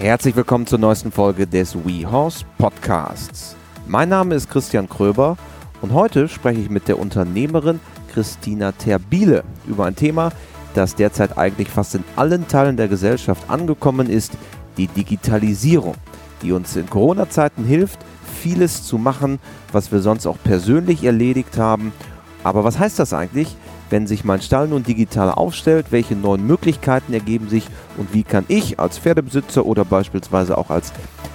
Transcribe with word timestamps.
Herzlich 0.00 0.34
willkommen 0.34 0.66
zur 0.66 0.78
neuesten 0.78 1.12
Folge 1.12 1.46
des 1.46 1.76
WeHorse 1.76 2.46
Podcasts. 2.56 3.54
Mein 3.86 4.08
Name 4.08 4.34
ist 4.34 4.48
Christian 4.48 4.88
Kröber 4.88 5.36
und 5.82 5.92
heute 5.92 6.26
spreche 6.26 6.58
ich 6.58 6.70
mit 6.70 6.88
der 6.88 6.98
Unternehmerin 6.98 7.80
Christina 8.10 8.72
Terbiele 8.72 9.44
über 9.68 9.84
ein 9.84 9.96
Thema, 9.96 10.32
das 10.72 10.94
derzeit 10.94 11.36
eigentlich 11.36 11.68
fast 11.68 11.96
in 11.96 12.04
allen 12.16 12.48
Teilen 12.48 12.78
der 12.78 12.88
Gesellschaft 12.88 13.50
angekommen 13.50 14.08
ist, 14.08 14.32
die 14.78 14.86
Digitalisierung, 14.86 15.96
die 16.40 16.52
uns 16.52 16.74
in 16.76 16.88
Corona-Zeiten 16.88 17.66
hilft, 17.66 17.98
vieles 18.40 18.84
zu 18.84 18.96
machen, 18.96 19.38
was 19.70 19.92
wir 19.92 20.00
sonst 20.00 20.26
auch 20.26 20.38
persönlich 20.42 21.04
erledigt 21.04 21.58
haben. 21.58 21.92
Aber 22.42 22.64
was 22.64 22.78
heißt 22.78 22.98
das 22.98 23.12
eigentlich? 23.12 23.54
Wenn 23.90 24.06
sich 24.06 24.24
mein 24.24 24.40
Stall 24.40 24.68
nun 24.68 24.82
digital 24.82 25.30
aufstellt, 25.30 25.86
welche 25.90 26.14
neuen 26.14 26.46
Möglichkeiten 26.46 27.12
ergeben 27.12 27.48
sich 27.48 27.64
und 27.96 28.14
wie 28.14 28.22
kann 28.22 28.44
ich 28.48 28.78
als 28.78 28.98
Pferdebesitzer 28.98 29.66
oder 29.66 29.84
beispielsweise 29.84 30.56
auch 30.56 30.70
als 30.70 30.92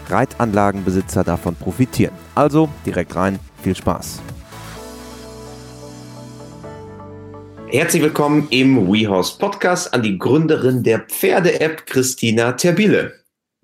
Reitanlagenbesitzer 0.09 1.23
davon 1.23 1.55
profitieren. 1.55 2.13
Also 2.33 2.69
direkt 2.85 3.15
rein, 3.15 3.39
viel 3.61 3.75
Spaß. 3.75 4.21
Herzlich 7.67 8.03
willkommen 8.03 8.47
im 8.51 8.91
WeHorse 8.91 9.37
Podcast 9.37 9.93
an 9.93 10.03
die 10.03 10.17
Gründerin 10.17 10.83
der 10.83 10.99
Pferde-App 10.99 11.85
Christina 11.85 12.53
Terbile. 12.53 13.13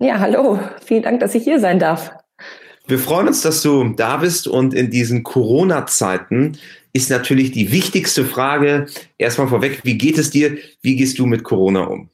Ja, 0.00 0.18
hallo, 0.18 0.58
vielen 0.84 1.04
Dank, 1.04 1.20
dass 1.20 1.34
ich 1.34 1.44
hier 1.44 1.60
sein 1.60 1.78
darf. 1.78 2.10
Wir 2.88 2.98
freuen 2.98 3.28
uns, 3.28 3.42
dass 3.42 3.62
du 3.62 3.94
da 3.94 4.16
bist 4.16 4.48
und 4.48 4.74
in 4.74 4.90
diesen 4.90 5.22
Corona-Zeiten 5.22 6.58
ist 6.92 7.10
natürlich 7.10 7.52
die 7.52 7.72
wichtigste 7.72 8.24
Frage 8.24 8.86
erstmal 9.18 9.48
vorweg, 9.48 9.80
wie 9.84 9.98
geht 9.98 10.18
es 10.18 10.30
dir? 10.30 10.56
Wie 10.82 10.96
gehst 10.96 11.18
du 11.18 11.26
mit 11.26 11.44
Corona 11.44 11.84
um? 11.84 12.10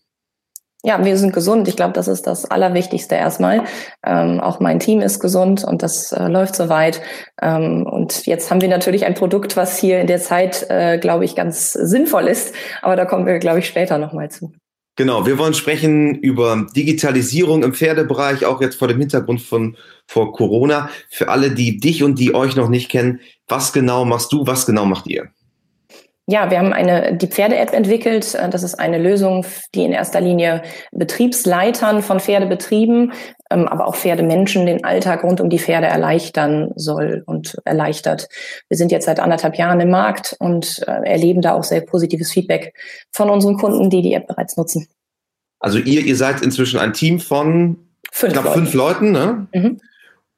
Ja, 0.85 1.05
wir 1.05 1.17
sind 1.17 1.33
gesund. 1.33 1.67
Ich 1.67 1.75
glaube, 1.75 1.93
das 1.93 2.07
ist 2.07 2.29
das 2.29 2.45
Allerwichtigste 2.45 3.17
erstmal. 3.17 3.65
Ähm, 4.07 4.39
auch 4.39 4.61
mein 4.61 4.79
Team 4.79 5.01
ist 5.01 5.19
gesund 5.19 5.65
und 5.65 5.83
das 5.83 6.13
äh, 6.13 6.29
läuft 6.29 6.55
soweit. 6.55 7.03
Ähm, 7.43 7.85
und 7.85 8.27
jetzt 8.27 8.51
haben 8.51 8.61
wir 8.61 8.69
natürlich 8.69 9.05
ein 9.05 9.15
Produkt, 9.15 9.57
was 9.57 9.77
hier 9.77 10.01
in 10.01 10.07
der 10.07 10.21
Zeit, 10.21 10.67
äh, 10.71 10.99
glaube 10.99 11.25
ich, 11.25 11.35
ganz 11.35 11.73
sinnvoll 11.73 12.29
ist. 12.29 12.55
Aber 12.81 12.95
da 12.95 13.07
kommen 13.07 13.27
wir, 13.27 13.41
glaube 13.41 13.59
ich, 13.59 13.67
später 13.67 13.99
nochmal 13.99 14.31
zu. 14.31 14.53
Genau, 14.99 15.27
wir 15.27 15.39
wollen 15.39 15.55
sprechen 15.55 16.17
über 16.17 16.67
Digitalisierung 16.75 17.63
im 17.63 17.73
Pferdebereich, 17.73 18.45
auch 18.45 18.61
jetzt 18.61 18.75
vor 18.75 18.89
dem 18.89 18.99
Hintergrund 18.99 19.41
von 19.41 19.77
vor 20.09 20.33
Corona. 20.33 20.91
Für 21.09 21.29
alle, 21.29 21.53
die 21.53 21.79
dich 21.79 22.03
und 22.03 22.19
die 22.19 22.35
euch 22.35 22.57
noch 22.57 22.69
nicht 22.69 22.91
kennen, 22.91 23.21
was 23.47 23.73
genau 23.73 24.05
machst 24.05 24.33
du, 24.33 24.45
was 24.49 24.67
genau 24.67 24.87
macht 24.87 25.07
ihr? 25.07 25.31
Ja, 26.31 26.51
wir 26.51 26.59
haben 26.59 26.75
eine, 26.75 27.17
die 27.17 27.27
Pferde-App 27.27 27.73
entwickelt. 27.73 28.35
Das 28.51 28.63
ist 28.63 28.75
eine 28.75 28.99
Lösung, 28.99 29.47
die 29.75 29.85
in 29.85 29.93
erster 29.93 30.21
Linie 30.21 30.63
Betriebsleitern 30.93 32.03
von 32.03 32.21
Pferdebetrieben, 32.21 33.15
ähm, 33.51 33.67
aber 33.67 33.87
auch 33.87 33.97
Pferdemenschen 33.97 34.67
den 34.67 34.85
Alltag 34.85 35.25
rund 35.25 35.41
um 35.41 35.49
die 35.49 35.59
Pferde 35.59 35.87
erleichtern 35.87 36.71
soll 36.77 37.23
und 37.25 37.57
erleichtert. 37.65 38.29
Wir 38.69 38.77
sind 38.77 38.93
jetzt 38.93 39.07
seit 39.07 39.21
anderthalb 39.21 39.57
Jahren 39.57 39.81
im 39.81 39.89
Markt 39.89 40.37
und 40.39 40.85
äh, 40.87 41.09
erleben 41.09 41.41
da 41.41 41.55
auch 41.55 41.65
sehr 41.65 41.81
positives 41.81 42.31
Feedback 42.31 42.75
von 43.11 43.31
unseren 43.31 43.57
Kunden, 43.57 43.89
die 43.89 44.03
die 44.03 44.13
App 44.13 44.27
bereits 44.27 44.59
nutzen. 44.59 44.87
Also 45.61 45.79
ihr, 45.79 46.03
ihr 46.03 46.17
seid 46.17 46.43
inzwischen 46.43 46.79
ein 46.79 46.93
Team 46.93 47.21
von 47.21 47.79
fünf, 48.13 48.35
knapp 48.35 48.45
Leuten. 48.45 48.59
fünf 48.59 48.75
Leuten, 48.75 49.13
ne? 49.13 49.47
Mhm. 49.55 49.81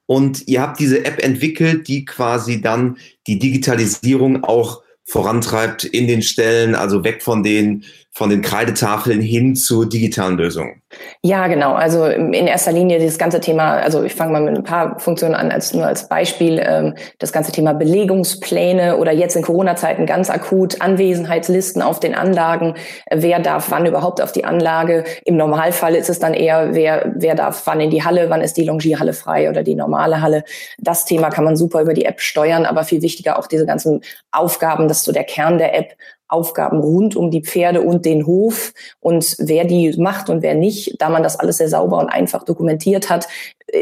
Und 0.05 0.47
ihr 0.47 0.61
habt 0.61 0.79
diese 0.79 1.03
App 1.03 1.21
entwickelt, 1.21 1.89
die 1.89 2.05
quasi 2.05 2.61
dann 2.61 2.97
die 3.27 3.39
Digitalisierung 3.39 4.45
auch 4.45 4.80
vorantreibt 5.11 5.83
in 5.83 6.07
den 6.07 6.21
Stellen, 6.21 6.73
also 6.73 7.03
weg 7.03 7.21
von 7.21 7.43
den 7.43 7.83
von 8.11 8.29
den 8.29 8.41
Kreidetafeln 8.41 9.19
hin 9.19 9.55
zu 9.57 9.83
digitalen 9.83 10.37
Lösungen? 10.37 10.80
Ja, 11.23 11.47
genau. 11.47 11.73
Also 11.73 12.05
in 12.05 12.33
erster 12.33 12.71
Linie 12.71 13.03
das 13.03 13.17
ganze 13.17 13.39
Thema, 13.39 13.73
also 13.73 14.03
ich 14.03 14.15
fange 14.15 14.33
mal 14.33 14.41
mit 14.41 14.57
ein 14.57 14.63
paar 14.63 14.99
Funktionen 14.99 15.35
an, 15.35 15.51
als 15.51 15.73
nur 15.73 15.85
als 15.85 16.07
Beispiel, 16.07 16.61
ähm, 16.65 16.95
das 17.19 17.31
ganze 17.31 17.51
Thema 17.51 17.73
Belegungspläne 17.73 18.97
oder 18.97 19.11
jetzt 19.11 19.35
in 19.35 19.43
Corona-Zeiten 19.43 20.05
ganz 20.05 20.29
akut 20.29 20.81
Anwesenheitslisten 20.81 21.81
auf 21.81 21.99
den 21.99 22.15
Anlagen. 22.15 22.75
Wer 23.11 23.39
darf 23.39 23.71
wann 23.71 23.85
überhaupt 23.85 24.21
auf 24.21 24.31
die 24.31 24.45
Anlage? 24.45 25.03
Im 25.25 25.37
Normalfall 25.37 25.95
ist 25.95 26.09
es 26.09 26.19
dann 26.19 26.33
eher, 26.33 26.73
wer, 26.73 27.11
wer 27.15 27.35
darf 27.35 27.61
wann 27.65 27.79
in 27.79 27.89
die 27.89 28.03
Halle, 28.03 28.29
wann 28.29 28.41
ist 28.41 28.57
die 28.57 28.63
Longierhalle 28.63 29.13
frei 29.13 29.49
oder 29.49 29.63
die 29.63 29.75
normale 29.75 30.21
Halle. 30.21 30.43
Das 30.79 31.05
Thema 31.05 31.29
kann 31.29 31.43
man 31.43 31.55
super 31.55 31.81
über 31.81 31.93
die 31.93 32.05
App 32.05 32.21
steuern, 32.21 32.65
aber 32.65 32.83
viel 32.83 33.01
wichtiger 33.01 33.37
auch 33.37 33.47
diese 33.47 33.65
ganzen 33.65 34.01
Aufgaben, 34.31 34.87
das 34.87 34.97
ist 34.97 35.05
so 35.05 35.11
der 35.11 35.23
Kern 35.23 35.57
der 35.57 35.77
App 35.77 35.95
Aufgaben 36.31 36.79
rund 36.79 37.15
um 37.15 37.31
die 37.31 37.41
Pferde 37.41 37.81
und 37.81 38.05
den 38.05 38.25
Hof 38.25 38.73
und 38.99 39.35
wer 39.39 39.65
die 39.65 39.93
macht 39.97 40.29
und 40.29 40.41
wer 40.41 40.55
nicht, 40.55 40.95
da 41.01 41.09
man 41.09 41.23
das 41.23 41.39
alles 41.39 41.57
sehr 41.57 41.69
sauber 41.69 41.97
und 41.99 42.09
einfach 42.09 42.43
dokumentiert 42.43 43.09
hat, 43.09 43.27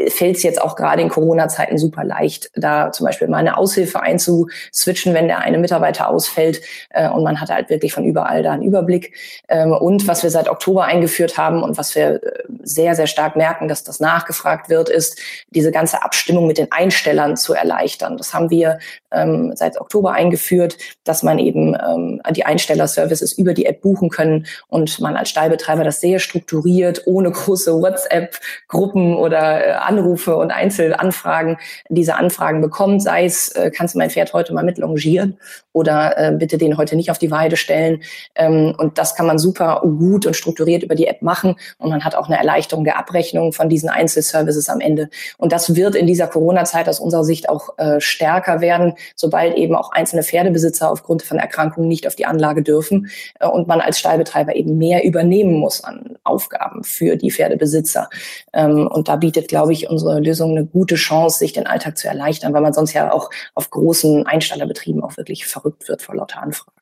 fällt 0.08 0.36
es 0.36 0.42
jetzt 0.42 0.60
auch 0.60 0.76
gerade 0.76 1.02
in 1.02 1.08
Corona-Zeiten 1.08 1.78
super 1.78 2.04
leicht, 2.04 2.50
da 2.54 2.92
zum 2.92 3.06
Beispiel 3.06 3.28
mal 3.28 3.38
eine 3.38 3.56
Aushilfe 3.56 4.00
einzuswitchen, 4.00 5.14
wenn 5.14 5.26
der 5.26 5.40
eine 5.40 5.58
Mitarbeiter 5.58 6.08
ausfällt. 6.08 6.60
Äh, 6.90 7.08
und 7.08 7.24
man 7.24 7.40
hat 7.40 7.50
halt 7.50 7.70
wirklich 7.70 7.92
von 7.92 8.04
überall 8.04 8.42
da 8.42 8.52
einen 8.52 8.62
Überblick. 8.62 9.14
Ähm, 9.48 9.72
und 9.72 10.06
was 10.06 10.22
wir 10.22 10.30
seit 10.30 10.48
Oktober 10.48 10.84
eingeführt 10.84 11.36
haben 11.36 11.62
und 11.62 11.76
was 11.76 11.94
wir 11.94 12.22
äh, 12.22 12.42
sehr, 12.62 12.94
sehr 12.94 13.06
stark 13.06 13.36
merken, 13.36 13.68
dass 13.68 13.84
das 13.84 14.00
nachgefragt 14.00 14.68
wird, 14.68 14.88
ist, 14.88 15.18
diese 15.50 15.72
ganze 15.72 16.02
Abstimmung 16.02 16.46
mit 16.46 16.58
den 16.58 16.70
Einstellern 16.70 17.36
zu 17.36 17.54
erleichtern. 17.54 18.16
Das 18.16 18.32
haben 18.32 18.50
wir 18.50 18.78
ähm, 19.12 19.52
seit 19.54 19.80
Oktober 19.80 20.12
eingeführt, 20.12 20.76
dass 21.04 21.22
man 21.22 21.38
eben 21.38 21.74
ähm, 21.74 22.20
die 22.30 22.46
Einstellerservices 22.46 23.32
über 23.32 23.54
die 23.54 23.66
App 23.66 23.80
buchen 23.80 24.10
können 24.10 24.46
und 24.68 25.00
man 25.00 25.16
als 25.16 25.30
Stallbetreiber 25.30 25.84
das 25.84 26.00
sehr 26.00 26.18
strukturiert, 26.18 27.02
ohne 27.06 27.30
große 27.30 27.72
WhatsApp-Gruppen 27.72 29.16
oder 29.16 29.66
äh, 29.66 29.79
Anrufe 29.80 30.36
und 30.36 30.50
Einzelanfragen 30.50 31.58
diese 31.88 32.16
Anfragen 32.16 32.60
bekommt, 32.60 33.02
sei 33.02 33.24
es, 33.24 33.48
äh, 33.50 33.70
kannst 33.70 33.94
du 33.94 33.98
mein 33.98 34.10
Pferd 34.10 34.32
heute 34.32 34.52
mal 34.52 34.64
mit 34.64 34.78
longieren 34.78 35.38
oder 35.72 36.16
äh, 36.18 36.32
bitte 36.32 36.58
den 36.58 36.76
heute 36.76 36.96
nicht 36.96 37.10
auf 37.10 37.18
die 37.18 37.30
Weide 37.30 37.56
stellen. 37.56 38.02
Ähm, 38.34 38.74
und 38.76 38.98
das 38.98 39.14
kann 39.14 39.26
man 39.26 39.38
super 39.38 39.82
gut 39.82 40.26
und 40.26 40.34
strukturiert 40.34 40.82
über 40.82 40.94
die 40.94 41.06
App 41.06 41.22
machen 41.22 41.56
und 41.78 41.90
man 41.90 42.04
hat 42.04 42.14
auch 42.14 42.28
eine 42.28 42.38
Erleichterung 42.38 42.84
der 42.84 42.98
Abrechnung 42.98 43.52
von 43.52 43.68
diesen 43.68 43.88
Einzelservices 43.88 44.68
am 44.68 44.80
Ende. 44.80 45.10
Und 45.38 45.52
das 45.52 45.74
wird 45.76 45.94
in 45.94 46.06
dieser 46.06 46.26
Corona-Zeit 46.26 46.88
aus 46.88 47.00
unserer 47.00 47.24
Sicht 47.24 47.48
auch 47.48 47.78
äh, 47.78 48.00
stärker 48.00 48.60
werden, 48.60 48.94
sobald 49.14 49.56
eben 49.56 49.74
auch 49.74 49.92
einzelne 49.92 50.22
Pferdebesitzer 50.22 50.90
aufgrund 50.90 51.22
von 51.22 51.38
Erkrankungen 51.38 51.88
nicht 51.88 52.06
auf 52.06 52.16
die 52.16 52.26
Anlage 52.26 52.62
dürfen 52.62 53.10
äh, 53.38 53.46
und 53.46 53.68
man 53.68 53.80
als 53.80 53.98
Stallbetreiber 53.98 54.56
eben 54.56 54.78
mehr 54.78 55.04
übernehmen 55.04 55.54
muss 55.54 55.84
an 55.84 56.18
Aufgaben 56.24 56.84
für 56.84 57.16
die 57.16 57.30
Pferdebesitzer. 57.30 58.08
Ähm, 58.52 58.86
und 58.86 59.08
da 59.08 59.16
bietet, 59.16 59.48
glaube 59.48 59.69
glaube 59.70 59.72
ich, 59.72 59.88
unsere 59.88 60.20
Lösung 60.20 60.50
eine 60.50 60.66
gute 60.66 60.96
Chance, 60.96 61.38
sich 61.38 61.52
den 61.52 61.66
Alltag 61.66 61.96
zu 61.96 62.08
erleichtern, 62.08 62.52
weil 62.52 62.62
man 62.62 62.72
sonst 62.72 62.92
ja 62.92 63.12
auch 63.12 63.30
auf 63.54 63.70
großen 63.70 64.26
Einstallerbetrieben 64.26 65.02
auch 65.02 65.16
wirklich 65.16 65.46
verrückt 65.46 65.88
wird 65.88 66.02
vor 66.02 66.16
lauter 66.16 66.42
Anfragen. 66.42 66.76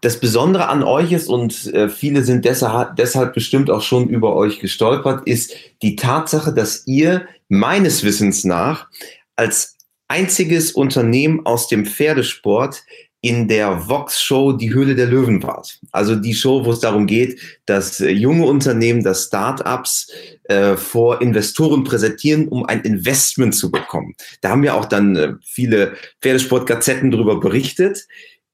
Das 0.00 0.18
Besondere 0.18 0.68
an 0.68 0.82
euch 0.82 1.12
ist, 1.12 1.28
und 1.28 1.72
äh, 1.74 1.88
viele 1.88 2.22
sind 2.22 2.44
deshalb 2.44 3.34
bestimmt 3.34 3.70
auch 3.70 3.82
schon 3.82 4.08
über 4.08 4.34
euch 4.34 4.58
gestolpert, 4.58 5.26
ist 5.26 5.52
die 5.82 5.96
Tatsache, 5.96 6.52
dass 6.52 6.86
ihr 6.86 7.26
meines 7.48 8.02
Wissens 8.02 8.44
nach 8.44 8.88
als 9.36 9.76
einziges 10.08 10.72
Unternehmen 10.72 11.46
aus 11.46 11.68
dem 11.68 11.86
Pferdesport 11.86 12.82
in 13.22 13.48
der 13.48 13.88
Vox-Show 13.88 14.52
Die 14.52 14.72
Höhle 14.72 14.94
der 14.94 15.06
Löwen 15.06 15.42
wart. 15.42 15.78
Also 15.92 16.16
die 16.16 16.34
Show, 16.34 16.64
wo 16.64 16.72
es 16.72 16.80
darum 16.80 17.06
geht, 17.06 17.38
dass 17.66 18.00
äh, 18.00 18.10
junge 18.10 18.46
Unternehmen, 18.46 19.02
dass 19.02 19.26
Start-ups 19.26 20.10
äh, 20.44 20.76
vor 20.76 21.20
Investoren 21.20 21.84
präsentieren, 21.84 22.48
um 22.48 22.64
ein 22.64 22.80
Investment 22.80 23.54
zu 23.54 23.70
bekommen. 23.70 24.14
Da 24.40 24.50
haben 24.50 24.64
ja 24.64 24.74
auch 24.74 24.86
dann 24.86 25.16
äh, 25.16 25.34
viele 25.44 25.96
Pferdesport-Gazetten 26.22 27.10
darüber 27.10 27.40
berichtet. 27.40 28.06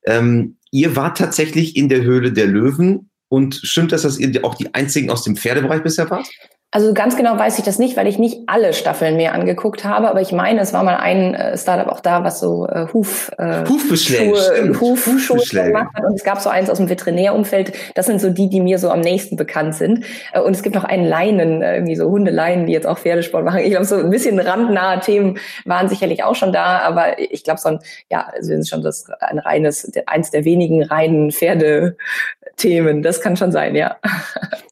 Ähm, 0.05 0.57
ihr 0.73 0.97
wart 0.97 1.19
tatsächlich 1.19 1.77
in 1.77 1.89
der 1.89 2.03
Höhle 2.03 2.33
der 2.33 2.47
Löwen 2.47 3.11
und 3.29 3.61
stimmt 3.63 3.93
das, 3.93 4.03
dass 4.03 4.19
ihr 4.19 4.45
auch 4.45 4.55
die 4.55 4.75
einzigen 4.75 5.11
aus 5.11 5.23
dem 5.23 5.37
Pferdebereich 5.37 5.83
bisher 5.83 6.11
wart? 6.11 6.29
Also 6.73 6.93
ganz 6.93 7.17
genau 7.17 7.39
weiß 7.39 7.59
ich 7.59 7.65
das 7.65 7.79
nicht, 7.79 7.97
weil 7.97 8.09
ich 8.09 8.19
nicht 8.19 8.41
alle 8.49 8.73
Staffeln 8.73 9.17
mehr 9.17 9.35
angeguckt 9.35 9.85
habe, 9.85 10.11
aber 10.11 10.21
ich 10.21 10.33
meine, 10.33 10.61
es 10.61 10.73
war 10.73 10.83
mal 10.83 10.97
ein 10.97 11.33
äh, 11.33 11.57
Startup 11.57 11.87
auch 11.87 12.01
da, 12.01 12.25
was 12.25 12.41
so 12.41 12.67
äh, 12.67 12.87
Huf, 12.93 13.31
äh, 13.39 13.65
Hufbeschläge, 13.67 14.79
Hufschuhe 14.81 15.39
gemacht 15.39 15.95
hat. 15.95 16.05
Und 16.05 16.15
es 16.15 16.25
gab 16.25 16.41
so 16.41 16.51
eins 16.51 16.69
aus 16.69 16.79
dem 16.79 16.89
Veterinärumfeld. 16.89 17.73
Das 17.95 18.07
sind 18.07 18.21
so 18.21 18.31
die, 18.31 18.51
die 18.51 18.61
mir 18.61 18.79
so 18.79 18.91
am 18.91 19.01
nächsten 19.01 19.37
bekannt 19.37 19.77
sind. 19.77 20.05
Äh, 20.33 20.41
und 20.41 20.57
es 20.57 20.63
gibt 20.63 20.75
noch 20.75 20.83
einen 20.83 21.05
Leinen, 21.05 21.63
äh, 21.63 21.77
irgendwie 21.77 21.95
so 21.95 22.11
Hundeleinen, 22.11 22.67
die 22.67 22.73
jetzt 22.73 22.87
auch 22.87 22.99
Pferdesport 22.99 23.45
machen. 23.45 23.61
Ich 23.61 23.71
glaube, 23.71 23.87
so 23.87 23.97
ein 23.97 24.11
bisschen 24.11 24.39
randnahe 24.41 24.99
Themen 24.99 25.39
waren 25.65 25.89
sicherlich 25.89 26.25
auch 26.25 26.35
schon 26.35 26.53
da, 26.53 26.81
aber 26.81 27.21
ich 27.21 27.45
glaube, 27.45 27.61
so 27.61 27.69
ein, 27.69 27.79
ja, 28.11 28.27
also 28.33 28.49
sind 28.49 28.69
schon 28.69 28.83
das 28.83 29.07
ein 29.21 29.39
reines, 29.39 29.91
eins 30.07 30.33
der 30.33 30.45
wenigen 30.45 30.83
reinen 30.83 31.31
Pferdethemen. 31.31 33.03
Das 33.03 33.21
kann 33.21 33.37
schon 33.37 33.53
sein, 33.53 33.77
ja. 33.77 33.97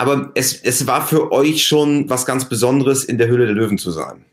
aber 0.00 0.30
es, 0.34 0.62
es 0.62 0.86
war 0.86 1.06
für 1.06 1.30
euch 1.30 1.66
schon 1.66 2.08
was 2.08 2.24
ganz 2.24 2.48
Besonderes, 2.48 3.04
in 3.04 3.18
der 3.18 3.28
Höhle 3.28 3.44
der 3.44 3.54
Löwen 3.54 3.76
zu 3.76 3.90
sein. 3.90 4.24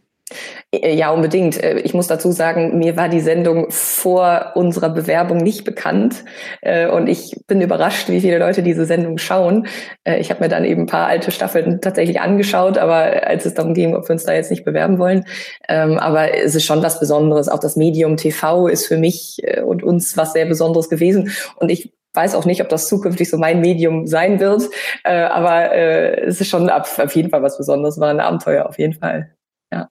Äh, 0.72 0.96
ja, 0.96 1.12
unbedingt. 1.12 1.62
Äh, 1.62 1.80
ich 1.80 1.94
muss 1.94 2.08
dazu 2.08 2.32
sagen, 2.32 2.78
mir 2.78 2.96
war 2.96 3.10
die 3.10 3.20
Sendung 3.20 3.70
vor 3.70 4.54
unserer 4.56 4.88
Bewerbung 4.88 5.40
nicht 5.40 5.66
bekannt. 5.66 6.24
Äh, 6.62 6.88
und 6.88 7.08
ich 7.08 7.36
bin 7.48 7.60
überrascht, 7.60 8.08
wie 8.08 8.22
viele 8.22 8.38
Leute 8.38 8.64
diese 8.64 8.86
Sendung 8.86 9.18
schauen. 9.18 9.68
Ich 10.06 10.30
habe 10.30 10.42
mir 10.42 10.50
dann 10.50 10.64
eben 10.64 10.84
ein 10.84 10.88
paar 10.88 11.08
alte 11.08 11.32
Staffeln 11.32 11.82
tatsächlich 11.82 12.22
angeschaut, 12.22 12.78
aber 12.78 13.28
als 13.28 13.46
es 13.46 13.54
darum 13.54 13.74
ging, 13.74 13.94
ob 13.94 14.08
wir 14.08 14.14
uns 14.14 14.24
da 14.24 14.34
jetzt 14.34 14.52
nicht 14.52 14.64
bewerben 14.64 15.00
wollen. 15.00 15.26
Ähm, 15.68 15.98
aber 15.98 16.34
es 16.34 16.56
ist 16.56 16.64
schon 16.64 16.82
was 16.82 17.02
Besonderes. 17.02 17.50
Auch 17.50 17.60
das 17.60 17.76
Medium 17.76 18.16
TV 18.16 18.68
ist 18.68 18.88
für 18.88 18.98
mich 18.98 19.42
und 19.66 19.84
uns 19.84 20.16
was 20.16 20.32
sehr 20.32 20.46
Besonderes 20.46 20.88
gewesen. 20.88 21.32
Und 21.58 21.70
ich 21.70 21.92
weiß 22.14 22.36
auch 22.36 22.46
nicht, 22.46 22.62
ob 22.62 22.70
das 22.70 22.88
zukünftig 22.88 23.30
so 23.30 23.38
mein 23.38 23.62
Medium 23.62 24.08
sein 24.08 24.40
wird. 24.40 24.64
Aber 25.04 25.72
es 25.72 26.42
ist 26.42 26.50
schon 26.50 26.70
auf 26.70 27.16
jeden 27.16 27.30
Fall 27.30 27.44
was 27.44 27.58
Besonderes, 27.58 28.00
war 28.00 28.10
ein 28.10 28.20
Abenteuer 28.20 28.66
auf 28.66 28.80
jeden 28.80 28.94
Fall. 28.94 29.32
Ja. 29.72 29.88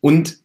Und 0.00 0.38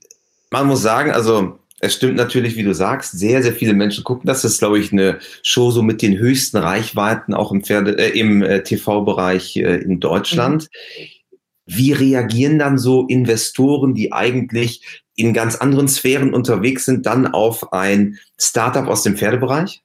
man 0.50 0.68
muss 0.68 0.82
sagen, 0.82 1.12
also 1.12 1.60
es 1.84 1.96
stimmt 1.96 2.16
natürlich, 2.16 2.56
wie 2.56 2.64
du 2.64 2.74
sagst, 2.74 3.12
sehr, 3.12 3.44
sehr 3.44 3.52
viele 3.52 3.74
Menschen 3.74 4.06
gucken 4.06 4.26
das. 4.26 4.44
Das 4.44 4.54
ist, 4.54 4.60
glaube 4.60 4.80
ich, 4.80 4.94
eine 4.94 5.20
Show 5.42 5.70
so 5.70 5.84
mit 5.84 6.02
den 6.02 6.18
höchsten 6.18 6.56
Reichweiten 6.56 7.34
auch 7.34 7.52
im, 7.52 7.62
Pferde, 7.62 7.98
äh, 7.98 8.18
im 8.18 8.42
äh, 8.42 8.64
TV-Bereich 8.64 9.58
äh, 9.58 9.76
in 9.82 10.00
Deutschland. 10.00 10.70
Mhm. 10.70 11.36
Wie 11.66 11.92
reagieren 11.92 12.58
dann 12.58 12.78
so 12.78 13.06
Investoren, 13.08 13.96
die 13.96 14.14
eigentlich 14.14 15.04
in 15.16 15.34
ganz 15.34 15.58
anderen 15.58 15.90
Sphären 15.90 16.34
unterwegs 16.34 16.86
sind, 16.86 17.06
dann 17.06 17.28
auf 17.28 17.74
ein 17.74 18.18
Startup 18.40 18.88
aus 18.88 19.04
dem 19.04 19.18
Pferdebereich? 19.18 19.83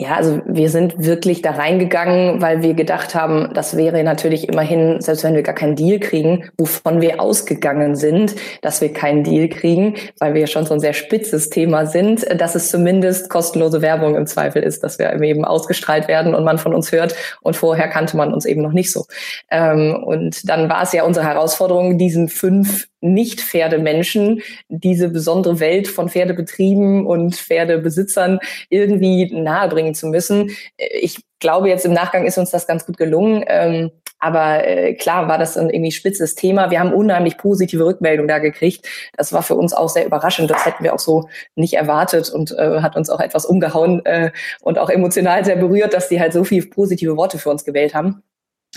Ja, 0.00 0.16
also 0.16 0.40
wir 0.46 0.70
sind 0.70 0.94
wirklich 0.96 1.42
da 1.42 1.50
reingegangen, 1.50 2.40
weil 2.40 2.62
wir 2.62 2.72
gedacht 2.72 3.14
haben, 3.14 3.52
das 3.52 3.76
wäre 3.76 4.02
natürlich 4.02 4.48
immerhin, 4.48 4.98
selbst 5.02 5.24
wenn 5.24 5.34
wir 5.34 5.42
gar 5.42 5.54
keinen 5.54 5.76
Deal 5.76 5.98
kriegen, 5.98 6.48
wovon 6.56 7.02
wir 7.02 7.20
ausgegangen 7.20 7.96
sind, 7.96 8.34
dass 8.62 8.80
wir 8.80 8.94
keinen 8.94 9.24
Deal 9.24 9.50
kriegen, 9.50 9.96
weil 10.18 10.32
wir 10.32 10.46
schon 10.46 10.64
so 10.64 10.72
ein 10.72 10.80
sehr 10.80 10.94
spitzes 10.94 11.50
Thema 11.50 11.84
sind, 11.84 12.24
dass 12.40 12.54
es 12.54 12.70
zumindest 12.70 13.28
kostenlose 13.28 13.82
Werbung 13.82 14.14
im 14.14 14.26
Zweifel 14.26 14.62
ist, 14.62 14.82
dass 14.82 14.98
wir 14.98 15.12
eben 15.20 15.44
ausgestrahlt 15.44 16.08
werden 16.08 16.34
und 16.34 16.44
man 16.44 16.56
von 16.56 16.74
uns 16.74 16.92
hört. 16.92 17.14
Und 17.42 17.56
vorher 17.56 17.88
kannte 17.88 18.16
man 18.16 18.32
uns 18.32 18.46
eben 18.46 18.62
noch 18.62 18.72
nicht 18.72 18.90
so. 18.90 19.04
Ähm, 19.50 20.02
und 20.02 20.48
dann 20.48 20.70
war 20.70 20.82
es 20.82 20.94
ja 20.94 21.04
unsere 21.04 21.26
Herausforderung, 21.26 21.98
diesen 21.98 22.28
fünf 22.28 22.88
nicht-Pferdemenschen 23.00 24.42
diese 24.68 25.08
besondere 25.08 25.60
Welt 25.60 25.88
von 25.88 26.08
Pferdebetrieben 26.08 27.06
und 27.06 27.36
Pferdebesitzern 27.36 28.38
irgendwie 28.68 29.32
nahebringen 29.32 29.94
zu 29.94 30.06
müssen. 30.06 30.50
Ich 30.76 31.18
glaube, 31.40 31.68
jetzt 31.68 31.86
im 31.86 31.92
Nachgang 31.92 32.26
ist 32.26 32.38
uns 32.38 32.50
das 32.50 32.66
ganz 32.66 32.86
gut 32.86 32.96
gelungen. 32.96 33.44
Ähm, 33.46 33.90
aber 34.20 34.66
äh, 34.66 34.94
klar 34.94 35.28
war 35.28 35.38
das 35.38 35.56
ein 35.56 35.70
irgendwie 35.70 35.92
spitzes 35.92 36.34
Thema. 36.34 36.70
Wir 36.70 36.78
haben 36.78 36.92
unheimlich 36.92 37.38
positive 37.38 37.84
Rückmeldungen 37.84 38.28
da 38.28 38.38
gekriegt. 38.38 38.86
Das 39.16 39.32
war 39.32 39.42
für 39.42 39.54
uns 39.54 39.72
auch 39.72 39.88
sehr 39.88 40.04
überraschend. 40.04 40.50
Das 40.50 40.66
hätten 40.66 40.84
wir 40.84 40.94
auch 40.94 40.98
so 40.98 41.28
nicht 41.56 41.74
erwartet 41.74 42.28
und 42.30 42.52
äh, 42.52 42.82
hat 42.82 42.96
uns 42.96 43.08
auch 43.08 43.20
etwas 43.20 43.46
umgehauen 43.46 44.04
äh, 44.04 44.30
und 44.60 44.78
auch 44.78 44.90
emotional 44.90 45.44
sehr 45.44 45.56
berührt, 45.56 45.94
dass 45.94 46.10
die 46.10 46.20
halt 46.20 46.34
so 46.34 46.44
viele 46.44 46.66
positive 46.66 47.16
Worte 47.16 47.38
für 47.38 47.48
uns 47.48 47.64
gewählt 47.64 47.94
haben. 47.94 48.22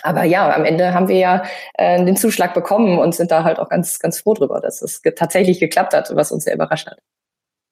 Aber 0.02 0.24
ja, 0.24 0.54
am 0.54 0.66
Ende 0.66 0.94
haben 0.94 1.08
wir 1.08 1.18
ja 1.18 1.44
äh, 1.76 2.04
den 2.04 2.18
Zuschlag 2.18 2.54
bekommen 2.54 2.98
und 2.98 3.14
sind 3.14 3.32
da 3.32 3.44
halt 3.44 3.60
auch 3.60 3.70
ganz, 3.70 4.00
ganz 4.00 4.20
froh 4.20 4.34
drüber, 4.34 4.60
dass 4.60 4.82
es 4.82 5.02
ge 5.02 5.14
tatsächlich 5.16 5.60
geklappt 5.60 5.94
hat, 5.94 6.12
was 6.16 6.32
uns 6.32 6.46
sehr 6.46 6.56
überrascht 6.56 6.88
hat. 6.88 6.98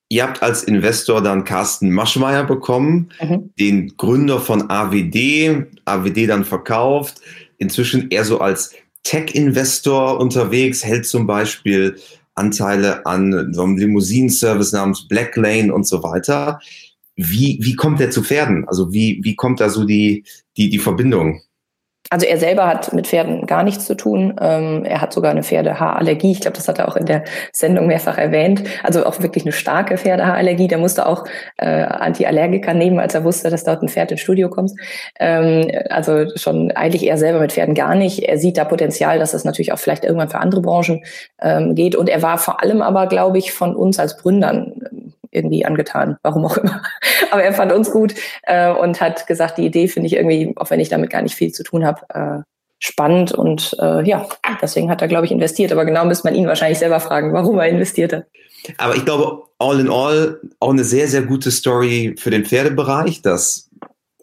Ihr 0.10 0.24
habt 0.24 0.44
als 0.44 0.64
Investor 0.64 1.22
dann 1.24 1.46
Carsten 1.46 1.90
Maschmeyer 1.90 2.44
bekommen, 2.44 3.10
mhm. 3.22 3.54
den 3.58 3.96
Gründer 3.96 4.40
von 4.40 4.70
AWD, 4.70 5.68
AWD 5.86 6.28
dann 6.28 6.44
verkauft, 6.44 7.22
inzwischen 7.58 8.10
eher 8.10 8.26
so 8.26 8.40
als 8.40 8.76
Tech-Investor 9.04 10.20
unterwegs, 10.20 10.84
hält 10.84 11.06
zum 11.06 11.28
Beispiel 11.28 11.98
Anteile 12.36 13.06
an 13.06 13.54
so 13.54 13.64
einem 13.64 13.78
Limousinenservice 13.78 14.74
namens 14.74 15.08
Blacklane 15.08 15.74
und 15.74 15.88
so 15.88 16.04
weiter. 16.04 16.60
Wie, 17.16 17.60
wie 17.62 17.76
kommt 17.76 18.00
der 18.00 18.12
zu 18.12 18.24
Pferden? 18.24 18.68
Also 18.68 18.94
wie, 18.94 19.20
wie 19.24 19.36
kommt 19.36 19.60
da 19.60 19.70
so 19.70 19.86
die, 19.86 20.26
die, 20.58 20.70
die 20.70 20.80
Verbindung? 20.80 21.42
Also 22.12 22.26
er 22.26 22.38
selber 22.38 22.68
hat 22.68 22.92
mit 22.92 23.08
Pferden 23.08 23.46
gar 23.48 23.64
nichts 23.64 23.86
zu 23.86 23.96
tun. 23.96 24.36
Ähm, 24.42 24.84
er 24.84 25.00
hat 25.00 25.14
sogar 25.14 25.32
eine 25.32 25.44
Pferdehaarallergie. 25.44 26.34
Ich 26.34 26.42
glaube, 26.42 26.58
das 26.58 26.68
hat 26.68 26.78
er 26.78 26.90
auch 26.90 26.98
in 26.98 27.06
der 27.06 27.24
Sendung 27.54 27.88
mehrfach 27.88 28.18
erwähnt. 28.18 28.64
Also 28.84 29.06
auch 29.06 29.22
wirklich 29.22 29.46
eine 29.46 29.54
starke 29.54 29.98
Pferdehaarallergie. 29.98 30.68
Der 30.68 30.78
musste 30.78 31.06
auch 31.06 31.24
äh, 31.56 31.84
Antiallergiker 31.84 32.74
nehmen, 32.74 33.00
als 33.00 33.16
er 33.16 33.24
wusste, 33.24 33.50
dass 33.50 33.64
dort 33.64 33.82
ein 33.82 33.88
Pferd 33.88 34.12
ins 34.12 34.20
Studio 34.20 34.50
kommt. 34.50 34.72
Ähm, 35.22 35.72
also 35.90 36.26
schon 36.36 36.72
eigentlich 36.72 37.08
er 37.08 37.18
selber 37.18 37.40
mit 37.40 37.54
Pferden 37.54 37.76
gar 37.76 37.96
nicht. 37.96 38.20
Er 38.20 38.38
sieht 38.38 38.58
da 38.58 38.66
Potenzial, 38.66 39.18
dass 39.18 39.32
das 39.32 39.46
natürlich 39.46 39.72
auch 39.72 39.80
vielleicht 39.80 40.04
irgendwann 40.04 40.30
für 40.30 40.40
andere 40.40 40.62
Branchen 40.62 41.06
ähm, 41.42 41.76
geht. 41.76 41.96
Und 41.96 42.10
er 42.10 42.22
war 42.22 42.38
vor 42.38 42.62
allem 42.62 42.82
aber, 42.82 43.08
glaube 43.08 43.38
ich, 43.38 43.54
von 43.54 43.74
uns 43.74 44.00
als 44.00 44.18
Gründern 44.18 44.74
irgendwie 45.32 45.66
angetan, 45.66 46.18
warum 46.24 46.46
auch 46.46 46.58
immer. 46.58 46.82
Aber 47.32 47.44
er 47.44 47.54
fand 47.54 47.72
uns 47.72 47.92
gut 47.92 48.14
äh, 48.44 48.72
und 48.72 49.02
hat 49.02 49.28
gesagt, 49.28 49.58
die 49.58 49.66
Idee 49.66 49.88
finde 49.88 50.08
ich 50.08 50.16
irgendwie, 50.16 50.54
auch 50.58 50.70
wenn 50.70 50.80
ich 50.80 50.90
damit 50.90 51.10
gar 51.10 51.22
nicht 51.22 51.36
viel 51.36 51.52
zu 51.52 51.64
tun 51.64 51.86
habe, 51.86 52.02
äh, 52.10 52.44
spannend 52.80 53.32
und 53.32 53.76
äh, 53.80 54.04
ja, 54.04 54.28
deswegen 54.62 54.90
hat 54.90 55.02
er, 55.02 55.08
glaube 55.08 55.26
ich, 55.26 55.32
investiert. 55.32 55.72
Aber 55.72 55.86
genau 55.86 56.04
müsste 56.06 56.28
man 56.28 56.36
ihn 56.36 56.48
wahrscheinlich 56.48 56.80
selber 56.80 57.00
fragen, 57.00 57.32
warum 57.32 57.60
er 57.60 57.68
investiert 57.68 58.12
hat. 58.12 58.26
Aber 58.78 58.96
ich 58.96 59.06
glaube, 59.06 59.44
all 59.60 59.80
in 59.80 59.90
all 59.90 60.40
auch 60.60 60.72
eine 60.72 60.84
sehr, 60.84 61.08
sehr 61.08 61.22
gute 61.22 61.52
Story 61.52 62.16
für 62.18 62.32
den 62.32 62.46
Pferdebereich, 62.46 63.22
dass 63.22 63.70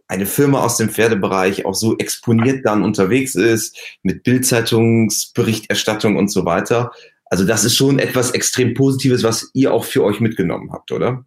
eine 0.09 0.27
Firma 0.27 0.65
aus 0.65 0.77
dem 0.77 0.89
Pferdebereich 0.89 1.67
auch 1.67 1.75
so 1.75 1.97
exponiert 1.99 2.65
dann 2.65 2.83
unterwegs 2.83 3.35
ist, 3.35 3.79
mit 4.03 4.23
Bildzeitungsberichterstattung 4.23 6.17
und 6.17 6.29
so 6.29 6.45
weiter. 6.45 6.93
Also 7.31 7.45
das 7.45 7.65
ist 7.65 7.77
schon 7.77 7.99
etwas 7.99 8.31
extrem 8.33 8.75
Positives, 8.75 9.23
was 9.23 9.51
ihr 9.55 9.73
auch 9.73 9.85
für 9.85 10.05
euch 10.05 10.21
mitgenommen 10.21 10.73
habt, 10.73 10.93
oder? 10.93 11.25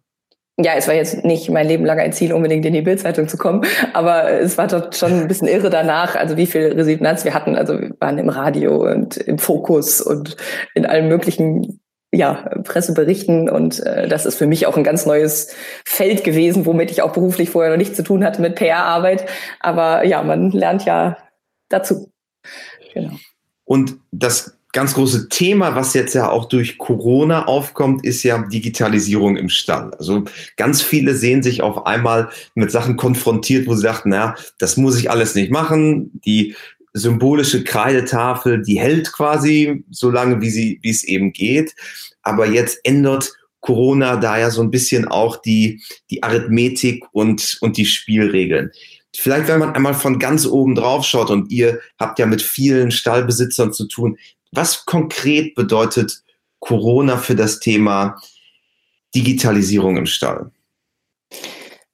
Ja, 0.58 0.72
es 0.76 0.86
war 0.86 0.94
jetzt 0.94 1.24
nicht 1.24 1.48
mein 1.48 1.66
Leben 1.66 1.86
lang 1.86 1.98
ein 1.98 2.12
Ziel, 2.12 2.32
unbedingt 2.32 2.66
in 2.66 2.74
die 2.74 2.82
Bildzeitung 2.82 3.26
zu 3.26 3.38
kommen, 3.38 3.64
aber 3.94 4.30
es 4.30 4.58
war 4.58 4.66
dort 4.66 4.94
schon 4.96 5.12
ein 5.12 5.28
bisschen 5.28 5.48
irre 5.48 5.70
danach, 5.70 6.14
also 6.14 6.36
wie 6.36 6.46
viel 6.46 6.72
Resonanz 6.72 7.24
wir 7.24 7.32
hatten. 7.32 7.56
Also 7.56 7.80
wir 7.80 7.94
waren 8.00 8.18
im 8.18 8.28
Radio 8.28 8.90
und 8.90 9.16
im 9.16 9.38
Fokus 9.38 10.02
und 10.02 10.36
in 10.74 10.84
allen 10.84 11.08
möglichen 11.08 11.80
ja, 12.14 12.50
Presseberichten 12.64 13.48
und 13.48 13.80
äh, 13.80 14.06
das 14.06 14.26
ist 14.26 14.36
für 14.36 14.46
mich 14.46 14.66
auch 14.66 14.76
ein 14.76 14.84
ganz 14.84 15.06
neues 15.06 15.54
Feld 15.86 16.24
gewesen, 16.24 16.66
womit 16.66 16.90
ich 16.90 17.00
auch 17.00 17.14
beruflich 17.14 17.48
vorher 17.48 17.70
noch 17.70 17.78
nichts 17.78 17.96
zu 17.96 18.02
tun 18.02 18.22
hatte 18.22 18.42
mit 18.42 18.56
PR-Arbeit. 18.56 19.24
Aber 19.60 20.04
ja, 20.04 20.22
man 20.22 20.50
lernt 20.50 20.84
ja 20.84 21.16
dazu. 21.70 22.12
Genau. 22.92 23.12
Und 23.64 23.96
das 24.10 24.58
ganz 24.72 24.94
große 24.94 25.28
Thema, 25.28 25.74
was 25.74 25.92
jetzt 25.92 26.14
ja 26.14 26.30
auch 26.30 26.46
durch 26.46 26.78
Corona 26.78 27.44
aufkommt, 27.44 28.04
ist 28.04 28.22
ja 28.22 28.38
Digitalisierung 28.38 29.36
im 29.36 29.50
Stall. 29.50 29.92
Also 29.94 30.24
ganz 30.56 30.80
viele 30.80 31.14
sehen 31.14 31.42
sich 31.42 31.62
auf 31.62 31.86
einmal 31.86 32.30
mit 32.54 32.70
Sachen 32.70 32.96
konfrontiert, 32.96 33.66
wo 33.66 33.74
sie 33.74 33.82
dachten, 33.82 34.08
na, 34.08 34.34
das 34.58 34.78
muss 34.78 34.98
ich 34.98 35.10
alles 35.10 35.34
nicht 35.34 35.50
machen. 35.50 36.10
Die 36.24 36.56
symbolische 36.94 37.64
Kreidetafel, 37.64 38.62
die 38.62 38.80
hält 38.80 39.12
quasi 39.12 39.84
so 39.90 40.10
lange, 40.10 40.40
wie 40.40 40.50
sie, 40.50 40.78
wie 40.82 40.90
es 40.90 41.04
eben 41.04 41.32
geht. 41.32 41.74
Aber 42.22 42.46
jetzt 42.46 42.80
ändert 42.84 43.32
Corona 43.60 44.16
da 44.16 44.38
ja 44.38 44.50
so 44.50 44.62
ein 44.62 44.70
bisschen 44.70 45.06
auch 45.06 45.36
die, 45.36 45.82
die 46.10 46.22
Arithmetik 46.22 47.04
und, 47.12 47.58
und 47.60 47.76
die 47.76 47.86
Spielregeln. 47.86 48.70
Vielleicht, 49.14 49.48
wenn 49.48 49.60
man 49.60 49.74
einmal 49.74 49.94
von 49.94 50.18
ganz 50.18 50.46
oben 50.46 50.74
drauf 50.74 51.04
schaut 51.04 51.30
und 51.30 51.52
ihr 51.52 51.80
habt 51.98 52.18
ja 52.18 52.24
mit 52.24 52.40
vielen 52.40 52.90
Stallbesitzern 52.90 53.72
zu 53.72 53.86
tun, 53.86 54.16
was 54.52 54.84
konkret 54.84 55.54
bedeutet 55.54 56.22
Corona 56.60 57.16
für 57.16 57.34
das 57.34 57.58
Thema 57.58 58.20
Digitalisierung 59.14 59.96
im 59.96 60.06
Stall? 60.06 60.50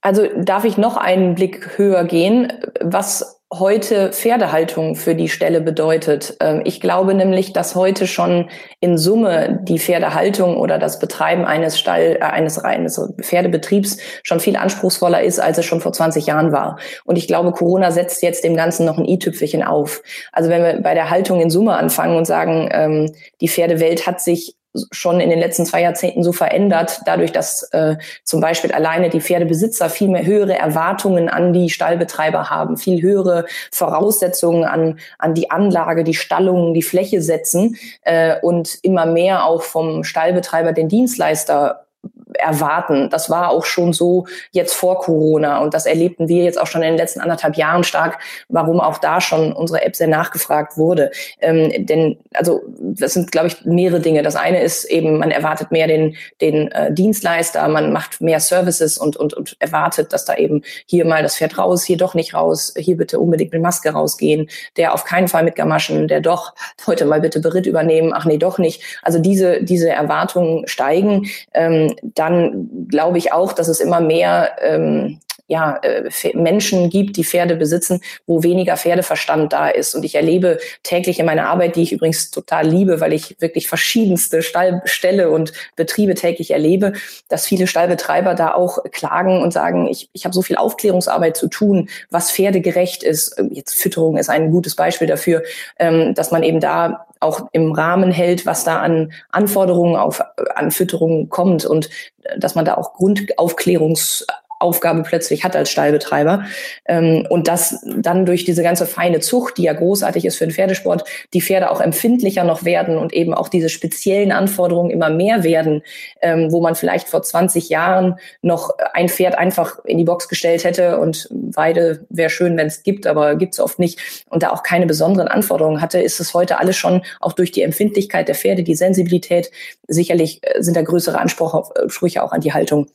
Also 0.00 0.29
darf 0.37 0.65
ich 0.65 0.77
noch 0.77 0.97
einen 0.97 1.35
Blick 1.35 1.79
höher 1.79 2.05
gehen, 2.05 2.53
was 2.81 3.38
heute 3.52 4.12
Pferdehaltung 4.12 4.95
für 4.95 5.14
die 5.14 5.31
Stelle 5.31 5.62
bedeutet. 5.62 6.37
Ähm, 6.40 6.61
ich 6.64 6.81
glaube 6.81 7.14
nämlich, 7.14 7.52
dass 7.55 7.75
heute 7.75 8.07
schon 8.07 8.50
in 8.81 8.99
Summe 8.99 9.61
die 9.62 9.78
Pferdehaltung 9.78 10.57
oder 10.57 10.78
das 10.78 10.99
Betreiben 10.99 11.47
eines 11.47 11.78
Stall, 11.78 12.19
äh, 12.21 12.25
eines, 12.25 12.59
eines 12.59 13.00
Pferdebetriebs 13.21 13.99
schon 14.23 14.40
viel 14.40 14.57
anspruchsvoller 14.57 15.23
ist, 15.23 15.40
als 15.40 15.57
es 15.57 15.64
schon 15.64 15.81
vor 15.81 15.93
20 15.93 16.26
Jahren 16.26 16.52
war. 16.52 16.78
Und 17.05 17.17
ich 17.17 17.26
glaube, 17.26 17.52
Corona 17.52 17.90
setzt 17.90 18.23
jetzt 18.23 18.45
dem 18.45 18.57
Ganzen 18.57 18.85
noch 18.85 18.99
ein 18.99 19.07
i-Tüpfelchen 19.07 19.62
auf. 19.62 20.02
Also 20.33 20.50
wenn 20.50 20.62
wir 20.62 20.83
bei 20.83 20.93
der 20.93 21.09
Haltung 21.09 21.40
in 21.40 21.49
Summe 21.49 21.76
anfangen 21.76 22.17
und 22.17 22.26
sagen, 22.26 22.69
ähm, 22.71 23.12
die 23.40 23.49
Pferdewelt 23.49 24.07
hat 24.07 24.21
sich 24.21 24.58
schon 24.93 25.21
in 25.21 25.31
den 25.31 25.39
letzten 25.39 25.65
zwei 25.65 25.83
Jahrzehnten 25.83 26.23
so 26.23 26.33
verändert, 26.33 27.01
dadurch, 27.07 27.33
dass 27.33 27.63
äh, 27.73 27.97
zum 28.25 28.41
Beispiel 28.41 28.73
alleine 28.73 29.11
die 29.11 29.21
Pferdebesitzer 29.21 29.91
viel 29.91 30.09
mehr 30.09 30.25
höhere 30.25 30.59
Erwartungen 30.59 31.29
an 31.29 31.53
die 31.53 31.71
Stallbetreiber 31.71 32.51
haben, 32.51 32.77
viel 32.77 33.03
höhere 33.03 33.47
Voraussetzungen 33.73 34.65
an, 34.65 34.99
an 35.19 35.35
die 35.35 35.51
Anlage, 35.51 36.05
die 36.05 36.15
Stallung, 36.15 36.75
die 36.75 36.83
Fläche 36.83 37.23
setzen 37.23 37.77
äh, 38.03 38.37
und 38.41 38.79
immer 38.83 39.07
mehr 39.07 39.45
auch 39.45 39.63
vom 39.63 40.05
Stallbetreiber 40.05 40.73
den 40.73 40.89
Dienstleister 40.89 41.88
erwarten. 42.35 43.08
Das 43.11 43.30
war 43.30 43.50
auch 43.50 43.64
schon 43.64 43.92
so 43.92 44.26
jetzt 44.50 44.75
vor 44.75 45.00
Corona 45.00 45.58
und 45.58 45.75
das 45.75 45.87
erlebten 45.87 46.28
wir 46.28 46.44
jetzt 46.44 46.61
auch 46.61 46.66
schon 46.66 46.82
in 46.82 46.90
den 46.90 46.99
letzten 46.99 47.20
anderthalb 47.20 47.56
Jahren 47.56 47.85
stark, 47.85 48.18
warum 48.49 48.80
auch 48.80 48.99
da 48.99 49.20
schon 49.20 49.52
unsere 49.52 49.82
App 49.82 49.97
sehr 49.97 50.08
nachgefragt 50.08 50.76
wurde. 50.76 51.11
Ähm, 51.40 51.87
denn 51.87 52.18
also 52.35 52.62
das 52.78 53.14
sind, 53.14 53.32
glaube 53.32 53.49
ich, 53.49 53.64
mehrere 53.64 54.00
Dinge. 54.00 54.23
Das 54.23 54.37
eine 54.37 54.62
ist 54.62 54.85
eben, 54.85 55.18
man 55.18 55.30
erwartet 55.30 55.70
mehr 55.70 55.87
den, 55.87 56.16
den 56.40 56.70
äh, 56.73 56.92
Dienstleister, 56.92 57.66
man 57.68 57.92
macht 57.92 58.20
mehr 58.20 58.40
Services 58.40 58.99
und, 58.99 59.16
und, 59.16 59.35
und 59.35 59.56
erwartet, 59.58 60.12
dass 60.12 60.25
da 60.25 60.35
eben 60.35 60.62
hier 60.87 61.04
mal 61.04 61.23
das 61.23 61.37
Pferd 61.37 61.58
raus, 61.58 61.85
hier 61.85 61.97
doch 61.97 62.14
nicht 62.14 62.35
raus, 62.35 62.75
hier 62.76 62.97
bitte 62.97 63.18
unbedingt 63.18 63.52
mit 63.52 63.62
Maske 63.62 63.90
rausgehen, 63.90 64.49
der 64.76 64.94
auf 64.94 65.04
keinen 65.04 65.28
Fall 65.28 65.42
mit 65.42 65.56
Gamaschen, 65.56 66.08
der 66.08 66.20
doch 66.20 66.54
heute 66.87 67.04
mal 67.04 67.20
bitte 67.20 67.40
Beritt 67.40 67.66
übernehmen, 67.66 68.12
ach 68.14 68.25
nee, 68.25 68.38
doch 68.38 68.58
nicht. 68.58 68.82
Also 69.02 69.18
diese, 69.18 69.62
diese 69.62 69.90
Erwartungen 69.90 70.66
steigen. 70.66 71.28
Ähm, 71.54 71.94
dann 72.19 72.87
glaube 72.89 73.19
ich 73.19 73.33
auch, 73.33 73.53
dass 73.53 73.69
es 73.69 73.81
immer 73.81 74.01
mehr 74.01 74.57
ähm, 74.61 75.21
ja, 75.49 75.78
äh, 75.83 76.09
Menschen 76.35 76.90
gibt, 76.90 77.17
die 77.17 77.25
Pferde 77.25 77.57
besitzen, 77.57 78.00
wo 78.26 78.43
weniger 78.43 78.76
Pferdeverstand 78.76 79.52
da 79.52 79.69
ist. 79.69 79.95
Und 79.95 80.05
ich 80.05 80.14
erlebe 80.14 80.59
täglich 80.83 81.19
in 81.19 81.26
meiner 81.26 81.49
Arbeit, 81.49 81.75
die 81.75 81.83
ich 81.83 81.93
übrigens 81.93 82.31
total 82.31 82.69
liebe, 82.69 83.00
weil 83.00 83.14
ich 83.14 83.37
wirklich 83.40 83.67
verschiedenste 83.67 84.43
Stallställe 84.43 85.31
und 85.31 85.52
Betriebe 85.75 86.14
täglich 86.14 86.50
erlebe, 86.50 86.93
dass 87.28 87.47
viele 87.47 87.67
Stallbetreiber 87.67 88.35
da 88.35 88.55
auch 88.55 88.78
klagen 88.93 89.43
und 89.43 89.52
sagen, 89.52 89.88
ich, 89.88 90.11
ich 90.12 90.25
habe 90.25 90.35
so 90.35 90.43
viel 90.43 90.57
Aufklärungsarbeit 90.57 91.37
zu 91.37 91.49
tun, 91.49 91.88
was 92.11 92.31
pferdegerecht 92.31 93.02
ist. 93.02 93.43
Jetzt 93.50 93.75
Fütterung 93.75 94.19
ist 94.19 94.28
ein 94.28 94.50
gutes 94.50 94.76
Beispiel 94.76 95.09
dafür, 95.09 95.43
ähm, 95.78 96.14
dass 96.14 96.31
man 96.31 96.43
eben 96.43 96.61
da 96.61 97.07
auch 97.21 97.49
im 97.52 97.73
Rahmen 97.73 98.12
hält, 98.12 98.47
was 98.47 98.64
da 98.64 98.81
an 98.81 99.12
Anforderungen 99.31 99.97
auf 99.97 100.23
an 100.55 100.71
Fütterung 100.71 101.31
kommt 101.31 101.64
und 101.64 101.88
äh, 102.23 102.38
dass 102.38 102.55
man 102.55 102.67
da 102.67 102.75
auch 102.75 102.93
Grundaufklärungs 102.93 104.26
Aufgabe 104.59 105.03
plötzlich 105.03 105.45
hat 105.45 105.57
als 105.57 105.71
Stallbetreiber. 105.71 106.45
Ähm, 106.87 107.27
und 107.29 107.49
dass 107.49 107.85
dann 107.87 108.27
durch 108.27 108.45
diese 108.45 108.62
ganze 108.62 108.87
feine 108.87 109.21
Zucht, 109.21 109.59
die 109.59 109.65
ja 109.65 109.73
großartig 109.73 110.25
ist 110.25 110.37
für 110.37 110.47
den 110.47 110.53
Pferdesport, 110.53 111.05
die 111.35 111.41
Pferde 111.41 111.71
auch 111.71 111.81
empfindlicher 111.81 112.45
noch 112.45 112.65
werden 112.65 112.97
und 112.97 113.12
eben 113.12 113.35
auch 113.35 113.49
diese 113.49 113.69
speziellen 113.69 114.33
Anforderungen 114.33 114.91
immer 114.91 115.11
mehr 115.11 115.45
werden, 115.45 115.83
ähm, 116.21 116.50
wo 116.50 116.61
man 116.61 116.75
vielleicht 116.75 117.09
vor 117.09 117.23
20 117.23 117.69
Jahren 117.69 118.17
noch 118.43 118.71
ein 118.93 119.09
Pferd 119.09 119.37
einfach 119.37 119.85
in 119.85 119.99
die 119.99 120.05
Box 120.05 120.29
gestellt 120.29 120.65
hätte 120.65 120.99
und 120.99 121.29
Weide 121.31 122.07
wäre 122.09 122.31
schön, 122.31 122.57
wenn 122.57 122.67
es 122.67 122.83
gibt, 122.83 123.07
aber 123.07 123.37
gibt 123.37 123.55
es 123.55 123.61
oft 123.61 123.79
nicht 123.79 124.25
und 124.29 124.43
da 124.43 124.50
auch 124.50 124.62
keine 124.62 124.87
besonderen 124.87 125.29
Anforderungen 125.29 125.81
hatte, 125.81 126.00
ist 126.00 126.21
es 126.21 126.35
heute 126.35 126.59
alles 126.59 126.77
schon 126.77 127.03
auch 127.21 127.33
durch 127.33 127.53
die 127.53 127.62
Empfindlichkeit 127.62 128.29
der 128.29 128.35
Pferde, 128.35 128.62
die 128.62 128.75
Sensibilität, 128.75 129.50
sicherlich 129.87 130.41
äh, 130.43 130.62
sind 130.62 130.77
da 130.77 130.83
größere 130.83 131.19
Ansprüche 131.19 132.23
auch 132.23 132.33
an 132.33 132.41
die 132.41 132.53
Haltung 132.53 132.88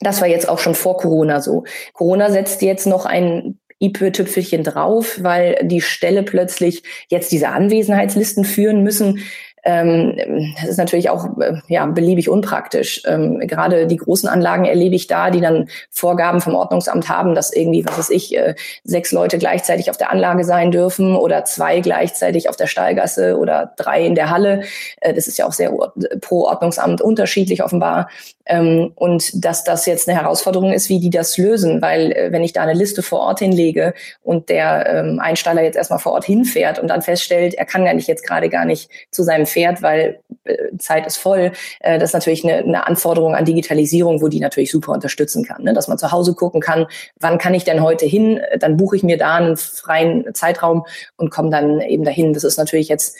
das 0.00 0.20
war 0.20 0.28
jetzt 0.28 0.48
auch 0.48 0.58
schon 0.58 0.74
vor 0.74 0.98
Corona 0.98 1.40
so. 1.40 1.64
Corona 1.92 2.30
setzt 2.30 2.62
jetzt 2.62 2.86
noch 2.86 3.06
ein 3.06 3.58
IP-Tüpfelchen 3.78 4.64
drauf, 4.64 5.18
weil 5.22 5.58
die 5.62 5.82
Ställe 5.82 6.22
plötzlich 6.22 6.82
jetzt 7.08 7.30
diese 7.32 7.48
Anwesenheitslisten 7.48 8.44
führen 8.44 8.82
müssen. 8.82 9.20
Ähm, 9.66 10.16
das 10.60 10.70
ist 10.70 10.76
natürlich 10.76 11.10
auch 11.10 11.38
äh, 11.40 11.54
ja, 11.66 11.84
beliebig 11.86 12.28
unpraktisch. 12.28 13.02
Ähm, 13.04 13.40
gerade 13.40 13.88
die 13.88 13.96
großen 13.96 14.28
Anlagen 14.28 14.64
erlebe 14.64 14.94
ich 14.94 15.08
da, 15.08 15.30
die 15.30 15.40
dann 15.40 15.68
Vorgaben 15.90 16.40
vom 16.40 16.54
Ordnungsamt 16.54 17.08
haben, 17.08 17.34
dass 17.34 17.52
irgendwie, 17.52 17.84
was 17.84 17.98
weiß 17.98 18.10
ich, 18.10 18.36
äh, 18.36 18.54
sechs 18.84 19.10
Leute 19.10 19.38
gleichzeitig 19.38 19.90
auf 19.90 19.96
der 19.96 20.12
Anlage 20.12 20.44
sein 20.44 20.70
dürfen 20.70 21.16
oder 21.16 21.44
zwei 21.44 21.80
gleichzeitig 21.80 22.48
auf 22.48 22.56
der 22.56 22.68
Stallgasse 22.68 23.36
oder 23.38 23.72
drei 23.76 24.06
in 24.06 24.14
der 24.14 24.30
Halle. 24.30 24.62
Äh, 25.00 25.14
das 25.14 25.26
ist 25.26 25.36
ja 25.36 25.48
auch 25.48 25.52
sehr 25.52 25.72
pro 26.20 26.44
Ordnungsamt 26.44 27.02
unterschiedlich 27.02 27.64
offenbar. 27.64 28.08
Ähm, 28.46 28.92
und 28.94 29.44
dass 29.44 29.64
das 29.64 29.86
jetzt 29.86 30.08
eine 30.08 30.16
Herausforderung 30.20 30.72
ist, 30.72 30.88
wie 30.88 31.00
die 31.00 31.10
das 31.10 31.36
lösen, 31.36 31.82
weil 31.82 32.12
äh, 32.12 32.30
wenn 32.30 32.44
ich 32.44 32.52
da 32.52 32.62
eine 32.62 32.74
Liste 32.74 33.02
vor 33.02 33.18
Ort 33.18 33.40
hinlege 33.40 33.92
und 34.22 34.48
der 34.48 34.86
ähm, 34.88 35.18
Einstaller 35.18 35.62
jetzt 35.62 35.76
erstmal 35.76 35.98
vor 35.98 36.12
Ort 36.12 36.24
hinfährt 36.24 36.78
und 36.78 36.86
dann 36.86 37.02
feststellt, 37.02 37.54
er 37.54 37.64
kann 37.64 37.84
gar 37.84 37.94
nicht 37.94 38.06
jetzt 38.06 38.24
gerade 38.24 38.48
gar 38.48 38.64
nicht 38.64 38.88
zu 39.10 39.24
seinem 39.24 39.46
Pferd, 39.56 39.82
weil 39.82 40.20
äh, 40.44 40.76
Zeit 40.78 41.06
ist 41.06 41.16
voll, 41.16 41.52
äh, 41.80 41.98
das 41.98 42.10
ist 42.10 42.14
natürlich 42.14 42.44
eine, 42.44 42.58
eine 42.58 42.86
Anforderung 42.86 43.34
an 43.34 43.46
Digitalisierung, 43.46 44.20
wo 44.20 44.28
die 44.28 44.40
natürlich 44.40 44.70
super 44.70 44.92
unterstützen 44.92 45.44
kann, 45.44 45.62
ne? 45.62 45.72
dass 45.72 45.88
man 45.88 45.96
zu 45.96 46.12
Hause 46.12 46.34
gucken 46.34 46.60
kann, 46.60 46.86
wann 47.18 47.38
kann 47.38 47.54
ich 47.54 47.64
denn 47.64 47.82
heute 47.82 48.04
hin, 48.04 48.40
dann 48.58 48.76
buche 48.76 48.96
ich 48.96 49.02
mir 49.02 49.16
da 49.16 49.36
einen 49.36 49.56
freien 49.56 50.34
Zeitraum 50.34 50.84
und 51.16 51.30
komme 51.30 51.50
dann 51.50 51.80
eben 51.80 52.04
dahin. 52.04 52.34
Das 52.34 52.44
ist 52.44 52.58
natürlich 52.58 52.88
jetzt 52.88 53.16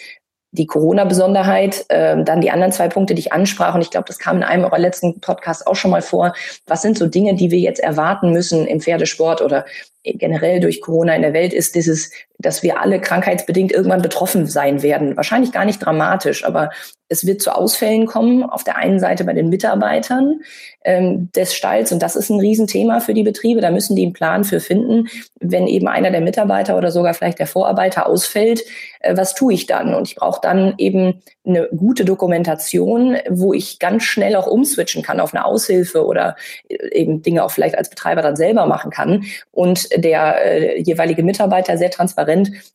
die 0.52 0.66
Corona-Besonderheit, 0.66 1.86
äh, 1.88 2.22
dann 2.22 2.40
die 2.40 2.50
anderen 2.50 2.72
zwei 2.72 2.88
Punkte, 2.88 3.14
die 3.14 3.20
ich 3.20 3.32
ansprach, 3.32 3.74
und 3.74 3.82
ich 3.82 3.90
glaube, 3.90 4.06
das 4.06 4.18
kam 4.18 4.38
in 4.38 4.42
einem 4.42 4.64
eurer 4.64 4.78
letzten 4.78 5.20
Podcasts 5.20 5.66
auch 5.66 5.76
schon 5.76 5.90
mal 5.90 6.02
vor. 6.02 6.34
Was 6.66 6.82
sind 6.82 6.98
so 6.98 7.06
Dinge, 7.06 7.34
die 7.34 7.50
wir 7.50 7.58
jetzt 7.58 7.80
erwarten 7.80 8.32
müssen 8.32 8.66
im 8.66 8.80
Pferdesport 8.80 9.42
oder 9.42 9.64
generell 10.04 10.60
durch 10.60 10.80
Corona 10.80 11.14
in 11.14 11.22
der 11.22 11.32
Welt 11.32 11.52
ist 11.52 11.74
dieses, 11.74 12.10
dass 12.38 12.62
wir 12.62 12.80
alle 12.80 13.00
krankheitsbedingt 13.00 13.72
irgendwann 13.72 14.02
betroffen 14.02 14.46
sein 14.46 14.82
werden. 14.82 15.16
Wahrscheinlich 15.16 15.52
gar 15.52 15.64
nicht 15.64 15.78
dramatisch, 15.78 16.44
aber 16.44 16.70
es 17.08 17.26
wird 17.26 17.40
zu 17.40 17.54
Ausfällen 17.54 18.06
kommen. 18.06 18.42
Auf 18.42 18.64
der 18.64 18.76
einen 18.76 18.98
Seite 18.98 19.24
bei 19.24 19.32
den 19.32 19.48
Mitarbeitern 19.48 20.40
ähm, 20.84 21.30
des 21.32 21.54
Stalls 21.54 21.92
und 21.92 22.02
das 22.02 22.16
ist 22.16 22.30
ein 22.30 22.40
Riesenthema 22.40 23.00
für 23.00 23.14
die 23.14 23.22
Betriebe. 23.22 23.60
Da 23.60 23.70
müssen 23.70 23.96
die 23.96 24.02
einen 24.02 24.12
Plan 24.12 24.44
für 24.44 24.60
finden, 24.60 25.08
wenn 25.40 25.66
eben 25.66 25.88
einer 25.88 26.10
der 26.10 26.20
Mitarbeiter 26.20 26.76
oder 26.76 26.90
sogar 26.90 27.14
vielleicht 27.14 27.38
der 27.38 27.46
Vorarbeiter 27.46 28.06
ausfällt. 28.06 28.64
Äh, 29.00 29.16
was 29.16 29.34
tue 29.34 29.54
ich 29.54 29.66
dann? 29.66 29.94
Und 29.94 30.08
ich 30.08 30.16
brauche 30.16 30.40
dann 30.40 30.74
eben 30.78 31.22
eine 31.46 31.68
gute 31.68 32.04
Dokumentation, 32.04 33.16
wo 33.30 33.52
ich 33.52 33.78
ganz 33.78 34.02
schnell 34.02 34.34
auch 34.34 34.48
umswitchen 34.48 35.02
kann 35.02 35.20
auf 35.20 35.32
eine 35.32 35.44
Aushilfe 35.44 36.04
oder 36.04 36.34
äh, 36.68 36.88
eben 36.92 37.22
Dinge 37.22 37.44
auch 37.44 37.52
vielleicht 37.52 37.78
als 37.78 37.88
Betreiber 37.88 38.22
dann 38.22 38.36
selber 38.36 38.66
machen 38.66 38.90
kann 38.90 39.24
und 39.52 39.88
der 39.96 40.44
äh, 40.44 40.82
jeweilige 40.82 41.22
Mitarbeiter 41.22 41.78
sehr 41.78 41.90
transparent 41.90 42.25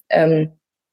ähm, 0.09 0.51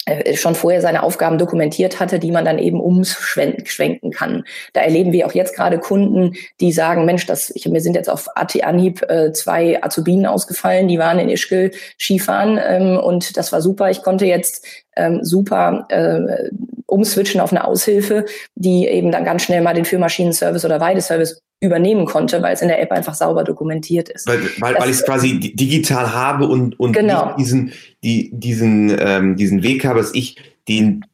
äh, 0.08 0.36
schon 0.36 0.54
vorher 0.54 0.80
seine 0.80 1.02
Aufgaben 1.02 1.36
dokumentiert 1.36 2.00
hatte, 2.00 2.18
die 2.18 2.30
man 2.30 2.44
dann 2.44 2.58
eben 2.58 2.80
umschwenken 2.80 4.10
kann. 4.10 4.44
Da 4.72 4.80
erleben 4.80 5.12
wir 5.12 5.26
auch 5.26 5.32
jetzt 5.32 5.54
gerade 5.54 5.78
Kunden, 5.78 6.34
die 6.60 6.72
sagen, 6.72 7.04
Mensch, 7.04 7.26
das, 7.26 7.50
ich, 7.54 7.68
mir 7.68 7.80
sind 7.80 7.94
jetzt 7.94 8.08
auf 8.08 8.28
Anhieb 8.34 9.02
äh, 9.10 9.32
zwei 9.32 9.82
Azubinen 9.82 10.24
ausgefallen, 10.24 10.88
die 10.88 10.98
waren 10.98 11.18
in 11.18 11.28
Ischgl 11.28 11.72
Skifahren 11.98 12.58
ähm, 12.62 12.98
und 12.98 13.36
das 13.36 13.52
war 13.52 13.60
super. 13.60 13.90
Ich 13.90 14.02
konnte 14.02 14.24
jetzt 14.24 14.64
ähm, 14.96 15.20
super 15.22 15.86
äh, 15.90 16.48
umswitchen 16.86 17.40
auf 17.40 17.52
eine 17.52 17.64
Aushilfe, 17.64 18.24
die 18.54 18.86
eben 18.86 19.12
dann 19.12 19.24
ganz 19.24 19.42
schnell 19.42 19.60
mal 19.60 19.74
den 19.74 19.84
Führmaschinenservice 19.84 20.64
oder 20.64 20.80
Weideservice 20.80 21.42
übernehmen 21.60 22.06
konnte, 22.06 22.40
weil 22.42 22.54
es 22.54 22.62
in 22.62 22.68
der 22.68 22.80
App 22.80 22.92
einfach 22.92 23.14
sauber 23.14 23.44
dokumentiert 23.44 24.08
ist. 24.08 24.26
Weil, 24.26 24.40
weil, 24.60 24.74
weil 24.76 24.90
ich 24.90 24.96
es 24.96 25.04
quasi 25.04 25.38
digital 25.40 26.12
habe 26.12 26.46
und, 26.46 26.78
und 26.78 26.92
genau. 26.92 27.34
diesen, 27.36 27.72
die, 28.02 28.30
diesen, 28.32 28.96
ähm, 28.98 29.36
diesen 29.36 29.62
Weg 29.62 29.84
habe, 29.84 29.98
dass 29.98 30.14
ich 30.14 30.36
den, 30.68 31.04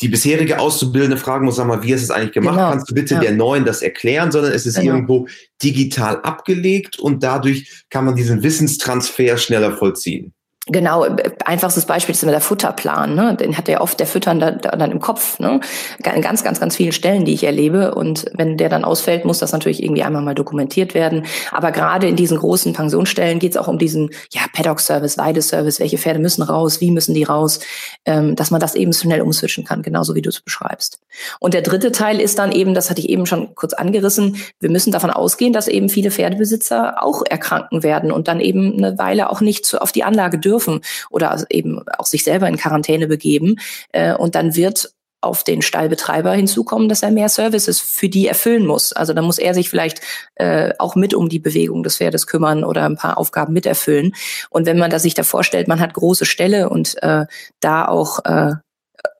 die 0.00 0.08
bisherige 0.08 0.58
Auszubildende 0.58 1.16
fragen 1.16 1.44
muss, 1.44 1.56
sag 1.56 1.66
mal, 1.66 1.82
wie 1.82 1.92
hast 1.92 2.00
du 2.00 2.04
es 2.04 2.10
eigentlich 2.10 2.32
gemacht? 2.32 2.56
Genau. 2.56 2.70
Kannst 2.70 2.90
du 2.90 2.94
bitte 2.94 3.14
ja. 3.14 3.20
der 3.20 3.32
Neuen 3.32 3.64
das 3.64 3.82
erklären? 3.82 4.32
Sondern 4.32 4.52
es 4.52 4.66
ist 4.66 4.78
genau. 4.78 4.94
irgendwo 4.94 5.28
digital 5.62 6.20
abgelegt 6.22 6.98
und 6.98 7.22
dadurch 7.22 7.84
kann 7.90 8.04
man 8.04 8.16
diesen 8.16 8.42
Wissenstransfer 8.42 9.36
schneller 9.36 9.72
vollziehen. 9.76 10.32
Genau, 10.66 11.06
einfachstes 11.44 11.84
Beispiel 11.84 12.14
ist 12.14 12.22
immer 12.22 12.32
der 12.32 12.40
Futterplan. 12.40 13.14
Ne? 13.14 13.36
Den 13.38 13.58
hat 13.58 13.68
ja 13.68 13.82
oft 13.82 14.00
der 14.00 14.06
Fütternde 14.06 14.60
dann 14.62 14.92
im 14.92 14.98
Kopf. 14.98 15.38
Ne? 15.38 15.60
An 16.04 16.22
ganz, 16.22 16.42
ganz, 16.42 16.58
ganz 16.58 16.76
vielen 16.76 16.92
Stellen, 16.92 17.26
die 17.26 17.34
ich 17.34 17.44
erlebe. 17.44 17.94
Und 17.94 18.24
wenn 18.32 18.56
der 18.56 18.70
dann 18.70 18.82
ausfällt, 18.82 19.26
muss 19.26 19.40
das 19.40 19.52
natürlich 19.52 19.82
irgendwie 19.82 20.02
einmal 20.04 20.22
mal 20.22 20.34
dokumentiert 20.34 20.94
werden. 20.94 21.26
Aber 21.52 21.70
gerade 21.70 22.08
in 22.08 22.16
diesen 22.16 22.38
großen 22.38 22.72
Pensionsstellen 22.72 23.40
geht 23.40 23.50
es 23.50 23.56
auch 23.58 23.68
um 23.68 23.78
diesen 23.78 24.08
ja, 24.30 24.40
Paddock-Service, 24.54 25.18
Weideservice. 25.18 25.80
Welche 25.80 25.98
Pferde 25.98 26.18
müssen 26.18 26.40
raus? 26.40 26.80
Wie 26.80 26.90
müssen 26.90 27.12
die 27.12 27.24
raus? 27.24 27.60
Ähm, 28.06 28.34
dass 28.34 28.50
man 28.50 28.58
das 28.60 28.74
eben 28.74 28.94
schnell 28.94 29.20
umswitchen 29.20 29.64
kann, 29.64 29.82
genauso 29.82 30.14
wie 30.14 30.22
du 30.22 30.30
es 30.30 30.40
beschreibst. 30.40 30.98
Und 31.40 31.52
der 31.52 31.60
dritte 31.60 31.92
Teil 31.92 32.18
ist 32.18 32.38
dann 32.38 32.52
eben, 32.52 32.72
das 32.72 32.88
hatte 32.88 33.02
ich 33.02 33.10
eben 33.10 33.26
schon 33.26 33.54
kurz 33.54 33.74
angerissen, 33.74 34.36
wir 34.60 34.70
müssen 34.70 34.92
davon 34.92 35.10
ausgehen, 35.10 35.52
dass 35.52 35.68
eben 35.68 35.90
viele 35.90 36.10
Pferdebesitzer 36.10 37.02
auch 37.02 37.22
erkranken 37.28 37.82
werden 37.82 38.10
und 38.10 38.28
dann 38.28 38.40
eben 38.40 38.78
eine 38.78 38.96
Weile 38.96 39.28
auch 39.28 39.42
nicht 39.42 39.78
auf 39.78 39.92
die 39.92 40.04
Anlage 40.04 40.38
dürfen 40.38 40.53
dürfen 40.54 40.80
oder 41.10 41.44
eben 41.50 41.80
auch 41.98 42.06
sich 42.06 42.24
selber 42.24 42.48
in 42.48 42.56
Quarantäne 42.56 43.06
begeben. 43.06 43.56
Äh, 43.92 44.14
und 44.14 44.34
dann 44.34 44.54
wird 44.54 44.94
auf 45.20 45.42
den 45.42 45.62
Stallbetreiber 45.62 46.32
hinzukommen, 46.32 46.88
dass 46.88 47.02
er 47.02 47.10
mehr 47.10 47.30
Services 47.30 47.80
für 47.80 48.08
die 48.10 48.28
erfüllen 48.28 48.66
muss. 48.66 48.92
Also 48.92 49.14
da 49.14 49.22
muss 49.22 49.38
er 49.38 49.54
sich 49.54 49.70
vielleicht 49.70 50.00
äh, 50.34 50.72
auch 50.78 50.96
mit 50.96 51.14
um 51.14 51.30
die 51.30 51.38
Bewegung 51.38 51.82
des 51.82 51.96
Pferdes 51.96 52.26
kümmern 52.26 52.62
oder 52.62 52.84
ein 52.84 52.96
paar 52.96 53.16
Aufgaben 53.16 53.54
miterfüllen. 53.54 54.14
Und 54.50 54.66
wenn 54.66 54.78
man 54.78 54.90
da 54.90 54.98
sich 54.98 55.14
da 55.14 55.22
vorstellt, 55.22 55.66
man 55.66 55.80
hat 55.80 55.94
große 55.94 56.26
Ställe 56.26 56.68
und 56.68 57.02
äh, 57.02 57.24
da 57.60 57.88
auch 57.88 58.24
äh, 58.26 58.52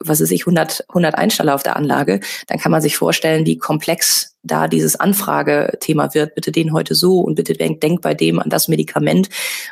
was 0.00 0.20
ist 0.20 0.30
ich, 0.30 0.42
100, 0.42 0.84
100 0.88 1.14
Einsteller 1.14 1.54
auf 1.54 1.62
der 1.62 1.76
Anlage, 1.76 2.20
dann 2.46 2.58
kann 2.58 2.72
man 2.72 2.82
sich 2.82 2.96
vorstellen, 2.96 3.46
wie 3.46 3.58
komplex 3.58 4.34
da 4.42 4.68
dieses 4.68 4.96
Anfragethema 4.96 6.14
wird. 6.14 6.34
Bitte 6.34 6.52
den 6.52 6.72
heute 6.72 6.94
so 6.94 7.20
und 7.20 7.34
bitte 7.34 7.54
denk, 7.54 7.80
denk 7.80 8.02
bei 8.02 8.14
dem 8.14 8.38
an 8.38 8.50
das 8.50 8.68
Medikament. 8.68 9.28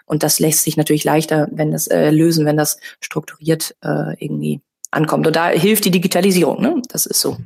Und 0.07 0.23
das 0.23 0.41
lässt 0.41 0.65
sich 0.65 0.77
natürlich 0.77 1.05
leichter, 1.05 1.49
wenn 1.53 1.73
das 1.73 1.87
äh, 1.87 2.11
lösen, 2.11 2.47
wenn 2.47 2.57
das 2.57 2.79
strukturiert 3.01 3.77
äh, 3.83 4.15
irgendwie 4.19 4.61
ankommt. 4.91 5.27
Und 5.27 5.37
da 5.37 5.49
hilft 5.49 5.85
die 5.85 5.91
Digitalisierung, 5.91 6.61
ne? 6.61 6.81
Das 6.89 7.07
ist 7.07 7.21
so. 7.21 7.37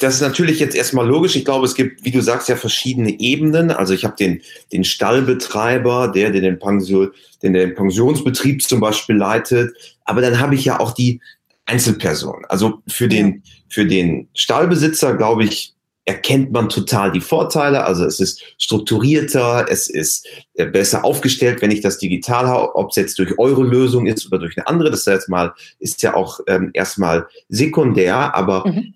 das 0.00 0.14
ist 0.14 0.20
natürlich 0.20 0.60
jetzt 0.60 0.76
erstmal 0.76 1.06
logisch. 1.06 1.36
Ich 1.36 1.44
glaube, 1.44 1.66
es 1.66 1.74
gibt, 1.74 2.04
wie 2.04 2.10
du 2.10 2.20
sagst, 2.20 2.48
ja 2.48 2.56
verschiedene 2.56 3.18
Ebenen. 3.18 3.70
Also 3.70 3.94
ich 3.94 4.04
habe 4.04 4.16
den, 4.16 4.42
den 4.72 4.84
Stallbetreiber, 4.84 6.08
der, 6.08 6.30
der 6.30 6.40
den, 6.40 6.58
Pension, 6.58 7.10
den, 7.42 7.52
den 7.54 7.74
Pensionsbetrieb 7.74 8.62
zum 8.62 8.80
Beispiel 8.80 9.16
leitet. 9.16 9.74
Aber 10.04 10.20
dann 10.20 10.40
habe 10.40 10.54
ich 10.54 10.64
ja 10.64 10.80
auch 10.80 10.92
die 10.92 11.20
Einzelperson. 11.68 12.44
Also 12.48 12.82
für 12.88 13.08
den, 13.08 13.42
für 13.68 13.86
den 13.86 14.28
Stallbesitzer, 14.34 15.14
glaube 15.16 15.44
ich, 15.44 15.74
erkennt 16.08 16.52
man 16.52 16.70
total 16.70 17.12
die 17.12 17.20
Vorteile. 17.20 17.84
Also 17.84 18.06
es 18.06 18.18
ist 18.18 18.42
strukturierter, 18.56 19.66
es 19.68 19.90
ist 19.90 20.26
äh, 20.54 20.64
besser 20.64 21.04
aufgestellt, 21.04 21.60
wenn 21.60 21.70
ich 21.70 21.82
das 21.82 21.98
digital 21.98 22.46
habe, 22.46 22.74
ob 22.76 22.90
es 22.90 22.96
jetzt 22.96 23.18
durch 23.18 23.38
eure 23.38 23.62
Lösung 23.62 24.06
ist 24.06 24.26
oder 24.26 24.38
durch 24.38 24.56
eine 24.56 24.66
andere. 24.66 24.90
Das 24.90 25.00
ist 25.00 25.06
jetzt 25.06 25.28
mal, 25.28 25.52
ist 25.78 26.02
ja 26.02 26.14
auch 26.14 26.40
ähm, 26.46 26.70
erstmal 26.72 27.26
sekundär, 27.50 28.34
aber 28.34 28.66
mhm. 28.66 28.94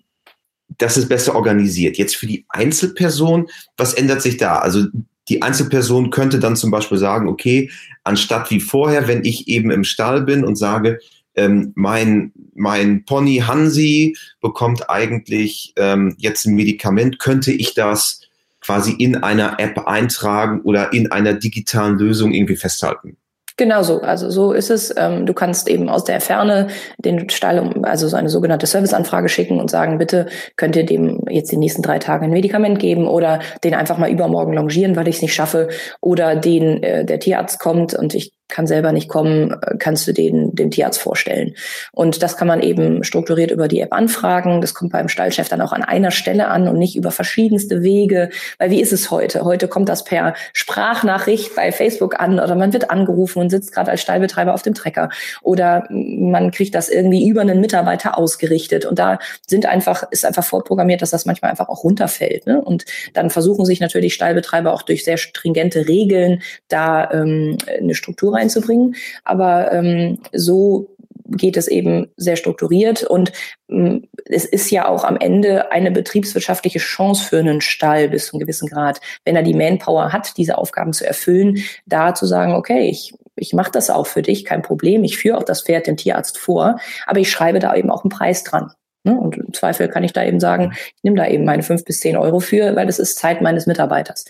das 0.79 0.97
ist 0.97 1.07
besser 1.07 1.35
organisiert. 1.35 1.97
Jetzt 1.97 2.15
für 2.15 2.25
die 2.25 2.45
Einzelperson, 2.49 3.47
was 3.77 3.93
ändert 3.93 4.23
sich 4.23 4.37
da? 4.37 4.57
Also 4.57 4.85
die 5.29 5.43
Einzelperson 5.43 6.09
könnte 6.09 6.39
dann 6.39 6.55
zum 6.55 6.71
Beispiel 6.71 6.97
sagen, 6.97 7.27
okay, 7.27 7.69
anstatt 8.03 8.49
wie 8.49 8.59
vorher, 8.59 9.07
wenn 9.07 9.23
ich 9.23 9.47
eben 9.47 9.69
im 9.69 9.83
Stall 9.83 10.23
bin 10.23 10.43
und 10.43 10.55
sage, 10.55 10.99
ähm, 11.35 11.73
mein, 11.75 12.31
mein 12.55 13.05
Pony 13.05 13.43
Hansi 13.45 14.15
bekommt 14.41 14.89
eigentlich 14.89 15.73
ähm, 15.77 16.15
jetzt 16.17 16.45
ein 16.45 16.55
Medikament, 16.55 17.19
könnte 17.19 17.51
ich 17.51 17.73
das 17.73 18.21
quasi 18.61 18.93
in 18.93 19.17
einer 19.23 19.59
App 19.59 19.87
eintragen 19.87 20.61
oder 20.61 20.93
in 20.93 21.11
einer 21.11 21.33
digitalen 21.33 21.97
Lösung 21.97 22.33
irgendwie 22.33 22.55
festhalten? 22.55 23.17
Genau 23.55 23.83
so. 23.83 24.01
Also 24.01 24.31
so 24.31 24.51
ist 24.51 24.71
es. 24.71 24.93
Ähm, 24.97 25.27
du 25.27 25.33
kannst 25.33 25.67
eben 25.67 25.87
aus 25.87 26.03
der 26.03 26.19
Ferne 26.21 26.69
den 26.97 27.29
Stall, 27.29 27.71
also 27.83 28.07
so 28.07 28.15
eine 28.15 28.29
sogenannte 28.29 28.65
Serviceanfrage 28.65 29.29
schicken 29.29 29.59
und 29.59 29.69
sagen, 29.69 29.99
bitte 29.99 30.25
könnt 30.55 30.75
ihr 30.75 30.85
dem 30.85 31.19
jetzt 31.29 31.51
die 31.51 31.57
nächsten 31.57 31.83
drei 31.83 31.99
Tage 31.99 32.25
ein 32.25 32.31
Medikament 32.31 32.79
geben 32.79 33.07
oder 33.07 33.41
den 33.63 33.75
einfach 33.75 33.99
mal 33.99 34.09
übermorgen 34.09 34.53
longieren, 34.53 34.95
weil 34.95 35.07
ich 35.07 35.17
es 35.17 35.21
nicht 35.21 35.35
schaffe 35.35 35.69
oder 36.01 36.35
den 36.35 36.81
äh, 36.81 37.05
der 37.05 37.19
Tierarzt 37.19 37.59
kommt 37.59 37.93
und 37.93 38.15
ich 38.15 38.31
kann 38.53 38.67
selber 38.67 38.91
nicht 38.91 39.09
kommen, 39.09 39.51
äh, 39.51 39.77
kannst 39.77 40.07
du 40.07 40.13
den 40.13 40.55
dem 40.55 40.69
Tierarzt 40.69 41.01
vorstellen. 41.01 41.55
Und 41.91 42.21
das 42.21 42.37
kann 42.37 42.47
man 42.47 42.61
eben 42.61 43.03
strukturiert 43.03 43.49
über 43.49 43.67
die 43.67 43.79
App 43.79 43.93
anfragen. 43.93 44.61
Das 44.61 44.75
kommt 44.75 44.91
beim 44.91 45.09
Stallchef 45.09 45.49
dann 45.49 45.59
auch 45.59 45.73
an 45.73 45.83
einer 45.83 46.11
Stelle 46.11 46.47
an 46.47 46.67
und 46.67 46.77
nicht 46.77 46.95
über 46.95 47.09
verschiedenste 47.09 47.81
Wege. 47.81 48.29
Weil 48.59 48.69
wie 48.69 48.79
ist 48.79 48.93
es 48.93 49.09
heute? 49.09 49.43
Heute 49.43 49.67
kommt 49.67 49.89
das 49.89 50.03
per 50.03 50.35
Sprachnachricht 50.53 51.55
bei 51.55 51.71
Facebook 51.71 52.19
an 52.19 52.39
oder 52.39 52.53
man 52.55 52.73
wird 52.73 52.91
angerufen 52.91 53.39
und 53.39 53.49
sitzt 53.49 53.73
gerade 53.73 53.89
als 53.89 54.01
Stallbetreiber 54.01 54.53
auf 54.53 54.61
dem 54.61 54.75
Trecker 54.75 55.09
oder 55.41 55.85
man 55.89 56.51
kriegt 56.51 56.75
das 56.75 56.89
irgendwie 56.89 57.27
über 57.27 57.41
einen 57.41 57.59
Mitarbeiter 57.59 58.17
ausgerichtet. 58.19 58.85
Und 58.85 58.99
da 58.99 59.17
sind 59.47 59.65
einfach, 59.65 60.03
ist 60.11 60.25
einfach 60.25 60.43
vorprogrammiert, 60.43 61.01
dass 61.01 61.09
das 61.09 61.25
manchmal 61.25 61.49
einfach 61.49 61.69
auch 61.69 61.83
runterfällt. 61.83 62.45
Ne? 62.45 62.61
Und 62.61 62.85
dann 63.15 63.31
versuchen 63.31 63.65
sich 63.65 63.79
natürlich 63.79 64.13
Stallbetreiber 64.13 64.73
auch 64.73 64.83
durch 64.83 65.03
sehr 65.03 65.17
stringente 65.17 65.87
Regeln 65.87 66.43
da 66.67 67.09
ähm, 67.11 67.57
eine 67.67 67.95
Struktur 67.95 68.31
reinzubringen. 68.43 68.95
Aber 69.23 69.71
ähm, 69.71 70.19
so 70.33 70.89
geht 71.25 71.57
es 71.57 71.67
eben 71.67 72.11
sehr 72.17 72.35
strukturiert 72.35 73.03
und 73.03 73.31
ähm, 73.69 74.07
es 74.25 74.45
ist 74.45 74.69
ja 74.71 74.87
auch 74.87 75.03
am 75.03 75.17
Ende 75.17 75.71
eine 75.71 75.89
betriebswirtschaftliche 75.89 76.79
Chance 76.79 77.23
für 77.23 77.39
einen 77.39 77.61
Stall 77.61 78.09
bis 78.09 78.27
zu 78.27 78.33
einem 78.33 78.41
gewissen 78.41 78.67
Grad, 78.67 78.99
wenn 79.25 79.35
er 79.35 79.43
die 79.43 79.53
Manpower 79.53 80.11
hat, 80.11 80.37
diese 80.37 80.57
Aufgaben 80.57 80.93
zu 80.93 81.07
erfüllen, 81.07 81.63
da 81.85 82.13
zu 82.13 82.25
sagen, 82.25 82.53
okay, 82.53 82.89
ich 82.89 83.13
ich 83.35 83.51
mache 83.51 83.71
das 83.71 83.89
auch 83.89 84.05
für 84.05 84.21
dich, 84.21 84.45
kein 84.45 84.61
Problem. 84.61 85.03
Ich 85.03 85.17
führe 85.17 85.37
auch 85.37 85.43
das 85.43 85.63
Pferd 85.63 85.87
dem 85.87 85.97
Tierarzt 85.97 86.37
vor, 86.37 86.77
aber 87.07 87.19
ich 87.19 87.31
schreibe 87.31 87.57
da 87.57 87.75
eben 87.75 87.89
auch 87.89 88.03
einen 88.03 88.11
Preis 88.11 88.43
dran. 88.43 88.71
Ne? 89.03 89.19
Und 89.19 89.37
im 89.37 89.53
Zweifel 89.53 89.89
kann 89.89 90.03
ich 90.03 90.13
da 90.13 90.23
eben 90.23 90.39
sagen, 90.39 90.71
ich 90.73 91.03
nehme 91.03 91.17
da 91.17 91.27
eben 91.27 91.43
meine 91.43 91.63
fünf 91.63 91.83
bis 91.83 91.99
zehn 91.99 92.15
Euro 92.17 92.39
für, 92.39 92.75
weil 92.75 92.87
das 92.87 92.99
ist 92.99 93.17
Zeit 93.17 93.41
meines 93.41 93.67
Mitarbeiters. 93.67 94.25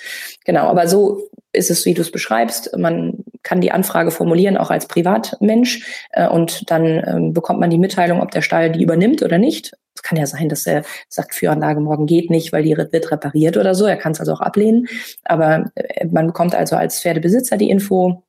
Genau, 0.46 0.68
aber 0.68 0.88
so 0.88 1.30
ist 1.52 1.70
es, 1.70 1.86
wie 1.86 1.94
du 1.94 2.02
es 2.02 2.12
beschreibst. 2.12 2.76
Man 2.78 3.24
kann 3.44 3.62
die 3.62 3.72
Anfrage 3.72 4.10
formulieren, 4.10 4.58
auch 4.58 4.72
als 4.72 4.88
Privatmensch. 4.88 5.86
Äh, 6.12 6.28
und 6.28 6.70
dann 6.72 7.04
ähm, 7.06 7.34
bekommt 7.34 7.60
man 7.60 7.70
die 7.70 7.78
Mitteilung, 7.78 8.22
ob 8.22 8.32
der 8.32 8.42
Stall 8.42 8.72
die 8.72 8.82
übernimmt 8.82 9.22
oder 9.22 9.38
nicht. 9.38 9.74
Es 9.96 10.02
kann 10.02 10.18
ja 10.18 10.26
sein, 10.26 10.50
dass 10.50 10.66
er 10.66 10.84
sagt, 11.08 11.36
Führanlage 11.36 11.80
morgen 11.80 12.08
geht 12.08 12.32
nicht, 12.32 12.52
weil 12.52 12.64
die 12.64 12.76
wird 12.76 13.12
repariert 13.12 13.58
oder 13.58 13.76
so. 13.76 13.86
Er 13.86 13.98
kann 13.98 14.14
es 14.14 14.20
also 14.20 14.34
auch 14.34 14.42
ablehnen. 14.42 14.88
Aber 15.24 15.66
äh, 15.76 16.08
man 16.08 16.28
bekommt 16.28 16.56
also 16.56 16.76
als 16.76 17.00
Pferdebesitzer 17.00 17.58
die 17.58 17.70
Info, 17.70 18.24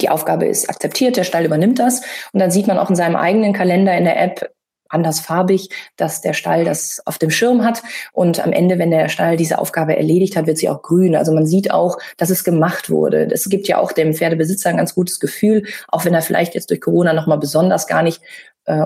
die 0.00 0.10
Aufgabe 0.10 0.46
ist 0.46 0.68
akzeptiert, 0.68 1.16
der 1.16 1.24
Stall 1.24 1.46
übernimmt 1.46 1.78
das. 1.78 2.02
Und 2.32 2.40
dann 2.40 2.50
sieht 2.50 2.66
man 2.66 2.78
auch 2.78 2.90
in 2.90 2.96
seinem 2.96 3.16
eigenen 3.16 3.54
Kalender 3.54 3.96
in 3.96 4.04
der 4.04 4.20
App, 4.20 4.50
andersfarbig, 4.90 5.70
dass 5.96 6.20
der 6.20 6.32
Stall 6.32 6.64
das 6.64 7.02
auf 7.06 7.18
dem 7.18 7.30
Schirm 7.30 7.64
hat. 7.64 7.82
Und 8.12 8.44
am 8.44 8.52
Ende, 8.52 8.78
wenn 8.78 8.90
der 8.90 9.08
Stall 9.08 9.36
diese 9.36 9.58
Aufgabe 9.58 9.96
erledigt 9.96 10.36
hat, 10.36 10.46
wird 10.46 10.58
sie 10.58 10.68
auch 10.68 10.82
grün. 10.82 11.16
Also 11.16 11.32
man 11.32 11.46
sieht 11.46 11.70
auch, 11.70 11.98
dass 12.16 12.30
es 12.30 12.44
gemacht 12.44 12.90
wurde. 12.90 13.28
Es 13.32 13.48
gibt 13.48 13.68
ja 13.68 13.78
auch 13.78 13.92
dem 13.92 14.14
Pferdebesitzer 14.14 14.70
ein 14.70 14.76
ganz 14.76 14.94
gutes 14.94 15.20
Gefühl, 15.20 15.64
auch 15.88 16.04
wenn 16.04 16.14
er 16.14 16.22
vielleicht 16.22 16.54
jetzt 16.54 16.70
durch 16.70 16.80
Corona 16.80 17.12
nochmal 17.12 17.38
besonders 17.38 17.86
gar 17.86 18.02
nicht 18.02 18.20
äh, 18.66 18.84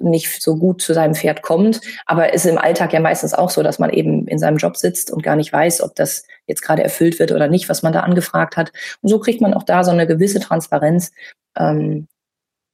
nicht 0.00 0.40
so 0.40 0.56
gut 0.56 0.80
zu 0.80 0.94
seinem 0.94 1.14
Pferd 1.14 1.42
kommt. 1.42 1.80
Aber 2.06 2.32
es 2.32 2.44
ist 2.44 2.50
im 2.52 2.58
Alltag 2.58 2.92
ja 2.92 3.00
meistens 3.00 3.34
auch 3.34 3.50
so, 3.50 3.62
dass 3.62 3.78
man 3.78 3.90
eben 3.90 4.26
in 4.28 4.38
seinem 4.38 4.56
Job 4.56 4.76
sitzt 4.76 5.10
und 5.10 5.22
gar 5.22 5.36
nicht 5.36 5.52
weiß, 5.52 5.82
ob 5.82 5.94
das 5.94 6.24
jetzt 6.46 6.62
gerade 6.62 6.82
erfüllt 6.82 7.18
wird 7.18 7.32
oder 7.32 7.48
nicht, 7.48 7.68
was 7.68 7.82
man 7.82 7.92
da 7.92 8.00
angefragt 8.00 8.56
hat. 8.56 8.72
Und 9.02 9.08
so 9.08 9.18
kriegt 9.18 9.40
man 9.40 9.52
auch 9.52 9.64
da 9.64 9.84
so 9.84 9.90
eine 9.90 10.06
gewisse 10.06 10.40
Transparenz, 10.40 11.10
ähm, 11.56 12.06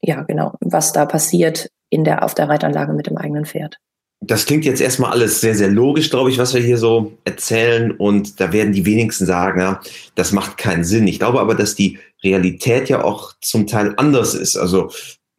ja, 0.02 0.22
genau, 0.22 0.54
was 0.60 0.92
da 0.92 1.04
passiert 1.06 1.70
in 1.90 2.05
der, 2.05 2.24
auf 2.24 2.35
der 2.35 2.48
Reitanlage 2.48 2.92
mit 2.92 3.07
dem 3.07 3.16
eigenen 3.16 3.44
Pferd. 3.44 3.79
Das 4.22 4.44
klingt 4.44 4.66
jetzt 4.66 4.83
erstmal 4.83 5.12
alles 5.12 5.40
sehr, 5.40 5.55
sehr 5.55 5.70
logisch, 5.70 6.11
glaube 6.11 6.31
ich, 6.31 6.37
was 6.37 6.53
wir 6.53 6.61
hier 6.61 6.76
so 6.76 7.16
erzählen. 7.24 7.90
Und 7.90 8.38
da 8.38 8.53
werden 8.53 8.72
die 8.72 8.85
wenigsten 8.85 9.24
sagen, 9.24 9.61
ja, 9.61 9.81
das 10.14 10.33
macht 10.33 10.59
keinen 10.59 10.85
Sinn. 10.85 11.09
Ich 11.09 11.18
glaube 11.18 11.40
aber, 11.40 11.55
dass 11.55 11.74
die 11.74 11.98
Realität 12.22 12.90
ja 12.90 13.03
auch 13.03 13.33
zum 13.40 13.66
Teil 13.66 13.94
anders 13.96 14.35
ist. 14.35 14.57
Also 14.57 14.90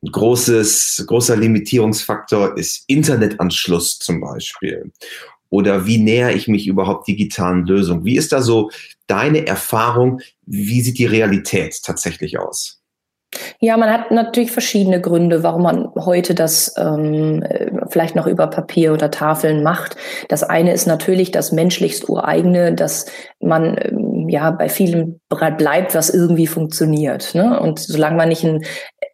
ein 0.03 0.11
großes, 0.11 1.03
großer 1.05 1.37
Limitierungsfaktor 1.37 2.57
ist 2.57 2.83
Internetanschluss 2.87 3.99
zum 3.99 4.19
Beispiel. 4.19 4.91
Oder 5.49 5.85
wie 5.85 5.99
näher 5.99 6.35
ich 6.35 6.47
mich 6.47 6.65
überhaupt 6.65 7.07
digitalen 7.07 7.65
Lösungen? 7.67 8.03
Wie 8.03 8.17
ist 8.17 8.31
da 8.31 8.41
so 8.41 8.71
deine 9.05 9.45
Erfahrung? 9.45 10.21
Wie 10.45 10.81
sieht 10.81 10.97
die 10.97 11.05
Realität 11.05 11.83
tatsächlich 11.83 12.39
aus? 12.39 12.80
Ja, 13.59 13.77
man 13.77 13.89
hat 13.91 14.11
natürlich 14.11 14.51
verschiedene 14.51 14.99
Gründe, 14.99 15.43
warum 15.43 15.63
man 15.63 15.89
heute 15.95 16.35
das 16.35 16.73
ähm, 16.77 17.43
vielleicht 17.89 18.15
noch 18.15 18.27
über 18.27 18.47
Papier 18.47 18.91
oder 18.91 19.09
Tafeln 19.09 19.63
macht. 19.63 19.95
Das 20.27 20.43
eine 20.43 20.73
ist 20.73 20.85
natürlich 20.85 21.31
das 21.31 21.51
menschlichst 21.51 22.09
ureigene, 22.09 22.73
dass 22.73 23.05
man 23.39 23.77
ähm, 23.81 24.27
ja 24.27 24.51
bei 24.51 24.67
vielem 24.67 25.19
bleibt, 25.29 25.95
was 25.95 26.09
irgendwie 26.09 26.47
funktioniert. 26.47 27.33
Ne? 27.33 27.59
Und 27.59 27.79
solange 27.79 28.17
man 28.17 28.29
nicht 28.29 28.43
einen 28.43 28.65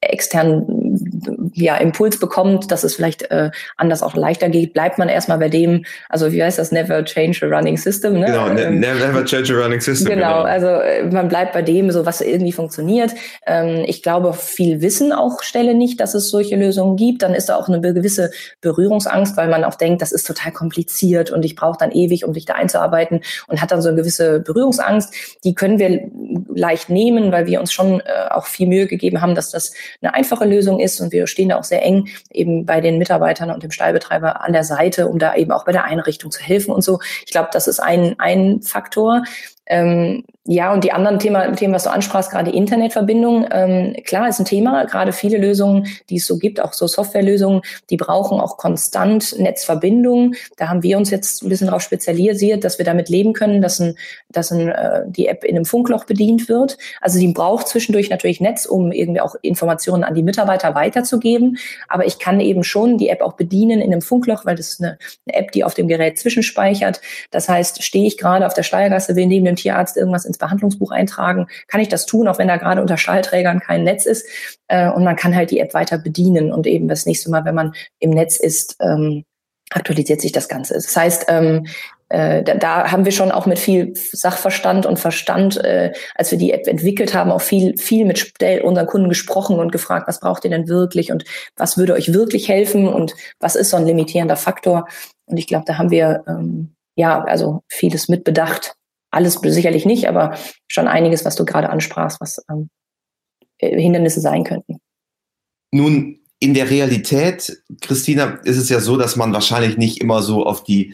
externen 0.02 1.07
ja, 1.54 1.78
Impuls 1.78 2.20
bekommt, 2.20 2.72
dass 2.72 2.84
es 2.84 2.96
vielleicht 2.96 3.24
äh, 3.32 3.52
anders 3.76 4.04
auch 4.04 4.16
leichter 4.16 4.50
geht, 4.50 4.74
bleibt 4.74 4.98
man 4.98 5.10
erstmal 5.10 5.38
bei 5.38 5.50
dem, 5.50 5.86
also 6.10 6.32
wie 6.32 6.44
heißt 6.44 6.60
das, 6.60 6.72
never 6.72 7.04
change 7.04 7.40
a 7.44 7.48
running 7.48 7.78
system. 7.78 8.20
Ne? 8.20 8.26
Genau, 8.28 8.50
ne, 8.50 8.64
ähm, 8.64 8.80
never 8.80 9.24
change 9.26 9.54
a 9.54 9.62
running 9.62 9.80
system. 9.80 10.08
Genau, 10.08 10.44
genau, 10.44 10.44
also 10.44 10.68
äh, 10.68 11.04
man 11.04 11.28
bleibt 11.28 11.54
bei 11.54 11.62
dem, 11.62 11.92
so 11.92 12.06
was 12.06 12.22
irgendwie 12.22 12.52
funktioniert. 12.52 13.12
Ähm, 13.46 13.84
ich 13.86 14.04
glaube, 14.04 14.34
viel 14.34 14.82
Wissen 14.82 15.12
auch 15.12 15.44
stelle 15.44 15.74
nicht, 15.74 16.00
dass 16.00 16.14
es 16.14 16.30
solche 16.30 16.56
Lösungen 16.56 16.96
gibt. 16.96 17.24
Dann 17.24 17.34
ist 17.34 17.50
da 17.50 17.56
auch 17.56 17.68
eine 17.68 17.82
gewisse 17.82 18.32
Berührungsangst, 18.62 19.38
weil 19.38 19.50
man 19.50 19.64
auch 19.64 19.76
denkt, 19.76 20.02
das 20.02 20.12
ist 20.12 20.26
total 20.26 20.52
kompliziert 20.52 21.32
und 21.32 21.44
ich 21.46 21.56
brauche 21.56 21.78
dann 21.80 21.92
ewig, 21.92 22.26
um 22.26 22.34
sich 22.34 22.46
da 22.46 22.54
einzuarbeiten 22.54 23.22
und 23.48 23.62
hat 23.62 23.72
dann 23.72 23.82
so 23.82 23.90
eine 23.90 23.98
gewisse 23.98 24.40
Berührungsangst. 24.40 25.14
Die 25.44 25.56
können 25.56 25.80
wir 25.80 26.10
leicht 26.54 26.90
nehmen, 26.90 27.32
weil 27.32 27.46
wir 27.48 27.60
uns 27.60 27.72
schon 27.72 28.00
äh, 28.02 28.30
auch 28.30 28.46
viel 28.46 28.68
Mühe 28.68 28.88
gegeben 28.88 29.22
haben, 29.22 29.36
dass 29.36 29.52
das 29.52 29.74
eine 30.02 30.14
einfache 30.14 30.46
Lösung 30.46 30.80
ist 30.80 31.00
und 31.00 31.12
wir 31.12 31.17
stehen 31.26 31.48
stehen 31.48 31.50
da 31.50 31.58
auch 31.58 31.64
sehr 31.64 31.84
eng 31.84 32.08
eben 32.32 32.66
bei 32.66 32.82
den 32.82 32.98
Mitarbeitern 32.98 33.52
und 33.52 33.64
dem 33.64 33.72
Stallbetreiber 33.72 34.42
an 34.42 34.54
der 34.54 34.64
Seite, 34.64 35.08
um 35.08 35.20
da 35.20 35.36
eben 35.36 35.52
auch 35.52 35.66
bei 35.66 35.72
der 35.72 35.86
Einrichtung 35.86 36.32
zu 36.32 36.42
helfen 36.42 36.72
und 36.72 36.84
so. 36.84 37.00
Ich 37.26 37.32
glaube, 37.32 37.50
das 37.52 37.68
ist 37.68 37.80
ein, 37.80 38.16
ein 38.20 38.62
Faktor. 38.62 39.24
Ähm, 39.70 40.24
ja, 40.50 40.72
und 40.72 40.86
die 40.86 40.94
anderen 40.94 41.20
Thema, 41.20 41.52
Themen, 41.52 41.74
was 41.74 41.84
du 41.84 41.92
ansprachst, 41.92 42.32
gerade 42.32 42.52
Internetverbindung, 42.52 43.46
ähm, 43.52 43.98
klar, 44.06 44.30
ist 44.30 44.40
ein 44.40 44.46
Thema. 44.46 44.86
Gerade 44.86 45.12
viele 45.12 45.38
Lösungen, 45.38 45.88
die 46.10 46.16
es 46.16 46.26
so 46.26 46.38
gibt, 46.38 46.62
auch 46.62 46.72
so 46.72 46.88
Softwarelösungen, 46.88 47.64
die 47.90 47.98
brauchen 47.98 48.40
auch 48.40 48.56
konstant 48.56 49.38
Netzverbindungen. 49.38 50.36
Da 50.56 50.70
haben 50.70 50.84
wir 50.84 50.98
uns 50.98 51.12
jetzt 51.12 51.44
ein 51.44 51.50
bisschen 51.50 51.68
darauf 51.68 51.82
spezialisiert, 51.82 52.64
dass 52.64 52.78
wir 52.78 52.86
damit 52.86 53.10
leben 53.10 53.34
können, 53.34 53.62
dass, 53.62 53.80
ein, 53.82 53.98
dass 54.30 54.52
ein, 54.52 54.70
äh, 54.70 55.02
die 55.08 55.28
App 55.28 55.44
in 55.44 55.58
einem 55.58 55.66
Funkloch 55.66 56.06
bedient 56.06 56.48
wird. 56.48 56.78
Also 57.02 57.20
die 57.20 57.28
braucht 57.28 57.68
zwischendurch 57.68 58.10
natürlich 58.10 58.40
Netz, 58.40 58.66
um 58.66 58.94
irgendwie 58.94 59.20
auch 59.20 59.36
Informationen 59.42 60.06
an 60.06 60.16
die 60.16 60.24
Mitarbeiter 60.24 60.76
weiterzugeben. 60.76 61.58
Aber 61.90 62.06
ich 62.06 62.20
kann 62.20 62.40
eben 62.40 62.64
schon 62.64 62.98
die 62.98 63.10
App 63.10 63.20
auch 63.20 63.34
bedienen 63.34 63.82
in 63.82 63.92
einem 63.92 64.02
Funkloch, 64.02 64.46
weil 64.46 64.56
das 64.56 64.70
ist 64.70 64.82
eine, 64.82 64.98
eine 65.28 65.38
App, 65.40 65.52
die 65.52 65.66
auf 65.66 65.74
dem 65.74 65.90
Gerät 65.90 66.18
zwischenspeichert. 66.18 67.02
Das 67.32 67.50
heißt, 67.50 67.84
stehe 67.84 68.08
ich 68.08 68.18
gerade 68.18 68.48
auf 68.48 68.54
der 68.54 68.64
Steuergasse, 68.64 69.18
will 69.18 69.26
neben 69.26 69.44
dem 69.44 69.57
Tierarzt 69.58 69.98
irgendwas 69.98 70.24
ins 70.24 70.38
Behandlungsbuch 70.38 70.92
eintragen, 70.92 71.48
kann 71.68 71.82
ich 71.82 71.90
das 71.90 72.06
tun, 72.06 72.30
auch 72.30 72.40
wenn 72.40 72.48
da 72.48 72.56
gerade 72.56 72.82
unter 72.82 72.98
Schallträgern 72.98 73.60
kein 73.60 73.84
Netz 73.84 74.06
ist. 74.06 74.26
Äh, 74.68 74.90
und 74.90 75.04
man 75.04 75.18
kann 75.18 75.36
halt 75.36 75.52
die 75.52 75.60
App 75.60 75.74
weiter 75.74 75.98
bedienen 75.98 76.52
und 76.54 76.66
eben 76.66 76.88
das 76.88 77.06
nächste 77.06 77.30
Mal, 77.30 77.44
wenn 77.44 77.56
man 77.56 77.74
im 78.00 78.12
Netz 78.12 78.38
ist, 78.38 78.78
ähm, 78.80 79.26
aktualisiert 79.72 80.22
sich 80.22 80.32
das 80.32 80.48
Ganze. 80.48 80.76
Das 80.76 80.96
heißt, 80.96 81.26
ähm, 81.28 81.68
äh, 82.10 82.42
da, 82.44 82.56
da 82.56 82.92
haben 82.92 83.04
wir 83.04 83.12
schon 83.12 83.32
auch 83.32 83.46
mit 83.46 83.60
viel 83.60 83.94
Sachverstand 83.96 84.86
und 84.86 84.98
Verstand, 84.98 85.58
äh, 85.58 85.92
als 86.16 86.32
wir 86.32 86.38
die 86.38 86.54
App 86.54 86.68
entwickelt 86.68 87.14
haben, 87.14 87.32
auch 87.32 87.42
viel, 87.42 87.78
viel 87.78 88.06
mit 88.06 88.32
unseren 88.64 88.88
Kunden 88.88 89.10
gesprochen 89.10 89.60
und 89.60 89.72
gefragt, 89.72 90.08
was 90.08 90.22
braucht 90.22 90.46
ihr 90.46 90.52
denn 90.52 90.70
wirklich 90.70 91.12
und 91.12 91.26
was 91.58 91.78
würde 91.78 91.94
euch 91.94 92.14
wirklich 92.14 92.48
helfen 92.48 92.88
und 92.88 93.14
was 93.40 93.56
ist 93.56 93.72
so 93.72 93.78
ein 93.78 93.86
limitierender 93.86 94.38
Faktor. 94.38 94.88
Und 95.26 95.38
ich 95.38 95.48
glaube, 95.48 95.66
da 95.68 95.78
haben 95.78 95.92
wir 95.92 96.24
ähm, 96.28 96.74
ja 96.96 97.24
also 97.24 97.64
vieles 97.68 98.08
mitbedacht. 98.08 98.77
Alles 99.18 99.40
sicherlich 99.42 99.84
nicht, 99.84 100.08
aber 100.08 100.38
schon 100.68 100.88
einiges, 100.88 101.26
was 101.26 101.36
du 101.36 101.44
gerade 101.44 101.72
ansprachst, 101.72 102.22
was 102.22 102.40
ähm, 102.52 102.70
äh, 103.58 103.82
Hindernisse 103.82 104.22
sein 104.22 104.44
könnten. 104.44 104.78
Nun, 105.72 106.20
in 106.40 106.54
der 106.54 106.70
Realität, 106.70 107.64
Christina, 107.82 108.40
ist 108.44 108.58
es 108.58 108.70
ja 108.70 108.80
so, 108.80 108.96
dass 108.96 109.16
man 109.16 109.34
wahrscheinlich 109.34 109.78
nicht 109.78 110.02
immer 110.02 110.22
so 110.22 110.46
auf 110.46 110.64
die 110.64 110.94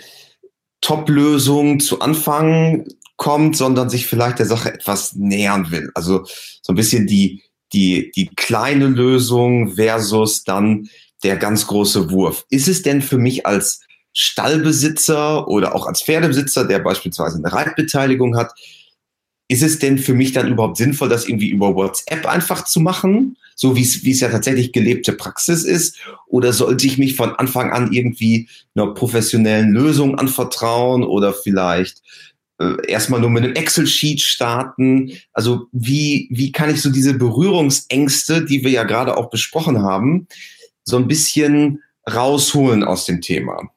Top-Lösung 0.80 1.82
zu 1.82 2.00
Anfang 2.00 2.88
kommt, 3.18 3.58
sondern 3.58 3.90
sich 3.90 4.08
vielleicht 4.08 4.40
der 4.40 4.46
Sache 4.46 4.74
etwas 4.74 5.16
nähern 5.16 5.70
will. 5.70 5.92
Also 5.94 6.24
so 6.62 6.72
ein 6.72 6.78
bisschen 6.78 7.08
die, 7.08 7.44
die, 7.74 8.10
die 8.16 8.28
kleine 8.28 8.88
Lösung 8.88 9.76
versus 9.76 10.46
dann 10.46 10.88
der 11.24 11.36
ganz 11.36 11.68
große 11.68 12.10
Wurf. 12.10 12.46
Ist 12.50 12.70
es 12.70 12.84
denn 12.84 13.02
für 13.02 13.18
mich 13.18 13.46
als 13.46 13.82
Stallbesitzer 14.14 15.48
oder 15.48 15.76
auch 15.76 15.88
als 15.88 16.02
Pferdebesitzer, 16.02 16.66
der 16.66 16.80
beispielsweise 16.80 17.38
eine 17.38 17.52
Reitbeteiligung 17.52 18.38
hat, 18.38 18.54
ist 19.48 19.64
es 19.64 19.80
denn 19.80 19.98
für 19.98 20.14
mich 20.14 20.32
dann 20.32 20.48
überhaupt 20.48 20.78
sinnvoll, 20.78 21.10
das 21.10 21.28
irgendwie 21.28 21.50
über 21.50 21.76
WhatsApp 21.76 22.26
einfach 22.26 22.66
zu 22.66 22.80
machen? 22.80 23.38
so 23.56 23.76
wie 23.76 23.82
es, 23.82 24.20
ja 24.20 24.30
tatsächlich 24.30 24.72
gelebte 24.72 25.14
Praxis 25.14 25.64
ist? 25.64 26.00
Oder 26.28 26.54
sollte 26.54 26.88
ich 26.88 26.98
mich 26.98 27.16
von 27.16 27.36
Anfang 27.36 27.72
an 27.72 27.92
irgendwie 27.92 28.48
einer 28.76 28.94
professionellen 28.94 29.72
Lösung 29.72 30.18
anvertrauen 30.18 31.04
oder 31.04 31.34
vielleicht 31.34 32.02
äh, 32.60 32.76
erstmal 32.88 33.20
nur 33.20 33.30
mit 33.30 33.44
einem 33.44 33.54
Excel-Sheet 33.54 34.22
starten? 34.22 35.14
Also 35.34 35.68
wie, 35.72 36.28
wie 36.32 36.52
kann 36.52 36.70
ich 36.70 36.82
so 36.82 36.90
diese 36.90 37.14
Berührungsängste, 37.14 38.46
die 38.46 38.64
wir 38.64 38.72
ja 38.72 38.84
gerade 38.84 39.18
auch 39.18 39.30
besprochen 39.30 39.82
haben, 39.82 40.28
so 40.84 40.98
ein 40.98 41.08
bisschen 41.08 41.82
rausholen 42.12 42.84
aus 42.84 43.06
dem 43.06 43.22
Thema? 43.22 43.70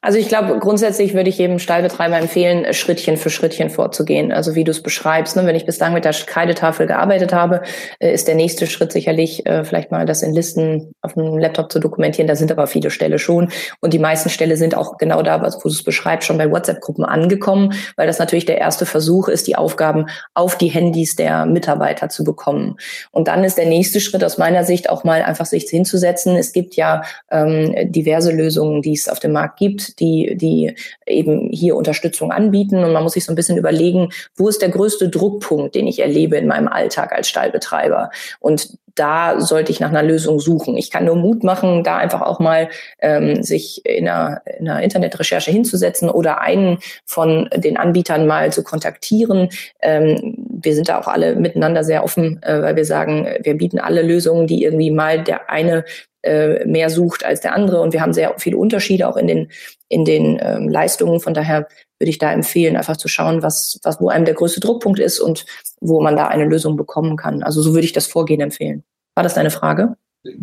Also 0.00 0.18
ich 0.18 0.28
glaube, 0.28 0.58
grundsätzlich 0.58 1.14
würde 1.14 1.30
ich 1.30 1.38
jedem 1.38 1.58
Stallbetreiber 1.58 2.18
empfehlen, 2.18 2.72
Schrittchen 2.74 3.16
für 3.16 3.30
Schrittchen 3.30 3.70
vorzugehen. 3.70 4.32
Also 4.32 4.54
wie 4.54 4.64
du 4.64 4.70
es 4.70 4.82
beschreibst. 4.82 5.36
Ne? 5.36 5.46
Wenn 5.46 5.54
ich 5.54 5.64
bislang 5.64 5.94
mit 5.94 6.04
der 6.04 6.12
Kreidetafel 6.12 6.86
gearbeitet 6.86 7.32
habe, 7.32 7.62
äh, 7.98 8.12
ist 8.12 8.28
der 8.28 8.34
nächste 8.34 8.66
Schritt 8.66 8.92
sicherlich 8.92 9.46
äh, 9.46 9.64
vielleicht 9.64 9.90
mal 9.90 10.04
das 10.04 10.22
in 10.22 10.34
Listen 10.34 10.94
auf 11.00 11.16
einem 11.16 11.38
Laptop 11.38 11.72
zu 11.72 11.78
dokumentieren. 11.78 12.26
Da 12.26 12.36
sind 12.36 12.52
aber 12.52 12.66
viele 12.66 12.90
Ställe 12.90 13.18
schon. 13.18 13.50
Und 13.80 13.92
die 13.94 13.98
meisten 13.98 14.28
Ställe 14.28 14.56
sind 14.56 14.76
auch 14.76 14.98
genau 14.98 15.22
da, 15.22 15.40
wo 15.40 15.48
du 15.60 15.68
es 15.68 15.82
beschreibst, 15.82 16.26
schon 16.26 16.38
bei 16.38 16.50
WhatsApp-Gruppen 16.50 17.04
angekommen, 17.04 17.72
weil 17.96 18.06
das 18.06 18.18
natürlich 18.18 18.44
der 18.44 18.58
erste 18.58 18.86
Versuch 18.86 19.28
ist, 19.28 19.46
die 19.46 19.56
Aufgaben 19.56 20.06
auf 20.34 20.58
die 20.58 20.68
Handys 20.68 21.16
der 21.16 21.46
Mitarbeiter 21.46 22.08
zu 22.08 22.24
bekommen. 22.24 22.76
Und 23.10 23.28
dann 23.28 23.44
ist 23.44 23.56
der 23.56 23.66
nächste 23.66 24.00
Schritt 24.00 24.24
aus 24.24 24.36
meiner 24.36 24.64
Sicht 24.64 24.90
auch 24.90 25.04
mal 25.04 25.22
einfach 25.22 25.46
sich 25.46 25.62
hinzusetzen. 25.68 26.36
Es 26.36 26.52
gibt 26.52 26.74
ja 26.74 27.02
ähm, 27.30 27.74
diverse 27.92 28.32
Lösungen, 28.32 28.82
die 28.82 28.94
es 28.94 29.08
auf 29.08 29.20
dem 29.20 29.32
Markt 29.32 29.58
gibt 29.58 29.61
gibt, 29.62 30.00
die, 30.00 30.36
die 30.36 30.74
eben 31.06 31.50
hier 31.52 31.76
Unterstützung 31.76 32.32
anbieten. 32.32 32.82
Und 32.82 32.92
man 32.92 33.04
muss 33.04 33.12
sich 33.12 33.24
so 33.24 33.32
ein 33.32 33.36
bisschen 33.36 33.56
überlegen, 33.56 34.10
wo 34.34 34.48
ist 34.48 34.60
der 34.60 34.70
größte 34.70 35.08
Druckpunkt, 35.08 35.76
den 35.76 35.86
ich 35.86 36.00
erlebe 36.00 36.36
in 36.36 36.48
meinem 36.48 36.66
Alltag 36.66 37.12
als 37.12 37.28
Stallbetreiber? 37.28 38.10
Und 38.40 38.76
da 38.94 39.40
sollte 39.40 39.72
ich 39.72 39.80
nach 39.80 39.90
einer 39.90 40.02
Lösung 40.02 40.38
suchen. 40.38 40.76
Ich 40.76 40.90
kann 40.90 41.04
nur 41.04 41.16
Mut 41.16 41.44
machen, 41.44 41.82
da 41.82 41.96
einfach 41.96 42.20
auch 42.20 42.40
mal 42.40 42.68
ähm, 42.98 43.42
sich 43.42 43.84
in 43.86 44.08
einer, 44.08 44.42
in 44.58 44.68
einer 44.68 44.82
Internetrecherche 44.82 45.50
hinzusetzen 45.50 46.10
oder 46.10 46.40
einen 46.40 46.78
von 47.06 47.48
den 47.56 47.76
Anbietern 47.76 48.26
mal 48.26 48.52
zu 48.52 48.62
kontaktieren. 48.62 49.48
Ähm, 49.80 50.34
wir 50.48 50.74
sind 50.74 50.88
da 50.88 51.00
auch 51.00 51.08
alle 51.08 51.36
miteinander 51.36 51.84
sehr 51.84 52.04
offen, 52.04 52.42
äh, 52.42 52.60
weil 52.60 52.76
wir 52.76 52.84
sagen, 52.84 53.26
wir 53.42 53.54
bieten 53.54 53.78
alle 53.78 54.02
Lösungen, 54.02 54.46
die 54.46 54.62
irgendwie 54.62 54.90
mal 54.90 55.22
der 55.22 55.48
eine 55.48 55.84
äh, 56.22 56.64
mehr 56.64 56.90
sucht 56.90 57.24
als 57.24 57.40
der 57.40 57.54
andere. 57.54 57.80
Und 57.80 57.92
wir 57.92 58.00
haben 58.00 58.12
sehr 58.12 58.34
viele 58.38 58.56
Unterschiede 58.56 59.08
auch 59.08 59.16
in 59.16 59.26
den, 59.26 59.50
in 59.88 60.04
den 60.04 60.38
ähm, 60.40 60.68
Leistungen. 60.68 61.20
Von 61.20 61.34
daher 61.34 61.68
würde 61.98 62.10
ich 62.10 62.18
da 62.18 62.32
empfehlen, 62.32 62.76
einfach 62.76 62.96
zu 62.96 63.08
schauen, 63.08 63.42
was, 63.42 63.78
was, 63.82 64.00
wo 64.00 64.08
einem 64.08 64.24
der 64.24 64.34
größte 64.34 64.60
Druckpunkt 64.60 64.98
ist 64.98 65.20
und 65.20 65.46
wo 65.80 66.00
man 66.00 66.16
da 66.16 66.28
eine 66.28 66.44
Lösung 66.44 66.76
bekommen 66.76 67.16
kann. 67.16 67.42
Also 67.42 67.62
so 67.62 67.74
würde 67.74 67.84
ich 67.84 67.92
das 67.92 68.06
Vorgehen 68.06 68.40
empfehlen. 68.40 68.84
War 69.14 69.22
das 69.22 69.34
deine 69.34 69.50
Frage? 69.50 69.96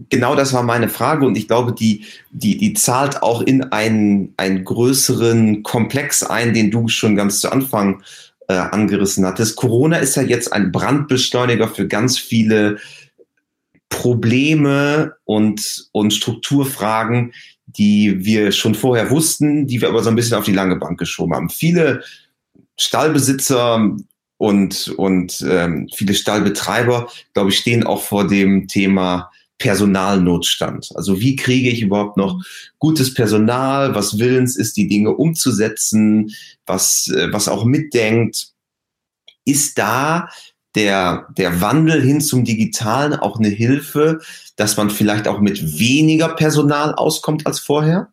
Genau 0.09 0.35
das 0.35 0.51
war 0.53 0.63
meine 0.63 0.89
Frage 0.89 1.25
und 1.25 1.37
ich 1.37 1.47
glaube, 1.47 1.71
die, 1.71 2.03
die, 2.31 2.57
die 2.57 2.73
zahlt 2.73 3.23
auch 3.23 3.41
in 3.41 3.63
einen, 3.71 4.33
einen 4.35 4.65
größeren 4.65 5.63
Komplex 5.63 6.21
ein, 6.21 6.53
den 6.53 6.69
du 6.69 6.89
schon 6.89 7.15
ganz 7.15 7.39
zu 7.39 7.49
Anfang 7.49 8.03
äh, 8.49 8.55
angerissen 8.55 9.25
hattest. 9.25 9.55
Corona 9.55 9.97
ist 9.97 10.15
ja 10.15 10.23
jetzt 10.23 10.51
ein 10.51 10.73
Brandbeschleuniger 10.73 11.69
für 11.69 11.87
ganz 11.87 12.17
viele 12.17 12.77
Probleme 13.89 15.15
und, 15.25 15.89
und 15.91 16.13
Strukturfragen, 16.13 17.33
die 17.65 18.23
wir 18.23 18.51
schon 18.51 18.75
vorher 18.75 19.09
wussten, 19.09 19.67
die 19.67 19.81
wir 19.81 19.89
aber 19.89 20.03
so 20.03 20.09
ein 20.09 20.15
bisschen 20.15 20.37
auf 20.37 20.45
die 20.45 20.53
lange 20.53 20.77
Bank 20.77 20.99
geschoben 20.99 21.35
haben. 21.35 21.49
Viele 21.49 22.03
Stallbesitzer 22.79 23.95
und, 24.37 24.87
und 24.97 25.45
ähm, 25.47 25.89
viele 25.93 26.13
Stallbetreiber, 26.13 27.09
glaube 27.33 27.49
ich, 27.49 27.57
stehen 27.57 27.83
auch 27.83 28.01
vor 28.01 28.27
dem 28.27 28.67
Thema 28.67 29.29
Personalnotstand. 29.57 30.91
Also 30.95 31.19
wie 31.19 31.35
kriege 31.35 31.69
ich 31.69 31.81
überhaupt 31.81 32.15
noch 32.15 32.41
gutes 32.79 33.13
Personal, 33.13 33.93
was 33.93 34.17
willens 34.17 34.55
ist, 34.55 34.77
die 34.77 34.87
Dinge 34.87 35.11
umzusetzen, 35.11 36.33
was, 36.65 37.07
äh, 37.09 37.31
was 37.33 37.49
auch 37.49 37.65
mitdenkt? 37.65 38.53
Ist 39.45 39.77
da 39.77 40.29
der, 40.79 41.27
der 41.37 41.59
Wandel 41.59 42.01
hin 42.01 42.21
zum 42.21 42.45
Digitalen 42.45 43.13
auch 43.13 43.37
eine 43.37 43.49
Hilfe, 43.49 44.19
dass 44.55 44.77
man 44.77 44.89
vielleicht 44.89 45.27
auch 45.27 45.39
mit 45.39 45.77
weniger 45.77 46.29
Personal 46.29 46.95
auskommt 46.95 47.45
als 47.45 47.59
vorher? 47.59 48.07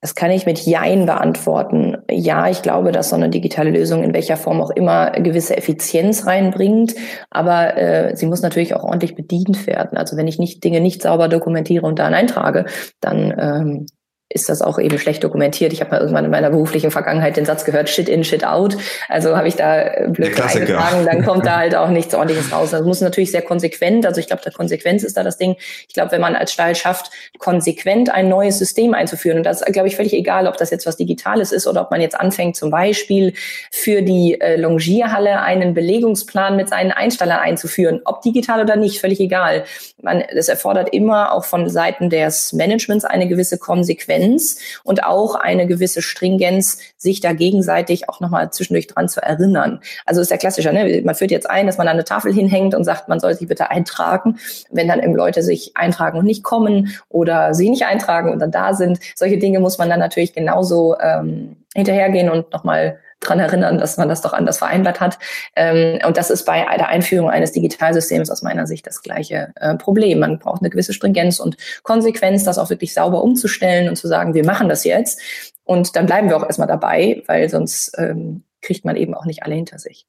Das 0.00 0.14
kann 0.14 0.30
ich 0.30 0.46
mit 0.46 0.64
Jein 0.64 1.06
beantworten. 1.06 1.96
Ja, 2.08 2.48
ich 2.48 2.62
glaube, 2.62 2.92
dass 2.92 3.08
so 3.08 3.16
eine 3.16 3.28
digitale 3.28 3.70
Lösung 3.70 4.04
in 4.04 4.14
welcher 4.14 4.36
Form 4.36 4.60
auch 4.60 4.70
immer 4.70 5.10
gewisse 5.10 5.56
Effizienz 5.56 6.24
reinbringt, 6.24 6.94
aber 7.30 7.76
äh, 7.76 8.16
sie 8.16 8.26
muss 8.26 8.40
natürlich 8.40 8.76
auch 8.76 8.84
ordentlich 8.84 9.16
bedient 9.16 9.66
werden. 9.66 9.98
Also 9.98 10.16
wenn 10.16 10.28
ich 10.28 10.38
nicht 10.38 10.62
Dinge 10.62 10.80
nicht 10.80 11.02
sauber 11.02 11.26
dokumentiere 11.26 11.84
und 11.84 11.98
dann 11.98 12.14
eintrage, 12.14 12.66
dann 13.00 13.34
ähm, 13.36 13.86
ist 14.30 14.50
das 14.50 14.60
auch 14.60 14.78
eben 14.78 14.98
schlecht 14.98 15.24
dokumentiert. 15.24 15.72
Ich 15.72 15.80
habe 15.80 15.92
mal 15.92 16.00
irgendwann 16.00 16.26
in 16.26 16.30
meiner 16.30 16.50
beruflichen 16.50 16.90
Vergangenheit 16.90 17.38
den 17.38 17.46
Satz 17.46 17.64
gehört, 17.64 17.88
shit 17.88 18.10
in, 18.10 18.24
shit 18.24 18.44
out. 18.44 18.76
Also 19.08 19.34
habe 19.36 19.48
ich 19.48 19.56
da 19.56 19.80
äh, 19.80 20.08
Blöcke 20.08 20.44
eingetragen, 20.44 21.06
dann 21.06 21.24
kommt 21.24 21.46
da 21.46 21.56
halt 21.60 21.74
auch 21.74 21.88
nichts 21.88 22.14
ordentliches 22.14 22.52
raus. 22.52 22.70
Das 22.70 22.82
muss 22.82 23.00
natürlich 23.00 23.30
sehr 23.30 23.40
konsequent, 23.40 24.04
also 24.04 24.20
ich 24.20 24.26
glaube, 24.26 24.42
der 24.42 24.52
Konsequenz 24.52 25.02
ist 25.02 25.16
da 25.16 25.22
das 25.22 25.38
Ding. 25.38 25.56
Ich 25.88 25.94
glaube, 25.94 26.12
wenn 26.12 26.20
man 26.20 26.36
als 26.36 26.52
Stall 26.52 26.74
schafft, 26.74 27.10
konsequent 27.38 28.10
ein 28.10 28.28
neues 28.28 28.58
System 28.58 28.92
einzuführen, 28.92 29.38
und 29.38 29.44
das 29.44 29.62
ist, 29.62 29.72
glaube 29.72 29.88
ich, 29.88 29.96
völlig 29.96 30.12
egal, 30.12 30.46
ob 30.46 30.58
das 30.58 30.70
jetzt 30.70 30.84
was 30.84 30.98
Digitales 30.98 31.50
ist 31.50 31.66
oder 31.66 31.80
ob 31.80 31.90
man 31.90 32.02
jetzt 32.02 32.18
anfängt, 32.20 32.56
zum 32.56 32.70
Beispiel 32.70 33.32
für 33.70 34.02
die 34.02 34.38
äh, 34.38 34.56
Longierhalle 34.56 35.40
einen 35.40 35.72
Belegungsplan 35.72 36.54
mit 36.54 36.68
seinen 36.68 36.92
Einstallern 36.92 37.38
einzuführen, 37.38 38.02
ob 38.04 38.20
digital 38.20 38.60
oder 38.60 38.76
nicht, 38.76 39.00
völlig 39.00 39.20
egal. 39.20 39.64
Man, 40.02 40.22
das 40.34 40.48
erfordert 40.48 40.92
immer 40.92 41.32
auch 41.32 41.46
von 41.46 41.68
Seiten 41.70 42.10
des 42.10 42.52
Managements 42.52 43.06
eine 43.06 43.26
gewisse 43.26 43.56
Konsequenz 43.56 44.17
Konsequenz 44.18 44.58
und 44.84 45.04
auch 45.04 45.34
eine 45.34 45.66
gewisse 45.66 46.02
Stringenz, 46.02 46.78
sich 46.96 47.20
da 47.20 47.32
gegenseitig 47.32 48.08
auch 48.08 48.20
nochmal 48.20 48.50
zwischendurch 48.50 48.86
dran 48.86 49.08
zu 49.08 49.22
erinnern. 49.22 49.80
Also 50.04 50.20
ist 50.20 50.30
ja 50.30 50.36
klassischer, 50.36 50.72
ne? 50.72 51.02
man 51.04 51.14
führt 51.14 51.30
jetzt 51.30 51.48
ein, 51.48 51.66
dass 51.66 51.78
man 51.78 51.86
da 51.86 51.92
eine 51.92 52.04
Tafel 52.04 52.32
hinhängt 52.32 52.74
und 52.74 52.84
sagt, 52.84 53.08
man 53.08 53.20
soll 53.20 53.34
sich 53.34 53.48
bitte 53.48 53.70
eintragen. 53.70 54.38
Wenn 54.70 54.88
dann 54.88 55.02
eben 55.02 55.14
Leute 55.14 55.42
sich 55.42 55.72
eintragen 55.76 56.18
und 56.18 56.24
nicht 56.24 56.42
kommen 56.42 56.94
oder 57.08 57.54
sie 57.54 57.70
nicht 57.70 57.86
eintragen 57.86 58.32
und 58.32 58.40
dann 58.40 58.50
da 58.50 58.74
sind, 58.74 58.98
solche 59.14 59.38
Dinge 59.38 59.60
muss 59.60 59.78
man 59.78 59.88
dann 59.88 60.00
natürlich 60.00 60.32
genauso 60.32 60.96
ähm, 61.00 61.56
hinterhergehen 61.78 62.28
und 62.28 62.52
nochmal 62.52 62.98
dran 63.20 63.40
erinnern, 63.40 63.78
dass 63.78 63.96
man 63.96 64.08
das 64.08 64.20
doch 64.20 64.32
anders 64.32 64.58
vereinbart 64.58 65.00
hat. 65.00 65.18
Ähm, 65.56 65.98
und 66.06 66.16
das 66.16 66.30
ist 66.30 66.44
bei 66.44 66.64
der 66.76 66.88
Einführung 66.88 67.30
eines 67.30 67.52
Digitalsystems 67.52 68.30
aus 68.30 68.42
meiner 68.42 68.66
Sicht 68.66 68.86
das 68.86 69.02
gleiche 69.02 69.52
äh, 69.56 69.74
Problem. 69.74 70.20
Man 70.20 70.38
braucht 70.38 70.62
eine 70.62 70.70
gewisse 70.70 70.92
Stringenz 70.92 71.40
und 71.40 71.56
Konsequenz, 71.82 72.44
das 72.44 72.58
auch 72.58 72.70
wirklich 72.70 72.94
sauber 72.94 73.22
umzustellen 73.22 73.88
und 73.88 73.96
zu 73.96 74.06
sagen, 74.06 74.34
wir 74.34 74.44
machen 74.44 74.68
das 74.68 74.84
jetzt. 74.84 75.20
Und 75.64 75.96
dann 75.96 76.06
bleiben 76.06 76.28
wir 76.28 76.36
auch 76.36 76.44
erstmal 76.44 76.68
dabei, 76.68 77.22
weil 77.26 77.48
sonst 77.48 77.92
ähm, 77.98 78.44
kriegt 78.62 78.84
man 78.84 78.96
eben 78.96 79.14
auch 79.14 79.24
nicht 79.24 79.42
alle 79.42 79.54
hinter 79.54 79.78
sich. 79.78 80.06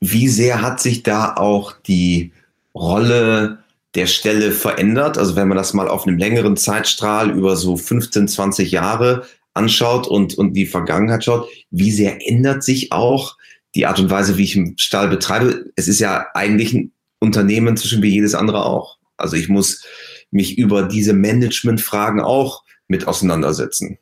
Wie 0.00 0.28
sehr 0.28 0.60
hat 0.60 0.80
sich 0.80 1.02
da 1.02 1.34
auch 1.34 1.72
die 1.72 2.32
Rolle 2.74 3.58
der 3.94 4.06
Stelle 4.06 4.52
verändert? 4.52 5.16
Also 5.16 5.36
wenn 5.36 5.48
man 5.48 5.56
das 5.56 5.72
mal 5.72 5.88
auf 5.88 6.06
einem 6.06 6.18
längeren 6.18 6.56
Zeitstrahl 6.56 7.30
über 7.30 7.56
so 7.56 7.76
15, 7.76 8.28
20 8.28 8.70
Jahre 8.70 9.24
anschaut 9.54 10.06
und, 10.06 10.34
und 10.34 10.52
die 10.52 10.66
Vergangenheit 10.66 11.24
schaut, 11.24 11.48
wie 11.70 11.90
sehr 11.90 12.18
ändert 12.28 12.62
sich 12.62 12.92
auch 12.92 13.36
die 13.74 13.86
Art 13.86 13.98
und 13.98 14.10
Weise, 14.10 14.36
wie 14.36 14.44
ich 14.44 14.56
einen 14.56 14.78
Stall 14.78 15.08
betreibe. 15.08 15.66
Es 15.76 15.88
ist 15.88 16.00
ja 16.00 16.26
eigentlich 16.34 16.72
ein 16.74 16.92
Unternehmen 17.20 17.76
zwischen 17.76 18.02
wie 18.02 18.10
jedes 18.10 18.34
andere 18.34 18.66
auch. 18.66 18.98
Also 19.16 19.36
ich 19.36 19.48
muss 19.48 19.84
mich 20.30 20.58
über 20.58 20.82
diese 20.82 21.12
Managementfragen 21.12 22.20
auch 22.20 22.64
mit 22.88 23.06
auseinandersetzen. 23.06 23.98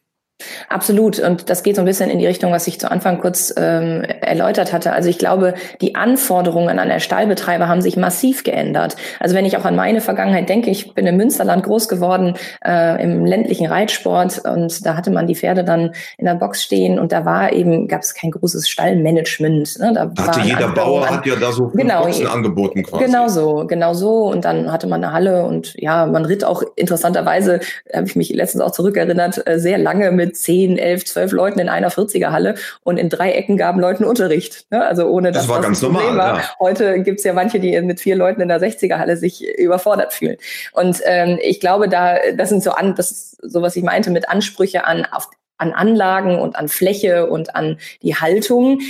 Absolut. 0.69 1.19
Und 1.19 1.51
das 1.51 1.63
geht 1.63 1.77
so 1.77 1.83
ein 1.83 1.87
bisschen 1.87 2.11
in 2.11 2.19
die 2.19 2.27
Richtung, 2.27 2.53
was 2.53 2.67
ich 2.67 2.81
zu 2.81 2.91
Anfang 2.91 3.21
kurz 3.21 3.53
ähm, 3.57 4.03
erläutert 4.03 4.73
hatte. 4.73 4.93
Also 4.93 5.09
ich 5.09 5.19
glaube, 5.19 5.55
die 5.81 5.95
Anforderungen 5.95 6.79
an 6.79 6.89
der 6.89 7.01
Stallbetreiber 7.01 7.69
haben 7.69 7.81
sich 7.81 7.97
massiv 7.97 8.45
geändert. 8.45 8.97
Also 9.21 9.35
wenn 9.35 9.45
ich 9.45 9.57
auch 9.57 9.65
an 9.65 9.77
meine 9.77 10.01
Vergangenheit 10.01 10.49
denke, 10.49 10.71
ich 10.71 10.95
bin 10.95 11.07
im 11.07 11.17
Münsterland 11.17 11.65
groß 11.65 11.89
geworden, 11.89 12.35
äh, 12.65 13.03
im 13.03 13.25
ländlichen 13.25 13.67
Reitsport 13.67 14.43
und 14.45 14.85
da 14.85 14.97
hatte 14.97 15.11
man 15.11 15.27
die 15.27 15.35
Pferde 15.35 15.65
dann 15.65 15.93
in 16.19 16.27
der 16.27 16.35
Box 16.35 16.63
stehen 16.63 16.99
und 16.99 17.13
da 17.13 17.25
war 17.25 17.53
eben, 17.53 17.89
gab 17.89 18.03
es 18.03 18.15
kein 18.15 18.31
großes 18.31 18.69
Stallmanagement. 18.69 19.79
Ne? 19.79 19.93
Da 19.95 20.25
hatte 20.25 20.41
jeder 20.41 20.69
Bauer 20.69 21.07
an, 21.07 21.17
hat 21.17 21.27
ja 21.27 21.37
da 21.37 21.53
so 21.53 21.69
genau, 21.69 22.05
Boxen 22.05 22.27
angeboten 22.27 22.83
quasi. 22.83 23.05
Genau 23.05 23.29
so, 23.29 23.67
genau 23.67 23.95
so. 23.95 24.31
Und 24.31 24.45
dann 24.45 24.73
hatte 24.73 24.87
man 24.87 25.03
eine 25.03 25.13
Halle 25.13 25.45
und 25.45 25.75
ja, 25.77 26.07
man 26.07 26.25
ritt 26.25 26.45
auch 26.45 26.63
interessanterweise, 26.77 27.61
habe 27.93 28.07
ich 28.07 28.17
mich 28.17 28.31
letztens 28.31 28.63
auch 28.63 28.71
zurückerinnert, 28.71 29.47
äh, 29.47 29.59
sehr 29.59 29.79
lange 29.79 30.11
mit 30.11 30.32
mit 30.33 30.37
zehn, 30.37 30.79
elf, 30.79 31.05
zwölf 31.05 31.33
Leuten 31.33 31.59
in 31.59 31.69
einer 31.69 31.91
40er 31.91 32.31
Halle 32.31 32.55
und 32.83 32.97
in 32.97 33.09
drei 33.09 33.33
Ecken 33.33 33.57
gaben 33.57 33.81
Leuten 33.81 34.05
Unterricht. 34.05 34.67
Ne? 34.71 34.85
Also 34.85 35.07
ohne 35.07 35.31
dass 35.31 35.43
das, 35.43 35.49
war 35.49 35.59
das 35.59 35.67
ganz 35.67 35.83
normal, 35.83 36.17
war. 36.17 36.39
Ja. 36.39 36.51
Heute 36.59 37.03
gibt's 37.03 37.25
ja 37.25 37.33
manche, 37.33 37.61
die 37.61 37.79
mit 37.83 38.01
vier 38.01 38.17
Leuten 38.17 38.41
in 38.41 38.49
der 38.49 38.61
60er 38.61 38.99
Halle 38.99 39.17
sich 39.17 39.47
überfordert 39.59 40.13
fühlen. 40.13 40.37
Und 40.73 41.01
ähm, 41.05 41.39
ich 41.43 41.61
glaube, 41.61 41.89
da 41.89 42.17
das 42.37 42.49
sind 42.49 42.63
so 42.63 42.73
an, 42.73 42.95
das 42.95 43.11
ist 43.11 43.39
so 43.43 43.61
was 43.61 43.77
ich 43.77 43.83
meinte 43.83 44.11
mit 44.11 44.29
Ansprüche 44.29 44.85
an 44.87 45.07
auf 45.11 45.29
an 45.59 45.73
Anlagen 45.73 46.41
und 46.41 46.57
an 46.57 46.69
Fläche 46.69 47.27
und 47.27 47.55
an 47.55 47.79
die 48.03 48.17
Haltung, 48.17 48.81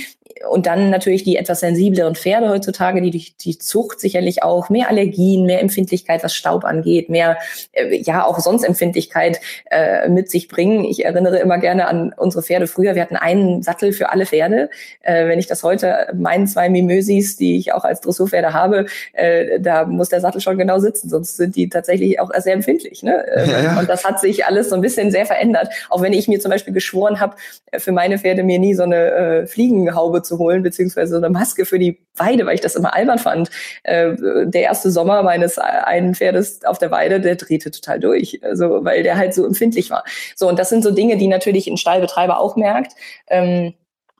und 0.49 0.65
dann 0.65 0.89
natürlich 0.89 1.23
die 1.23 1.37
etwas 1.37 1.59
sensibleren 1.59 2.15
Pferde 2.15 2.49
heutzutage, 2.49 3.01
die 3.01 3.11
durch 3.11 3.37
die 3.37 3.57
Zucht 3.57 3.99
sicherlich 3.99 4.43
auch 4.43 4.69
mehr 4.69 4.89
Allergien, 4.89 5.45
mehr 5.45 5.61
Empfindlichkeit, 5.61 6.23
was 6.23 6.35
Staub 6.35 6.63
angeht, 6.63 7.09
mehr, 7.09 7.37
äh, 7.71 7.97
ja, 7.97 8.25
auch 8.25 8.39
sonst 8.39 8.63
Empfindlichkeit 8.63 9.39
äh, 9.69 10.09
mit 10.09 10.29
sich 10.29 10.47
bringen. 10.47 10.85
Ich 10.85 11.05
erinnere 11.05 11.37
immer 11.37 11.57
gerne 11.57 11.87
an 11.87 12.13
unsere 12.17 12.43
Pferde 12.43 12.67
früher. 12.67 12.95
Wir 12.95 13.01
hatten 13.01 13.15
einen 13.15 13.61
Sattel 13.63 13.93
für 13.93 14.11
alle 14.11 14.25
Pferde. 14.25 14.69
Äh, 15.01 15.27
wenn 15.27 15.39
ich 15.39 15.47
das 15.47 15.63
heute 15.63 16.07
meinen 16.13 16.47
zwei 16.47 16.69
Mimösis, 16.69 17.37
die 17.37 17.57
ich 17.57 17.73
auch 17.73 17.83
als 17.83 18.01
Dressurpferde 18.01 18.53
habe, 18.53 18.85
äh, 19.13 19.59
da 19.59 19.85
muss 19.85 20.09
der 20.09 20.21
Sattel 20.21 20.41
schon 20.41 20.57
genau 20.57 20.79
sitzen, 20.79 21.09
sonst 21.09 21.37
sind 21.37 21.55
die 21.55 21.69
tatsächlich 21.69 22.19
auch 22.19 22.31
sehr 22.37 22.53
empfindlich. 22.53 23.03
Ne? 23.03 23.25
Ja, 23.35 23.61
ja. 23.61 23.79
Und 23.79 23.89
das 23.89 24.03
hat 24.03 24.19
sich 24.19 24.45
alles 24.45 24.69
so 24.69 24.75
ein 24.75 24.81
bisschen 24.81 25.11
sehr 25.11 25.25
verändert. 25.25 25.69
Auch 25.89 26.01
wenn 26.01 26.13
ich 26.13 26.27
mir 26.27 26.39
zum 26.39 26.51
Beispiel 26.51 26.73
geschworen 26.73 27.19
habe, 27.19 27.35
äh, 27.71 27.79
für 27.79 27.91
meine 27.91 28.17
Pferde 28.17 28.43
mir 28.43 28.59
nie 28.59 28.73
so 28.73 28.83
eine 28.83 29.11
äh, 29.11 29.47
Fliegenhaube 29.47 30.22
zu 30.23 30.39
holen, 30.39 30.63
beziehungsweise 30.63 31.17
eine 31.17 31.29
Maske 31.29 31.65
für 31.65 31.79
die 31.79 31.99
Weide, 32.15 32.45
weil 32.45 32.55
ich 32.55 32.61
das 32.61 32.75
immer 32.75 32.95
albern 32.95 33.19
fand. 33.19 33.49
Äh, 33.83 34.15
der 34.45 34.61
erste 34.63 34.91
Sommer 34.91 35.23
meines 35.23 35.57
einen 35.57 36.15
Pferdes 36.15 36.63
auf 36.65 36.77
der 36.77 36.91
Weide, 36.91 37.19
der 37.19 37.35
drehte 37.35 37.71
total 37.71 37.99
durch, 37.99 38.39
also 38.43 38.83
weil 38.83 39.03
der 39.03 39.17
halt 39.17 39.33
so 39.33 39.45
empfindlich 39.45 39.89
war. 39.89 40.03
So, 40.35 40.47
und 40.47 40.59
das 40.59 40.69
sind 40.69 40.83
so 40.83 40.91
Dinge, 40.91 41.17
die 41.17 41.27
natürlich 41.27 41.67
ein 41.67 41.77
Stallbetreiber 41.77 42.39
auch 42.39 42.55
merkt. 42.55 42.93
Ähm, 43.27 43.73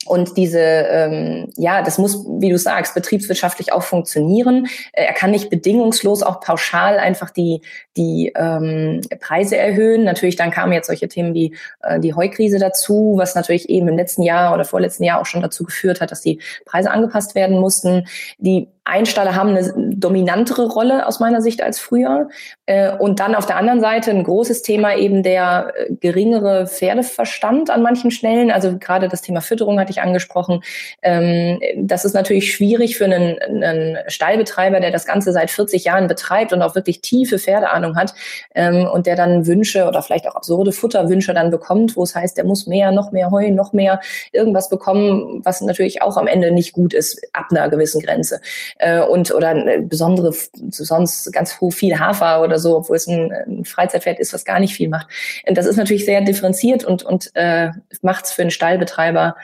und 0.05 0.37
diese, 0.37 0.59
ähm, 0.59 1.49
ja, 1.55 1.81
das 1.81 1.97
muss, 1.97 2.25
wie 2.39 2.49
du 2.49 2.57
sagst, 2.57 2.93
betriebswirtschaftlich 2.93 3.71
auch 3.71 3.83
funktionieren. 3.83 4.67
Äh, 4.91 5.05
er 5.05 5.13
kann 5.13 5.31
nicht 5.31 5.49
bedingungslos 5.49 6.23
auch 6.23 6.39
pauschal 6.41 6.99
einfach 6.99 7.29
die, 7.29 7.61
die 7.95 8.33
ähm, 8.35 9.01
Preise 9.19 9.57
erhöhen. 9.57 10.03
Natürlich, 10.03 10.35
dann 10.35 10.51
kamen 10.51 10.73
jetzt 10.73 10.87
solche 10.87 11.07
Themen 11.07 11.33
wie 11.33 11.55
äh, 11.81 11.99
die 11.99 12.13
Heukrise 12.13 12.59
dazu, 12.59 13.13
was 13.17 13.35
natürlich 13.35 13.69
eben 13.69 13.87
im 13.87 13.97
letzten 13.97 14.23
Jahr 14.23 14.53
oder 14.53 14.65
vorletzten 14.65 15.03
Jahr 15.03 15.21
auch 15.21 15.25
schon 15.25 15.41
dazu 15.41 15.63
geführt 15.63 16.01
hat, 16.01 16.11
dass 16.11 16.21
die 16.21 16.39
Preise 16.65 16.91
angepasst 16.91 17.35
werden 17.35 17.59
mussten. 17.59 18.07
Die 18.37 18.67
Einstalle 18.85 19.35
haben 19.35 19.49
eine 19.49 19.73
dominantere 19.95 20.67
Rolle 20.67 21.07
aus 21.07 21.21
meiner 21.21 21.41
Sicht 21.41 21.63
als 21.63 21.79
früher. 21.79 22.27
Äh, 22.65 22.91
und 22.91 23.21
dann 23.21 23.33
auf 23.33 23.45
der 23.45 23.55
anderen 23.55 23.79
Seite 23.79 24.11
ein 24.11 24.23
großes 24.23 24.61
Thema 24.61 24.97
eben 24.97 25.23
der 25.23 25.73
äh, 25.75 25.93
geringere 25.93 26.67
Pferdeverstand 26.67 27.69
an 27.69 27.81
manchen 27.81 28.11
Stellen. 28.11 28.51
Also 28.51 28.77
gerade 28.77 29.07
das 29.07 29.21
Thema 29.21 29.39
Fütterung 29.39 29.79
hatte 29.79 29.91
ich 29.91 30.01
angesprochen. 30.01 30.63
Ähm, 31.01 31.61
das 31.77 32.03
ist 32.03 32.13
natürlich 32.13 32.53
schwierig 32.53 32.97
für 32.97 33.05
einen, 33.05 33.39
einen 33.39 33.97
Stallbetreiber, 34.07 34.81
der 34.81 34.91
das 34.91 35.05
Ganze 35.05 35.31
seit 35.31 35.49
40 35.49 35.85
Jahren 35.85 36.07
betreibt 36.07 36.51
und 36.51 36.61
auch 36.61 36.75
wirklich 36.75 36.99
tiefe 36.99 37.39
Pferdeahnung 37.39 37.95
hat 37.95 38.13
ähm, 38.53 38.85
und 38.85 39.07
der 39.07 39.15
dann 39.15 39.47
Wünsche 39.47 39.87
oder 39.87 40.01
vielleicht 40.01 40.27
auch 40.27 40.35
absurde 40.35 40.73
Futterwünsche 40.73 41.33
dann 41.33 41.51
bekommt, 41.51 41.95
wo 41.95 42.03
es 42.03 42.15
heißt, 42.15 42.35
der 42.35 42.43
muss 42.43 42.67
mehr, 42.67 42.91
noch 42.91 43.13
mehr 43.13 43.31
Heu, 43.31 43.49
noch 43.51 43.71
mehr 43.71 44.01
irgendwas 44.33 44.67
bekommen, 44.67 45.39
was 45.45 45.61
natürlich 45.61 46.01
auch 46.01 46.17
am 46.17 46.27
Ende 46.27 46.51
nicht 46.51 46.73
gut 46.73 46.93
ist 46.93 47.21
ab 47.31 47.45
einer 47.49 47.69
gewissen 47.69 48.01
Grenze 48.01 48.41
äh, 48.77 49.01
und 49.01 49.33
oder 49.33 49.49
eine 49.49 49.81
besondere, 49.81 50.33
sonst 50.69 51.31
ganz 51.31 51.57
viel 51.71 51.99
Hafer 51.99 52.41
oder 52.41 52.59
so, 52.59 52.77
obwohl 52.77 52.95
es 52.95 53.07
ein, 53.07 53.31
ein 53.31 53.65
Freizeitpferd 53.65 54.19
ist, 54.19 54.33
was 54.33 54.45
gar 54.45 54.59
nicht 54.59 54.75
viel 54.75 54.89
macht. 54.89 55.07
Und 55.47 55.57
das 55.57 55.65
ist 55.65 55.77
natürlich 55.77 56.05
sehr 56.05 56.21
differenziert 56.21 56.83
und, 56.83 57.03
und 57.03 57.31
äh, 57.35 57.69
macht 58.01 58.25
es 58.25 58.31
für 58.31 58.41
einen 58.41 58.51
Stallbetreiber 58.51 59.35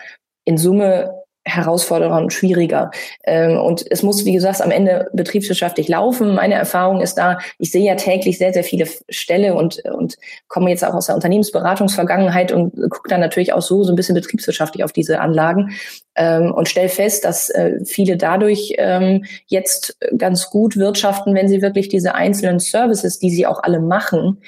in 0.45 0.57
Summe 0.57 1.18
herausfordernder 1.45 2.17
und 2.17 2.33
schwieriger. 2.33 2.91
Ähm, 3.23 3.57
und 3.57 3.85
es 3.89 4.03
muss, 4.03 4.25
wie 4.25 4.33
gesagt, 4.33 4.61
am 4.61 4.71
Ende 4.71 5.09
betriebswirtschaftlich 5.13 5.87
laufen. 5.87 6.35
Meine 6.35 6.55
Erfahrung 6.55 7.01
ist 7.01 7.15
da, 7.15 7.39
ich 7.57 7.71
sehe 7.71 7.85
ja 7.85 7.95
täglich 7.95 8.37
sehr, 8.37 8.53
sehr 8.53 8.63
viele 8.63 8.87
Ställe 9.09 9.55
und, 9.55 9.83
und 9.85 10.17
komme 10.47 10.69
jetzt 10.69 10.85
auch 10.85 10.93
aus 10.93 11.07
der 11.07 11.15
Unternehmensberatungsvergangenheit 11.15 12.51
und 12.51 12.73
gucke 12.89 13.09
dann 13.09 13.21
natürlich 13.21 13.53
auch 13.53 13.61
so, 13.61 13.83
so 13.83 13.91
ein 13.91 13.95
bisschen 13.95 14.15
betriebswirtschaftlich 14.15 14.83
auf 14.83 14.91
diese 14.91 15.21
Anlagen 15.21 15.71
ähm, 16.15 16.51
und 16.51 16.69
stelle 16.69 16.89
fest, 16.89 17.25
dass 17.25 17.49
äh, 17.49 17.83
viele 17.85 18.17
dadurch 18.17 18.73
ähm, 18.77 19.25
jetzt 19.47 19.97
ganz 20.17 20.49
gut 20.49 20.77
wirtschaften, 20.77 21.33
wenn 21.35 21.47
sie 21.47 21.61
wirklich 21.61 21.89
diese 21.89 22.15
einzelnen 22.15 22.59
Services, 22.59 23.19
die 23.19 23.29
sie 23.29 23.47
auch 23.47 23.63
alle 23.63 23.79
machen, 23.79 24.41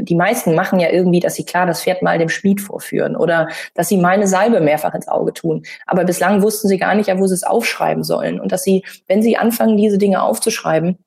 die 0.00 0.14
meisten 0.14 0.54
machen 0.54 0.80
ja 0.80 0.90
irgendwie, 0.90 1.20
dass 1.20 1.34
sie 1.34 1.44
klar 1.44 1.66
das 1.66 1.82
Pferd 1.82 2.02
mal 2.02 2.18
dem 2.18 2.28
Schmied 2.28 2.60
vorführen 2.60 3.16
oder 3.16 3.48
dass 3.74 3.88
sie 3.88 3.96
meine 3.96 4.26
Salbe 4.26 4.60
mehrfach 4.60 4.94
ins 4.94 5.08
Auge 5.08 5.32
tun. 5.32 5.64
Aber 5.86 6.04
bislang 6.04 6.42
wussten 6.42 6.68
sie 6.68 6.78
gar 6.78 6.94
nicht, 6.94 7.08
ja, 7.08 7.18
wo 7.18 7.26
sie 7.26 7.34
es 7.34 7.44
aufschreiben 7.44 8.04
sollen. 8.04 8.40
Und 8.40 8.52
dass 8.52 8.62
sie, 8.62 8.84
wenn 9.06 9.22
sie 9.22 9.36
anfangen, 9.36 9.76
diese 9.76 9.98
Dinge 9.98 10.22
aufzuschreiben, 10.22 10.98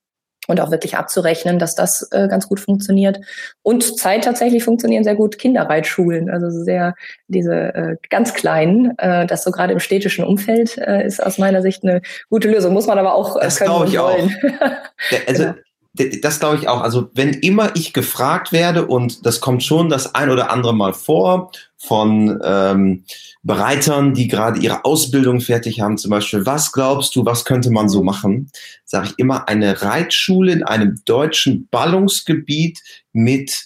und 0.50 0.60
auch 0.60 0.72
wirklich 0.72 0.98
abzurechnen, 0.98 1.60
dass 1.60 1.76
das 1.76 2.08
äh, 2.12 2.28
ganz 2.28 2.50
gut 2.50 2.60
funktioniert. 2.60 3.20
Und 3.62 4.00
Zeit 4.00 4.24
tatsächlich 4.24 4.64
funktionieren 4.64 5.04
sehr 5.04 5.14
gut 5.14 5.38
Kinderreitschulen, 5.38 6.28
also 6.32 6.50
sehr 6.50 6.96
diese 7.28 7.54
äh, 7.76 7.96
ganz 8.10 8.34
kleinen, 8.34 8.98
äh, 8.98 9.28
das 9.28 9.44
so 9.44 9.52
gerade 9.52 9.74
im 9.74 9.80
städtischen 9.80 10.26
Umfeld 10.26 10.76
äh, 10.80 11.06
ist 11.06 11.24
aus 11.24 11.38
meiner 11.38 11.62
Sicht 11.62 11.84
eine 11.84 12.02
gute 12.32 12.50
Lösung. 12.50 12.74
Muss 12.74 12.88
man 12.88 12.98
aber 12.98 13.14
auch 13.14 13.36
äh, 13.36 13.42
das 13.42 13.58
können 13.58 13.86
ich 13.86 14.00
wollen. 14.00 14.36
Auch. 14.60 15.28
also 15.28 15.44
genau 15.44 15.69
das 15.94 16.40
glaube 16.40 16.58
ich 16.58 16.68
auch. 16.68 16.82
Also 16.82 17.10
wenn 17.14 17.34
immer 17.34 17.76
ich 17.76 17.94
gefragt 17.94 18.52
werde, 18.52 18.86
und 18.86 19.26
das 19.26 19.42
kommt 19.42 19.64
schon 19.64 19.90
das 19.90 20.14
ein 20.16 20.30
oder 20.30 20.52
andere 20.52 20.74
Mal 20.74 20.94
vor, 20.94 21.52
von 21.78 22.40
ähm, 22.44 23.06
Bereitern, 23.42 24.14
die 24.14 24.28
gerade 24.28 24.60
ihre 24.60 24.86
Ausbildung 24.86 25.42
fertig 25.42 25.82
haben, 25.82 25.98
zum 25.98 26.12
Beispiel, 26.12 26.46
was 26.46 26.72
glaubst 26.72 27.16
du, 27.16 27.26
was 27.26 27.46
könnte 27.46 27.72
man 27.72 27.90
so 27.90 28.04
machen? 28.04 28.52
Sage 28.86 29.10
ich 29.10 29.20
immer, 29.20 29.48
eine 29.48 29.82
Reitschule 29.82 30.52
in 30.52 30.64
einem 30.64 31.02
deutschen 31.06 31.68
Ballungsgebiet 31.72 32.82
mit 33.14 33.66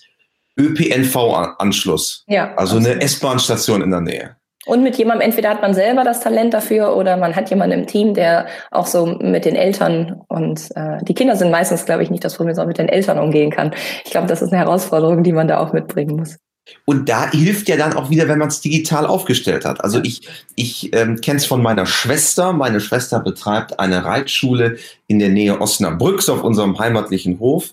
ÖPNV-Anschluss. 0.57 2.23
Ja, 2.27 2.53
also 2.55 2.77
eine 2.77 3.01
S-Bahn-Station 3.01 3.81
in 3.81 3.91
der 3.91 4.01
Nähe. 4.01 4.36
Und 4.65 4.82
mit 4.82 4.97
jemandem, 4.97 5.28
entweder 5.28 5.49
hat 5.49 5.62
man 5.62 5.73
selber 5.73 6.04
das 6.04 6.21
Talent 6.21 6.54
dafür 6.54 6.95
oder 6.95 7.17
man 7.17 7.36
hat 7.36 7.49
jemanden 7.49 7.82
im 7.82 7.88
Team, 7.88 8.13
der 8.13 8.47
auch 8.71 8.86
so 8.86 9.06
mit 9.06 9.43
den 9.43 9.56
Eltern 9.56 10.21
und 10.30 10.69
äh, 10.76 11.04
die 11.04 11.13
Kinder 11.13 11.36
sind 11.36 11.52
meistens, 11.52 11.86
glaube 11.86 12.04
ich, 12.04 12.10
nicht 12.10 12.23
das 12.23 12.36
Problem, 12.36 12.56
sondern 12.56 12.69
mit 12.69 12.78
den 12.78 12.88
Eltern 12.88 13.19
umgehen 13.19 13.52
kann. 13.52 13.73
Ich 14.06 14.12
glaube, 14.12 14.28
das 14.28 14.41
ist 14.41 14.54
eine 14.54 14.62
Herausforderung, 14.62 15.23
die 15.23 15.34
man 15.34 15.49
da 15.49 15.60
auch 15.60 15.73
mitbringen 15.73 16.15
muss. 16.15 16.38
Und 16.86 17.10
da 17.10 17.30
hilft 17.30 17.67
ja 17.67 17.76
dann 17.76 17.93
auch 17.93 18.10
wieder, 18.10 18.30
wenn 18.30 18.39
man 18.39 18.47
es 18.47 18.62
digital 18.62 19.06
aufgestellt 19.06 19.65
hat. 19.65 19.84
Also 19.84 20.02
ich, 20.02 20.30
ich 20.56 20.93
ähm, 20.95 21.19
kenne 21.19 21.38
es 21.38 21.45
von 21.45 21.62
meiner 21.62 21.86
Schwester. 21.86 22.54
Meine 22.54 22.80
Schwester 22.80 23.19
betreibt 23.19 23.80
eine 23.80 24.06
Reitschule 24.06 24.78
in 25.08 25.19
der 25.19 25.30
Nähe 25.30 25.60
Osnabrücks 25.60 26.30
auf 26.30 26.41
unserem 26.41 26.80
heimatlichen 26.80 27.39
Hof. 27.39 27.71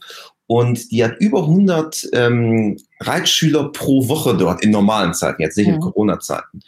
Und 0.50 0.90
die 0.90 1.04
hat 1.04 1.20
über 1.20 1.42
100 1.42 2.08
ähm, 2.12 2.76
Reitschüler 2.98 3.70
pro 3.70 4.08
Woche 4.08 4.36
dort 4.36 4.64
in 4.64 4.72
normalen 4.72 5.14
Zeiten, 5.14 5.42
jetzt 5.42 5.56
nicht 5.56 5.68
in 5.68 5.78
Corona-Zeiten. 5.78 6.60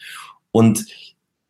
Und 0.53 0.87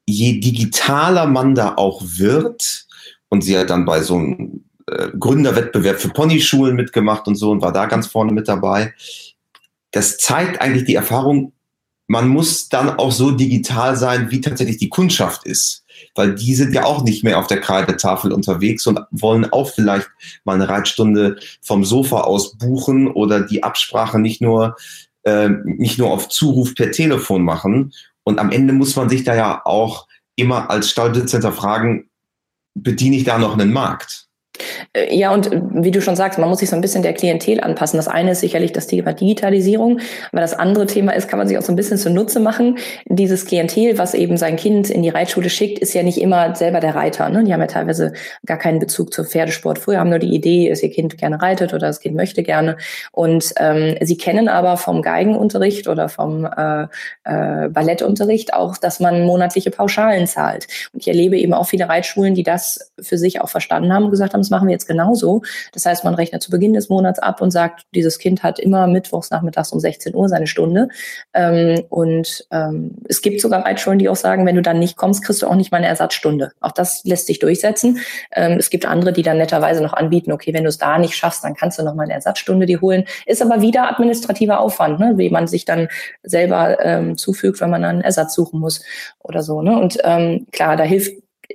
je 0.06 0.40
digitaler 0.40 1.26
man 1.26 1.54
da 1.54 1.74
auch 1.74 2.00
wird, 2.02 2.86
und 3.28 3.44
sie 3.44 3.58
hat 3.58 3.68
dann 3.68 3.84
bei 3.84 4.00
so 4.00 4.14
einem 4.14 4.64
äh, 4.86 5.08
Gründerwettbewerb 5.08 6.00
für 6.00 6.08
Ponyschulen 6.08 6.74
mitgemacht 6.74 7.26
und 7.28 7.34
so 7.34 7.50
und 7.50 7.60
war 7.60 7.70
da 7.70 7.84
ganz 7.84 8.06
vorne 8.06 8.32
mit 8.32 8.48
dabei. 8.48 8.94
Das 9.90 10.16
zeigt 10.16 10.58
eigentlich 10.62 10.86
die 10.86 10.94
Erfahrung, 10.94 11.52
man 12.06 12.28
muss 12.28 12.70
dann 12.70 12.98
auch 12.98 13.12
so 13.12 13.32
digital 13.32 13.94
sein, 13.94 14.30
wie 14.30 14.40
tatsächlich 14.40 14.78
die 14.78 14.88
Kundschaft 14.88 15.44
ist 15.44 15.81
weil 16.14 16.34
die 16.34 16.54
sind 16.54 16.74
ja 16.74 16.84
auch 16.84 17.02
nicht 17.02 17.24
mehr 17.24 17.38
auf 17.38 17.46
der 17.46 17.60
Kreidetafel 17.60 18.32
unterwegs 18.32 18.86
und 18.86 19.00
wollen 19.10 19.50
auch 19.52 19.70
vielleicht 19.70 20.08
mal 20.44 20.54
eine 20.54 20.68
Reitstunde 20.68 21.36
vom 21.60 21.84
Sofa 21.84 22.22
aus 22.22 22.56
buchen 22.56 23.08
oder 23.08 23.40
die 23.40 23.62
Absprache 23.62 24.18
nicht 24.18 24.40
nur, 24.40 24.76
äh, 25.22 25.48
nicht 25.64 25.98
nur 25.98 26.10
auf 26.10 26.28
Zuruf 26.28 26.74
per 26.74 26.90
Telefon 26.90 27.42
machen. 27.42 27.92
Und 28.24 28.38
am 28.38 28.50
Ende 28.50 28.72
muss 28.72 28.96
man 28.96 29.08
sich 29.08 29.24
da 29.24 29.34
ja 29.34 29.62
auch 29.64 30.06
immer 30.36 30.70
als 30.70 30.90
Stallbesitzer 30.90 31.52
fragen, 31.52 32.08
bediene 32.74 33.16
ich 33.16 33.24
da 33.24 33.38
noch 33.38 33.54
einen 33.54 33.72
Markt? 33.72 34.28
Äh, 34.92 35.14
ja, 35.16 35.32
und 35.32 35.52
äh, 35.52 35.60
wie 35.72 35.90
du 35.90 36.00
schon 36.00 36.16
sagst, 36.16 36.38
man 36.38 36.48
muss 36.48 36.58
sich 36.58 36.70
so 36.70 36.76
ein 36.76 36.82
bisschen 36.82 37.02
der 37.02 37.12
Klientel 37.12 37.60
anpassen. 37.60 37.96
Das 37.96 38.08
eine 38.08 38.32
ist 38.32 38.40
sicherlich 38.40 38.72
das 38.72 38.86
Thema 38.86 39.12
Digitalisierung, 39.12 40.00
aber 40.30 40.40
das 40.40 40.54
andere 40.54 40.86
Thema 40.86 41.12
ist, 41.12 41.28
kann 41.28 41.38
man 41.38 41.48
sich 41.48 41.58
auch 41.58 41.62
so 41.62 41.72
ein 41.72 41.76
bisschen 41.76 41.98
zunutze 41.98 42.40
machen. 42.40 42.78
Dieses 43.06 43.44
Klientel, 43.44 43.98
was 43.98 44.14
eben 44.14 44.36
sein 44.36 44.56
Kind 44.56 44.90
in 44.90 45.02
die 45.02 45.08
Reitschule 45.08 45.50
schickt, 45.50 45.78
ist 45.78 45.94
ja 45.94 46.02
nicht 46.02 46.20
immer 46.20 46.54
selber 46.54 46.80
der 46.80 46.94
Reiter. 46.94 47.28
Ne? 47.28 47.44
Die 47.44 47.52
haben 47.52 47.60
ja 47.60 47.66
teilweise 47.66 48.12
gar 48.46 48.58
keinen 48.58 48.78
Bezug 48.78 49.12
zu 49.12 49.24
Pferdesport. 49.24 49.78
Früher 49.78 49.98
haben 49.98 50.10
nur 50.10 50.18
die 50.18 50.34
Idee, 50.34 50.68
dass 50.68 50.82
ihr 50.82 50.90
Kind 50.90 51.18
gerne 51.18 51.40
reitet 51.40 51.72
oder 51.72 51.86
das 51.86 52.00
Kind 52.00 52.14
möchte 52.14 52.42
gerne. 52.42 52.76
Und 53.12 53.52
ähm, 53.58 53.96
sie 54.00 54.16
kennen 54.16 54.48
aber 54.48 54.76
vom 54.76 55.02
Geigenunterricht 55.02 55.88
oder 55.88 56.08
vom 56.08 56.44
äh, 56.44 56.86
äh, 57.24 57.68
Ballettunterricht 57.68 58.54
auch, 58.54 58.76
dass 58.76 59.00
man 59.00 59.24
monatliche 59.24 59.70
Pauschalen 59.70 60.26
zahlt. 60.26 60.66
Und 60.92 61.00
ich 61.00 61.08
erlebe 61.08 61.36
eben 61.38 61.54
auch 61.54 61.66
viele 61.66 61.88
Reitschulen, 61.88 62.34
die 62.34 62.42
das 62.42 62.92
für 63.00 63.18
sich 63.18 63.40
auch 63.40 63.48
verstanden 63.48 63.92
haben 63.92 64.04
und 64.04 64.10
gesagt 64.10 64.34
haben, 64.34 64.42
machen 64.52 64.68
wir 64.68 64.72
jetzt 64.72 64.86
genauso. 64.86 65.42
Das 65.72 65.84
heißt, 65.84 66.04
man 66.04 66.14
rechnet 66.14 66.42
zu 66.42 66.52
Beginn 66.52 66.74
des 66.74 66.88
Monats 66.88 67.18
ab 67.18 67.40
und 67.40 67.50
sagt, 67.50 67.86
dieses 67.94 68.20
Kind 68.20 68.44
hat 68.44 68.60
immer 68.60 68.86
mittwochs 68.86 69.30
nachmittags 69.30 69.72
um 69.72 69.80
16 69.80 70.14
Uhr 70.14 70.28
seine 70.28 70.46
Stunde. 70.46 70.88
Ähm, 71.34 71.82
und 71.88 72.46
ähm, 72.52 72.92
es 73.08 73.20
gibt 73.22 73.40
sogar 73.40 73.64
Reitschulen, 73.64 73.98
die 73.98 74.08
auch 74.08 74.16
sagen, 74.16 74.46
wenn 74.46 74.54
du 74.54 74.62
dann 74.62 74.78
nicht 74.78 74.96
kommst, 74.96 75.24
kriegst 75.24 75.42
du 75.42 75.48
auch 75.48 75.56
nicht 75.56 75.72
mal 75.72 75.78
eine 75.78 75.88
Ersatzstunde. 75.88 76.52
Auch 76.60 76.72
das 76.72 77.02
lässt 77.04 77.26
sich 77.26 77.40
durchsetzen. 77.40 77.98
Ähm, 78.32 78.58
es 78.58 78.70
gibt 78.70 78.86
andere, 78.86 79.12
die 79.12 79.22
dann 79.22 79.38
netterweise 79.38 79.82
noch 79.82 79.94
anbieten, 79.94 80.30
okay, 80.30 80.54
wenn 80.54 80.62
du 80.62 80.68
es 80.68 80.78
da 80.78 80.98
nicht 80.98 81.16
schaffst, 81.16 81.42
dann 81.42 81.54
kannst 81.54 81.78
du 81.78 81.82
noch 81.82 81.94
mal 81.94 82.04
eine 82.04 82.14
Ersatzstunde 82.14 82.66
dir 82.66 82.80
holen. 82.80 83.04
Ist 83.26 83.42
aber 83.42 83.62
wieder 83.62 83.88
administrativer 83.88 84.60
Aufwand, 84.60 85.00
ne? 85.00 85.14
wie 85.16 85.30
man 85.30 85.46
sich 85.46 85.64
dann 85.64 85.88
selber 86.22 86.78
ähm, 86.84 87.16
zufügt, 87.16 87.60
wenn 87.60 87.70
man 87.70 87.84
einen 87.84 88.02
Ersatz 88.02 88.34
suchen 88.34 88.60
muss 88.60 88.84
oder 89.20 89.42
so. 89.42 89.62
Ne? 89.62 89.78
Und 89.78 89.98
ähm, 90.04 90.46
klar, 90.52 90.76
da 90.76 90.84
hilft 90.84 91.12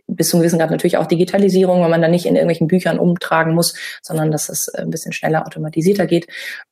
bis 0.08 0.30
zum 0.30 0.40
gewissen 0.40 0.60
Grad 0.60 0.72
natürlich 0.72 0.98
auch 0.98 1.06
Digitalisierung, 1.06 1.82
weil 1.82 1.90
man 1.90 2.02
da 2.02 2.08
nicht 2.08 2.26
in 2.26 2.36
irgendwelchen 2.36 2.68
Büchern 2.68 3.00
umtragen 3.00 3.54
muss, 3.54 3.76
sondern 4.02 4.32
dass 4.32 4.50
es 4.50 4.68
äh, 4.70 4.82
ein 4.82 4.90
bisschen 4.90 5.14
schneller 5.14 5.46
automatisierter 5.46 6.06
geht. 6.06 6.28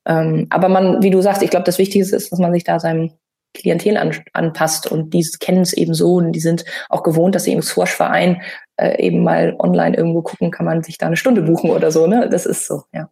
Ähm, 0.06 0.46
aber 0.50 0.68
man, 0.68 1.02
wie 1.02 1.10
du 1.10 1.20
sagst, 1.20 1.42
ich 1.42 1.50
glaube, 1.50 1.64
das 1.64 1.78
Wichtigste 1.78 2.16
ist, 2.16 2.32
dass 2.32 2.38
man 2.38 2.52
sich 2.52 2.64
da 2.64 2.80
seinem 2.80 3.12
Klientel 3.54 3.96
an, 3.96 4.14
anpasst 4.32 4.86
und 4.86 5.14
die 5.14 5.26
kennen 5.40 5.62
es 5.62 5.72
eben 5.72 5.94
so 5.94 6.14
und 6.14 6.32
die 6.32 6.40
sind 6.40 6.64
auch 6.90 7.02
gewohnt, 7.02 7.34
dass 7.34 7.44
sie 7.44 7.52
im 7.52 7.62
Squash-Verein 7.62 8.42
äh, 8.76 9.02
eben 9.02 9.22
mal 9.22 9.56
online 9.58 9.96
irgendwo 9.96 10.22
gucken, 10.22 10.50
kann 10.50 10.66
man 10.66 10.82
sich 10.82 10.98
da 10.98 11.06
eine 11.06 11.16
Stunde 11.16 11.42
buchen 11.42 11.70
oder 11.70 11.90
so. 11.90 12.06
Ne? 12.06 12.28
Das 12.30 12.46
ist 12.46 12.66
so, 12.66 12.82
ja. 12.92 13.08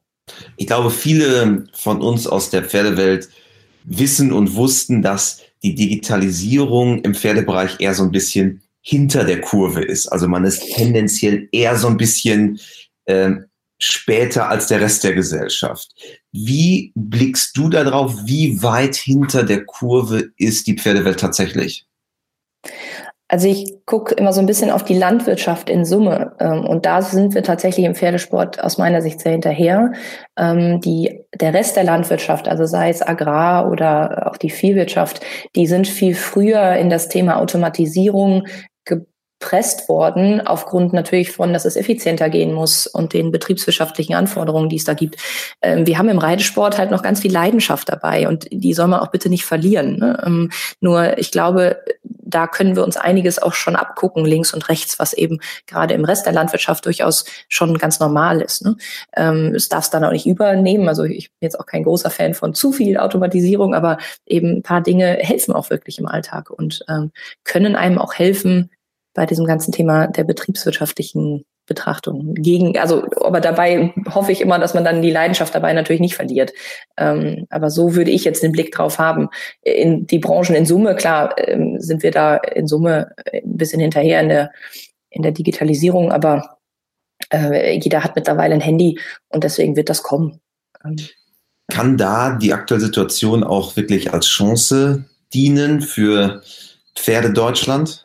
Ich 0.57 0.67
glaube, 0.67 0.90
viele 0.90 1.64
von 1.73 2.01
uns 2.01 2.27
aus 2.27 2.51
der 2.51 2.62
Pferdewelt 2.62 3.29
wissen 3.85 4.33
und 4.33 4.55
wussten, 4.55 5.03
dass 5.03 5.43
die 5.62 5.75
Digitalisierung 5.75 7.01
im 7.03 7.14
Pferdebereich 7.14 7.81
eher 7.81 7.95
so 7.95 8.03
ein 8.03 8.11
bisschen 8.11 8.62
hinter 8.85 9.25
der 9.25 9.40
Kurve 9.40 9.83
ist. 9.83 10.09
Also 10.09 10.29
man 10.29 10.44
ist 10.44 10.75
tendenziell 10.75 11.49
eher 11.53 11.77
so 11.77 11.88
ein 11.88 11.97
bisschen 11.97 12.61
äh, 13.07 13.31
später 13.79 14.49
als 14.49 14.66
der 14.66 14.81
Rest 14.81 15.05
der 15.05 15.14
Gesellschaft. 15.14 15.88
Wie 16.33 16.92
blickst 16.94 17.57
du 17.57 17.68
darauf, 17.68 18.14
wie 18.27 18.62
weit 18.62 18.94
hinter 18.94 19.42
der 19.42 19.64
Kurve 19.64 20.31
ist 20.37 20.66
die 20.66 20.77
Pferdewelt 20.77 21.18
tatsächlich? 21.18 21.87
Also 23.29 23.49
ich 23.49 23.75
gucke 23.87 24.14
immer 24.14 24.33
so 24.33 24.40
ein 24.40 24.47
bisschen 24.47 24.70
auf 24.70 24.85
die 24.85 24.97
Landwirtschaft 24.97 25.70
in 25.70 25.85
Summe. 25.85 26.37
Ähm, 26.40 26.66
und 26.66 26.85
da 26.85 27.01
sind 27.01 27.35
wir 27.35 27.42
tatsächlich 27.42 27.87
im 27.87 27.94
Pferdesport 27.94 28.62
aus 28.62 28.77
meiner 28.77 29.01
Sicht 29.01 29.20
sehr 29.20 29.33
hinterher. 29.33 29.92
Ähm, 30.38 30.81
die, 30.81 31.25
der 31.35 31.55
Rest 31.55 31.77
der 31.77 31.85
Landwirtschaft, 31.85 32.49
also 32.49 32.66
sei 32.66 32.90
es 32.90 33.03
Agrar 33.03 33.70
oder 33.70 34.31
auch 34.31 34.37
die 34.37 34.51
Viehwirtschaft, 34.51 35.25
die 35.57 35.66
sind 35.66 35.88
viel 35.88 36.14
früher 36.14 36.75
in 36.75 36.90
das 36.90 37.09
Thema 37.09 37.38
Automatisierung, 37.38 38.47
gepresst 39.38 39.88
worden, 39.88 40.40
aufgrund 40.40 40.92
natürlich 40.92 41.31
von, 41.31 41.53
dass 41.53 41.64
es 41.64 41.77
effizienter 41.77 42.31
gehen 42.31 42.53
muss 42.53 42.87
und 42.87 43.12
den 43.12 43.31
betriebswirtschaftlichen 43.31 44.14
Anforderungen, 44.14 44.68
die 44.68 44.77
es 44.77 44.85
da 44.85 44.94
gibt. 44.94 45.16
Ähm, 45.61 45.87
wir 45.87 45.99
haben 45.99 46.09
im 46.09 46.18
Reitesport 46.18 46.79
halt 46.79 46.90
noch 46.90 47.03
ganz 47.03 47.20
viel 47.20 47.33
Leidenschaft 47.33 47.88
dabei 47.88 48.27
und 48.29 48.47
die 48.51 48.75
soll 48.75 48.88
man 48.88 49.01
auch 49.01 49.11
bitte 49.11 49.29
nicht 49.29 49.44
verlieren. 49.44 49.99
Ne? 49.99 50.23
Ähm, 50.25 50.51
nur 50.81 51.18
ich 51.18 51.31
glaube, 51.31 51.79
da 52.03 52.47
können 52.47 52.75
wir 52.75 52.85
uns 52.85 52.97
einiges 52.97 53.38
auch 53.38 53.53
schon 53.53 53.77
abgucken, 53.77 54.25
links 54.25 54.55
und 54.55 54.68
rechts, 54.68 54.99
was 54.99 55.12
eben 55.12 55.40
gerade 55.66 55.94
im 55.94 56.05
Rest 56.05 56.27
der 56.27 56.33
Landwirtschaft 56.33 56.87
durchaus 56.87 57.25
schon 57.49 57.77
ganz 57.79 58.01
normal 58.01 58.40
ist. 58.40 58.64
Ne? 58.64 58.77
Ähm, 59.14 59.55
es 59.55 59.68
darf 59.68 59.85
es 59.85 59.90
dann 59.90 60.05
auch 60.05 60.12
nicht 60.12 60.27
übernehmen. 60.27 60.88
Also 60.88 61.05
ich 61.05 61.31
bin 61.31 61.47
jetzt 61.47 61.61
auch 61.61 61.66
kein 61.66 61.85
großer 61.85 62.11
Fan 62.11 62.35
von 62.35 62.55
zu 62.55 62.73
viel 62.73 62.97
Automatisierung, 62.97 63.75
aber 63.75 63.99
eben 64.27 64.57
ein 64.57 64.62
paar 64.62 64.81
Dinge 64.81 65.18
helfen 65.20 65.53
auch 65.55 65.70
wirklich 65.70 65.99
im 65.99 66.07
Alltag 66.07 66.51
und 66.51 66.85
ähm, 66.88 67.12
können 67.44 67.77
einem 67.77 67.99
auch 67.99 68.14
helfen, 68.14 68.70
bei 69.14 69.27
diesem 69.27 69.46
ganzen 69.46 69.72
Thema 69.72 70.09
der 70.09 70.24
betriebswirtschaftlichen 70.24 71.44
Betrachtung. 71.66 72.35
Gegen, 72.35 72.77
also, 72.79 73.05
aber 73.22 73.40
dabei 73.40 73.94
hoffe 74.12 74.33
ich 74.33 74.40
immer, 74.40 74.59
dass 74.59 74.74
man 74.74 74.85
dann 74.85 75.00
die 75.00 75.11
Leidenschaft 75.11 75.55
dabei 75.55 75.72
natürlich 75.72 76.00
nicht 76.00 76.14
verliert. 76.14 76.53
Ähm, 76.98 77.46
aber 77.48 77.70
so 77.70 77.94
würde 77.94 78.11
ich 78.11 78.24
jetzt 78.24 78.42
den 78.42 78.53
Blick 78.53 78.72
drauf 78.72 78.98
haben. 78.98 79.31
In 79.62 80.07
die 80.07 80.18
Branchen 80.18 80.55
in 80.55 80.66
Summe, 80.66 80.94
klar, 80.94 81.35
ähm, 81.38 81.81
sind 81.81 82.03
wir 82.03 82.11
da 82.11 82.37
in 82.37 82.66
Summe 82.66 83.12
ein 83.33 83.57
bisschen 83.57 83.81
hinterher 83.81 84.20
in 84.20 84.29
der, 84.29 84.50
in 85.09 85.22
der 85.22 85.33
Digitalisierung, 85.33 86.12
aber 86.12 86.59
äh, 87.33 87.79
jeder 87.79 88.05
hat 88.05 88.16
mittlerweile 88.16 88.55
ein 88.55 88.61
Handy 88.61 88.98
und 89.31 89.44
deswegen 89.44 89.77
wird 89.77 89.88
das 89.88 90.03
kommen. 90.03 90.40
Ähm, 90.85 90.96
Kann 91.70 91.96
da 91.96 92.37
die 92.37 92.53
aktuelle 92.53 92.85
Situation 92.85 93.42
auch 93.42 93.77
wirklich 93.77 94.12
als 94.12 94.27
Chance 94.27 95.05
dienen 95.33 95.81
für 95.81 96.42
Pferde 96.94 97.33
Deutschland? 97.33 98.04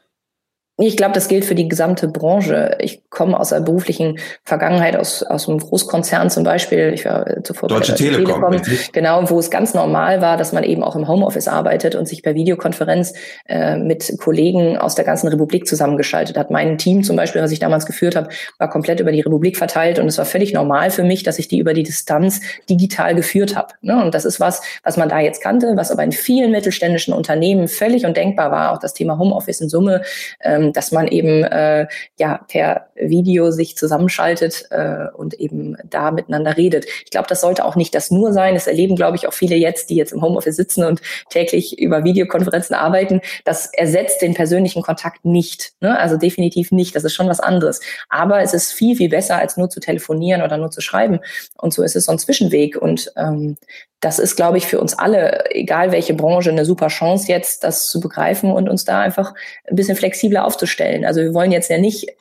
Ich 0.81 0.95
glaube, 0.95 1.13
das 1.13 1.27
gilt 1.27 1.43
für 1.43 1.55
die 1.55 1.67
gesamte 1.67 2.07
Branche. 2.07 2.77
Ich 2.79 3.01
komme 3.09 3.37
aus 3.37 3.49
der 3.49 3.59
beruflichen 3.59 4.17
Vergangenheit, 4.45 4.95
aus, 4.95 5.23
aus 5.23 5.49
einem 5.49 5.59
Großkonzern 5.59 6.29
zum 6.29 6.45
Beispiel. 6.45 6.93
Ich 6.93 7.03
war 7.03 7.43
zuvor 7.43 7.67
Deutsche 7.67 7.91
bei 7.91 7.97
der 7.97 8.11
Telekom, 8.13 8.51
Telekom 8.51 8.77
genau, 8.93 9.29
wo 9.29 9.39
es 9.39 9.51
ganz 9.51 9.73
normal 9.73 10.21
war, 10.21 10.37
dass 10.37 10.53
man 10.53 10.63
eben 10.63 10.81
auch 10.81 10.95
im 10.95 11.07
Homeoffice 11.09 11.49
arbeitet 11.49 11.95
und 11.95 12.07
sich 12.07 12.23
per 12.23 12.33
Videokonferenz 12.33 13.13
äh, 13.47 13.75
mit 13.75 14.17
Kollegen 14.19 14.77
aus 14.77 14.95
der 14.95 15.03
ganzen 15.03 15.27
Republik 15.27 15.67
zusammengeschaltet 15.67 16.37
hat. 16.37 16.49
Mein 16.49 16.77
Team 16.77 17.03
zum 17.03 17.17
Beispiel, 17.17 17.41
was 17.41 17.51
ich 17.51 17.59
damals 17.59 17.85
geführt 17.85 18.15
habe, 18.15 18.29
war 18.57 18.69
komplett 18.69 19.01
über 19.01 19.11
die 19.11 19.21
Republik 19.21 19.57
verteilt 19.57 19.99
und 19.99 20.07
es 20.07 20.17
war 20.17 20.25
völlig 20.25 20.53
normal 20.53 20.91
für 20.91 21.03
mich, 21.03 21.23
dass 21.23 21.39
ich 21.39 21.49
die 21.49 21.59
über 21.59 21.73
die 21.73 21.83
Distanz 21.83 22.39
digital 22.69 23.15
geführt 23.15 23.57
habe. 23.57 23.73
Ne? 23.81 24.01
Und 24.01 24.15
das 24.15 24.23
ist 24.23 24.39
was, 24.39 24.61
was 24.83 24.95
man 24.95 25.09
da 25.09 25.19
jetzt 25.19 25.43
kannte, 25.43 25.73
was 25.75 25.91
aber 25.91 26.03
in 26.03 26.13
vielen 26.13 26.51
mittelständischen 26.51 27.13
Unternehmen 27.13 27.67
völlig 27.67 28.05
undenkbar 28.05 28.49
war. 28.49 28.71
Auch 28.71 28.79
das 28.79 28.93
Thema 28.93 29.17
Homeoffice 29.17 29.59
in 29.59 29.67
Summe. 29.67 30.03
Ähm, 30.41 30.68
dass 30.73 30.91
man 30.91 31.07
eben 31.07 31.43
äh, 31.43 31.87
ja 32.17 32.39
per 32.47 32.87
Video 32.95 33.51
sich 33.51 33.77
zusammenschaltet 33.77 34.67
äh, 34.71 35.07
und 35.15 35.33
eben 35.35 35.77
da 35.89 36.11
miteinander 36.11 36.57
redet. 36.57 36.85
Ich 37.05 37.11
glaube, 37.11 37.27
das 37.27 37.41
sollte 37.41 37.65
auch 37.65 37.75
nicht 37.75 37.95
das 37.95 38.11
nur 38.11 38.33
sein. 38.33 38.53
Das 38.53 38.67
erleben, 38.67 38.95
glaube 38.95 39.17
ich, 39.17 39.27
auch 39.27 39.33
viele 39.33 39.55
jetzt, 39.55 39.89
die 39.89 39.95
jetzt 39.95 40.11
im 40.11 40.21
Homeoffice 40.21 40.55
sitzen 40.55 40.83
und 40.83 41.01
täglich 41.29 41.79
über 41.79 42.03
Videokonferenzen 42.03 42.75
arbeiten. 42.75 43.21
Das 43.45 43.71
ersetzt 43.73 44.21
den 44.21 44.33
persönlichen 44.33 44.81
Kontakt 44.81 45.25
nicht. 45.25 45.73
Ne? 45.81 45.97
Also 45.97 46.17
definitiv 46.17 46.71
nicht. 46.71 46.95
Das 46.95 47.03
ist 47.03 47.13
schon 47.13 47.29
was 47.29 47.39
anderes. 47.39 47.79
Aber 48.09 48.41
es 48.41 48.53
ist 48.53 48.73
viel, 48.73 48.95
viel 48.95 49.09
besser, 49.09 49.37
als 49.37 49.57
nur 49.57 49.69
zu 49.69 49.79
telefonieren 49.79 50.41
oder 50.41 50.57
nur 50.57 50.71
zu 50.71 50.81
schreiben. 50.81 51.19
Und 51.57 51.73
so 51.73 51.83
ist 51.83 51.95
es 51.95 52.05
so 52.05 52.11
ein 52.11 52.19
Zwischenweg. 52.19 52.77
Und 52.77 53.11
ähm, 53.15 53.57
das 54.01 54.17
ist, 54.17 54.37
glaube 54.37 54.57
ich, 54.57 54.65
für 54.65 54.79
uns 54.79 54.97
alle, 54.97 55.51
egal 55.51 55.91
welche 55.91 56.13
Branche, 56.13 56.51
eine 56.51 56.63
super 56.63 56.87
Chance 56.87 57.27
jetzt, 57.27 57.63
das 57.63 57.89
zu 57.89 57.99
begreifen 57.99 58.51
und 58.51 58.69
uns 58.69 58.85
da 58.85 59.01
einfach 59.01 59.33
ein 59.69 59.75
bisschen 59.75 59.97
flexibler 59.97 60.45
aufzustellen. 60.45 61.03
Also 61.03 61.21
wir 61.21 61.33
wollen 61.33 61.51
jetzt 61.51 61.69
ja 61.69 61.77
nicht 61.77 62.15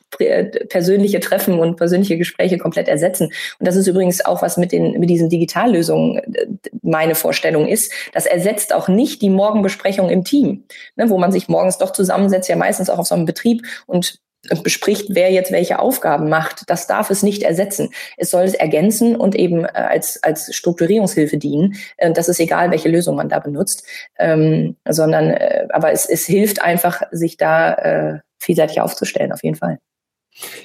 persönliche 0.69 1.19
Treffen 1.19 1.59
und 1.59 1.77
persönliche 1.77 2.17
Gespräche 2.17 2.57
komplett 2.57 2.87
ersetzen. 2.87 3.31
Und 3.59 3.67
das 3.67 3.75
ist 3.75 3.87
übrigens 3.87 4.25
auch 4.25 4.41
was 4.41 4.57
mit 4.57 4.71
den 4.71 4.99
mit 4.99 5.09
diesen 5.09 5.29
Digitallösungen 5.29 6.17
äh, 6.17 6.47
meine 6.81 7.15
Vorstellung 7.15 7.67
ist. 7.67 7.91
Das 8.13 8.25
ersetzt 8.25 8.73
auch 8.73 8.87
nicht 8.87 9.21
die 9.21 9.29
Morgenbesprechung 9.29 10.09
im 10.09 10.23
Team, 10.23 10.65
ne, 10.95 11.09
wo 11.09 11.17
man 11.17 11.31
sich 11.31 11.47
morgens 11.47 11.77
doch 11.77 11.93
zusammensetzt, 11.93 12.49
ja 12.49 12.55
meistens 12.55 12.89
auch 12.89 12.97
auf 12.99 13.07
so 13.07 13.15
einem 13.15 13.25
Betrieb 13.25 13.65
und 13.85 14.19
bespricht, 14.63 15.07
wer 15.09 15.31
jetzt 15.31 15.51
welche 15.51 15.79
Aufgaben 15.79 16.29
macht. 16.29 16.63
Das 16.67 16.87
darf 16.87 17.09
es 17.09 17.23
nicht 17.23 17.43
ersetzen. 17.43 17.89
Es 18.17 18.31
soll 18.31 18.43
es 18.43 18.53
ergänzen 18.53 19.15
und 19.15 19.35
eben 19.35 19.65
äh, 19.65 19.69
als, 19.73 20.23
als 20.23 20.55
Strukturierungshilfe 20.55 21.37
dienen. 21.37 21.75
Äh, 21.97 22.13
das 22.13 22.29
ist 22.29 22.39
egal, 22.39 22.71
welche 22.71 22.89
Lösung 22.89 23.15
man 23.15 23.29
da 23.29 23.39
benutzt, 23.39 23.83
ähm, 24.17 24.75
sondern 24.87 25.31
äh, 25.31 25.67
aber 25.71 25.91
es, 25.91 26.05
es 26.05 26.25
hilft 26.25 26.61
einfach, 26.61 27.01
sich 27.11 27.37
da 27.37 27.73
äh, 27.73 28.19
vielseitig 28.39 28.79
aufzustellen, 28.81 29.33
auf 29.33 29.43
jeden 29.43 29.57
Fall. 29.57 29.79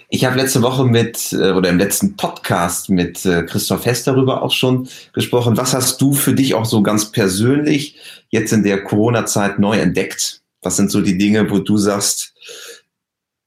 Ich 0.09 0.25
habe 0.25 0.37
letzte 0.37 0.63
Woche 0.63 0.85
mit 0.85 1.33
äh, 1.33 1.51
oder 1.51 1.69
im 1.69 1.79
letzten 1.79 2.17
Podcast 2.17 2.91
mit 2.91 3.25
äh, 3.27 3.43
Christoph 3.43 3.85
Hess 3.87 4.05
darüber 4.05 4.43
auch 4.43 4.53
schon 4.53 4.89
gesprochen. 5.13 5.57
Was 5.57 5.75
hast 5.75 6.01
du 6.01 6.13
für 6.13 6.35
dich 6.35 6.55
auch 6.55 6.65
so 6.65 6.83
ganz 6.83 7.11
persönlich 7.11 7.97
jetzt 8.29 8.53
in 8.53 8.63
der 8.63 8.85
Corona-Zeit 8.85 9.59
neu 9.59 9.79
entdeckt? 9.79 10.43
Was 10.63 10.77
sind 10.77 10.91
so 10.91 11.01
die 11.01 11.19
Dinge, 11.19 11.51
wo 11.51 11.59
du 11.59 11.77
sagst, 11.77 12.35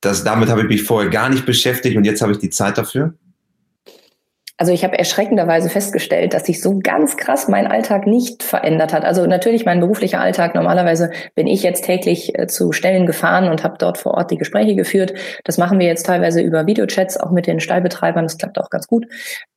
das, 0.02 0.24
damit 0.24 0.50
habe 0.50 0.62
ich 0.62 0.68
mich 0.68 0.84
vorher 0.84 1.10
gar 1.10 1.30
nicht 1.30 1.46
beschäftigt 1.46 1.98
und 1.98 2.04
jetzt 2.04 2.22
habe 2.22 2.32
ich 2.32 2.40
die 2.40 2.50
Zeit 2.50 2.78
dafür? 2.78 3.14
Also 4.60 4.74
ich 4.74 4.84
habe 4.84 4.98
erschreckenderweise 4.98 5.70
festgestellt, 5.70 6.34
dass 6.34 6.48
sich 6.48 6.64
so 6.64 6.80
ganz 6.80 7.16
krass 7.16 7.48
mein 7.48 7.68
Alltag 7.68 8.08
nicht 8.08 8.42
verändert 8.42 8.92
hat. 8.92 9.06
Also 9.06 9.28
natürlich 9.28 9.66
mein 9.66 9.80
beruflicher 9.80 10.20
Alltag. 10.20 10.56
Normalerweise 10.56 11.12
bin 11.36 11.46
ich 11.46 11.62
jetzt 11.62 11.86
täglich 11.86 12.38
äh, 12.38 12.48
zu 12.48 12.72
Stellen 12.72 13.06
gefahren 13.06 13.50
und 13.50 13.64
habe 13.64 13.76
dort 13.78 14.00
vor 14.00 14.16
Ort 14.16 14.32
die 14.32 14.38
Gespräche 14.38 14.76
geführt. 14.76 15.14
Das 15.44 15.60
machen 15.60 15.78
wir 15.78 15.86
jetzt 15.86 16.08
teilweise 16.08 16.42
über 16.42 16.66
Videochats, 16.66 17.18
auch 17.18 17.30
mit 17.30 17.46
den 17.46 17.60
Stallbetreibern. 17.60 18.26
Das 18.26 18.40
klappt 18.40 18.58
auch 18.58 18.72
ganz 18.72 18.88
gut. 18.88 19.06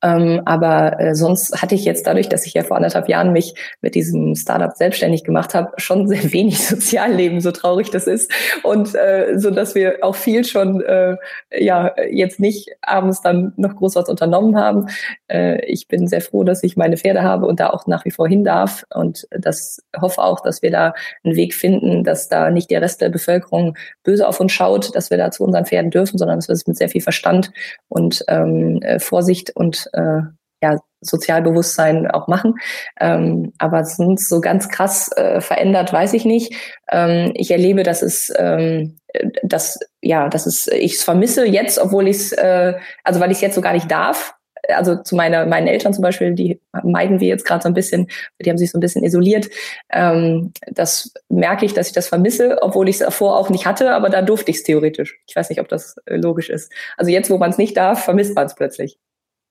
Ähm, 0.03 0.43
aber 0.45 0.99
äh, 0.99 1.15
sonst 1.15 1.59
hatte 1.59 1.73
ich 1.73 1.83
jetzt 1.83 2.05
dadurch, 2.05 2.29
dass 2.29 2.45
ich 2.45 2.53
ja 2.53 2.61
vor 2.63 2.77
anderthalb 2.77 3.09
Jahren 3.09 3.33
mich 3.33 3.55
mit 3.81 3.95
diesem 3.95 4.35
Startup 4.35 4.77
selbstständig 4.77 5.23
gemacht 5.23 5.55
habe, 5.55 5.71
schon 5.77 6.07
sehr 6.07 6.31
wenig 6.31 6.59
Sozialleben, 6.67 7.41
so 7.41 7.51
traurig 7.51 7.89
das 7.89 8.05
ist. 8.05 8.31
Und 8.61 8.93
äh, 8.93 9.33
so, 9.39 9.49
dass 9.49 9.73
wir 9.73 9.97
auch 10.03 10.15
viel 10.15 10.45
schon 10.45 10.81
äh, 10.81 11.17
ja 11.51 11.95
jetzt 12.11 12.39
nicht 12.39 12.69
abends 12.83 13.21
dann 13.21 13.53
noch 13.57 13.75
groß 13.75 13.95
was 13.95 14.07
unternommen 14.07 14.59
haben 14.59 14.90
äh, 15.27 15.63
ich 15.65 15.87
bin 15.87 16.07
sehr 16.07 16.21
froh, 16.21 16.43
dass 16.43 16.63
ich 16.63 16.77
meine 16.77 16.97
Pferde 16.97 17.23
habe 17.23 17.45
und 17.45 17.59
da 17.59 17.69
auch 17.69 17.87
nach 17.87 18.05
wie 18.05 18.11
vor 18.11 18.27
hin 18.27 18.43
darf 18.43 18.85
und 18.93 19.27
das 19.31 19.81
hoffe 19.99 20.21
auch, 20.21 20.41
dass 20.41 20.61
wir 20.61 20.71
da 20.71 20.93
einen 21.23 21.35
Weg 21.35 21.53
finden, 21.53 22.03
dass 22.03 22.29
da 22.29 22.49
nicht 22.49 22.71
der 22.71 22.81
Rest 22.81 23.01
der 23.01 23.09
Bevölkerung 23.09 23.77
böse 24.03 24.27
auf 24.27 24.39
uns 24.39 24.51
schaut, 24.51 24.95
dass 24.95 25.09
wir 25.09 25.17
da 25.17 25.31
zu 25.31 25.43
unseren 25.43 25.65
Pferden 25.65 25.91
dürfen, 25.91 26.17
sondern 26.17 26.37
dass 26.37 26.47
wir 26.47 26.53
es 26.53 26.67
mit 26.67 26.77
sehr 26.77 26.89
viel 26.89 27.01
Verstand 27.01 27.51
und 27.89 28.23
ähm, 28.27 28.81
äh, 28.81 28.99
Vorsicht 28.99 29.55
und 29.55 29.89
äh, 29.93 30.21
ja, 30.63 30.77
Sozialbewusstsein 31.01 32.09
auch 32.09 32.27
machen. 32.27 32.55
Ähm, 32.99 33.53
aber 33.57 33.83
sonst 33.83 34.29
so 34.29 34.39
ganz 34.39 34.69
krass 34.69 35.11
äh, 35.15 35.41
verändert, 35.41 35.91
weiß 35.91 36.13
ich 36.13 36.25
nicht. 36.25 36.53
Ähm, 36.91 37.31
ich 37.33 37.49
erlebe, 37.51 37.83
dass 37.83 38.03
es, 38.03 38.31
ähm, 38.37 38.99
dass 39.43 39.79
ja, 40.01 40.29
dass 40.29 40.45
es 40.45 40.67
ich 40.67 40.93
es 40.93 41.03
vermisse 41.03 41.45
jetzt, 41.45 41.79
obwohl 41.79 42.07
ich 42.07 42.17
es, 42.17 42.31
äh, 42.33 42.75
also 43.03 43.19
weil 43.19 43.31
ich 43.31 43.37
es 43.37 43.41
jetzt 43.41 43.55
so 43.55 43.61
gar 43.61 43.73
nicht 43.73 43.89
darf 43.89 44.35
also 44.69 44.95
zu 44.97 45.15
meiner, 45.15 45.45
meinen 45.45 45.67
Eltern 45.67 45.93
zum 45.93 46.01
Beispiel, 46.01 46.33
die 46.33 46.59
meiden 46.83 47.19
wir 47.19 47.27
jetzt 47.27 47.45
gerade 47.45 47.63
so 47.63 47.69
ein 47.69 47.73
bisschen, 47.73 48.07
die 48.39 48.49
haben 48.49 48.57
sich 48.57 48.71
so 48.71 48.77
ein 48.77 48.81
bisschen 48.81 49.03
isoliert. 49.03 49.49
Ähm, 49.89 50.53
das 50.71 51.13
merke 51.29 51.65
ich, 51.65 51.73
dass 51.73 51.87
ich 51.87 51.93
das 51.93 52.07
vermisse, 52.07 52.61
obwohl 52.61 52.89
ich 52.89 52.95
es 52.95 52.99
davor 52.99 53.37
auch 53.37 53.49
nicht 53.49 53.65
hatte, 53.65 53.93
aber 53.93 54.09
da 54.09 54.21
durfte 54.21 54.51
ich 54.51 54.57
es 54.57 54.63
theoretisch. 54.63 55.19
Ich 55.27 55.35
weiß 55.35 55.49
nicht, 55.49 55.61
ob 55.61 55.69
das 55.69 55.95
äh, 56.05 56.17
logisch 56.17 56.49
ist. 56.49 56.71
Also 56.97 57.11
jetzt, 57.11 57.29
wo 57.29 57.37
man 57.37 57.49
es 57.49 57.57
nicht 57.57 57.75
darf, 57.77 58.03
vermisst 58.03 58.35
man 58.35 58.45
es 58.45 58.55
plötzlich. 58.55 58.97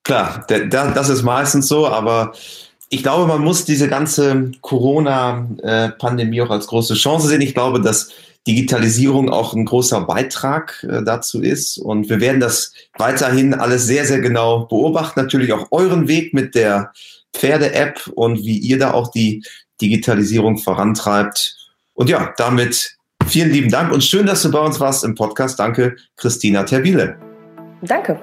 Klar, 0.04 0.46
das 0.48 1.08
ist 1.08 1.22
meistens 1.22 1.68
so, 1.68 1.86
aber 1.86 2.32
ich 2.88 3.02
glaube, 3.02 3.26
man 3.26 3.42
muss 3.42 3.64
diese 3.64 3.88
ganze 3.88 4.50
Corona-Pandemie 4.62 6.40
auch 6.42 6.50
als 6.50 6.66
große 6.66 6.94
Chance 6.94 7.28
sehen. 7.28 7.40
Ich 7.42 7.54
glaube, 7.54 7.80
dass 7.80 8.10
Digitalisierung 8.46 9.28
auch 9.28 9.54
ein 9.54 9.66
großer 9.66 10.00
Beitrag 10.02 10.84
äh, 10.88 11.02
dazu 11.02 11.42
ist. 11.42 11.78
Und 11.78 12.08
wir 12.08 12.20
werden 12.20 12.40
das 12.40 12.72
weiterhin 12.96 13.54
alles 13.54 13.86
sehr, 13.86 14.04
sehr 14.04 14.20
genau 14.20 14.66
beobachten. 14.66 15.20
Natürlich 15.20 15.52
auch 15.52 15.68
euren 15.70 16.08
Weg 16.08 16.32
mit 16.32 16.54
der 16.54 16.92
Pferde-App 17.34 18.08
und 18.14 18.38
wie 18.38 18.58
ihr 18.58 18.78
da 18.78 18.92
auch 18.92 19.10
die 19.10 19.44
Digitalisierung 19.80 20.58
vorantreibt. 20.58 21.56
Und 21.94 22.08
ja, 22.08 22.32
damit 22.36 22.96
vielen 23.26 23.50
lieben 23.50 23.70
Dank 23.70 23.92
und 23.92 24.02
schön, 24.02 24.26
dass 24.26 24.42
du 24.42 24.50
bei 24.50 24.60
uns 24.60 24.80
warst 24.80 25.04
im 25.04 25.14
Podcast. 25.14 25.58
Danke, 25.58 25.96
Christina 26.16 26.64
Terbile. 26.64 27.18
Danke. 27.82 28.18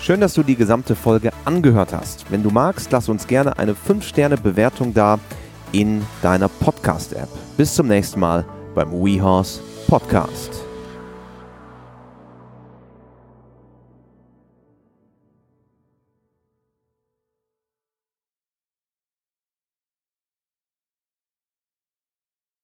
Schön, 0.00 0.20
dass 0.22 0.32
du 0.32 0.42
die 0.42 0.56
gesamte 0.56 0.96
Folge 0.96 1.30
angehört 1.44 1.92
hast. 1.92 2.30
Wenn 2.30 2.42
du 2.42 2.50
magst, 2.50 2.90
lass 2.92 3.10
uns 3.10 3.26
gerne 3.26 3.58
eine 3.58 3.74
5-Sterne-Bewertung 3.74 4.94
da 4.94 5.18
in 5.72 6.04
deiner 6.22 6.48
Podcast-App. 6.48 7.28
Bis 7.56 7.74
zum 7.74 7.88
nächsten 7.88 8.20
Mal 8.20 8.44
beim 8.74 8.92
WeHorse 8.92 9.60
Podcast. 9.86 10.67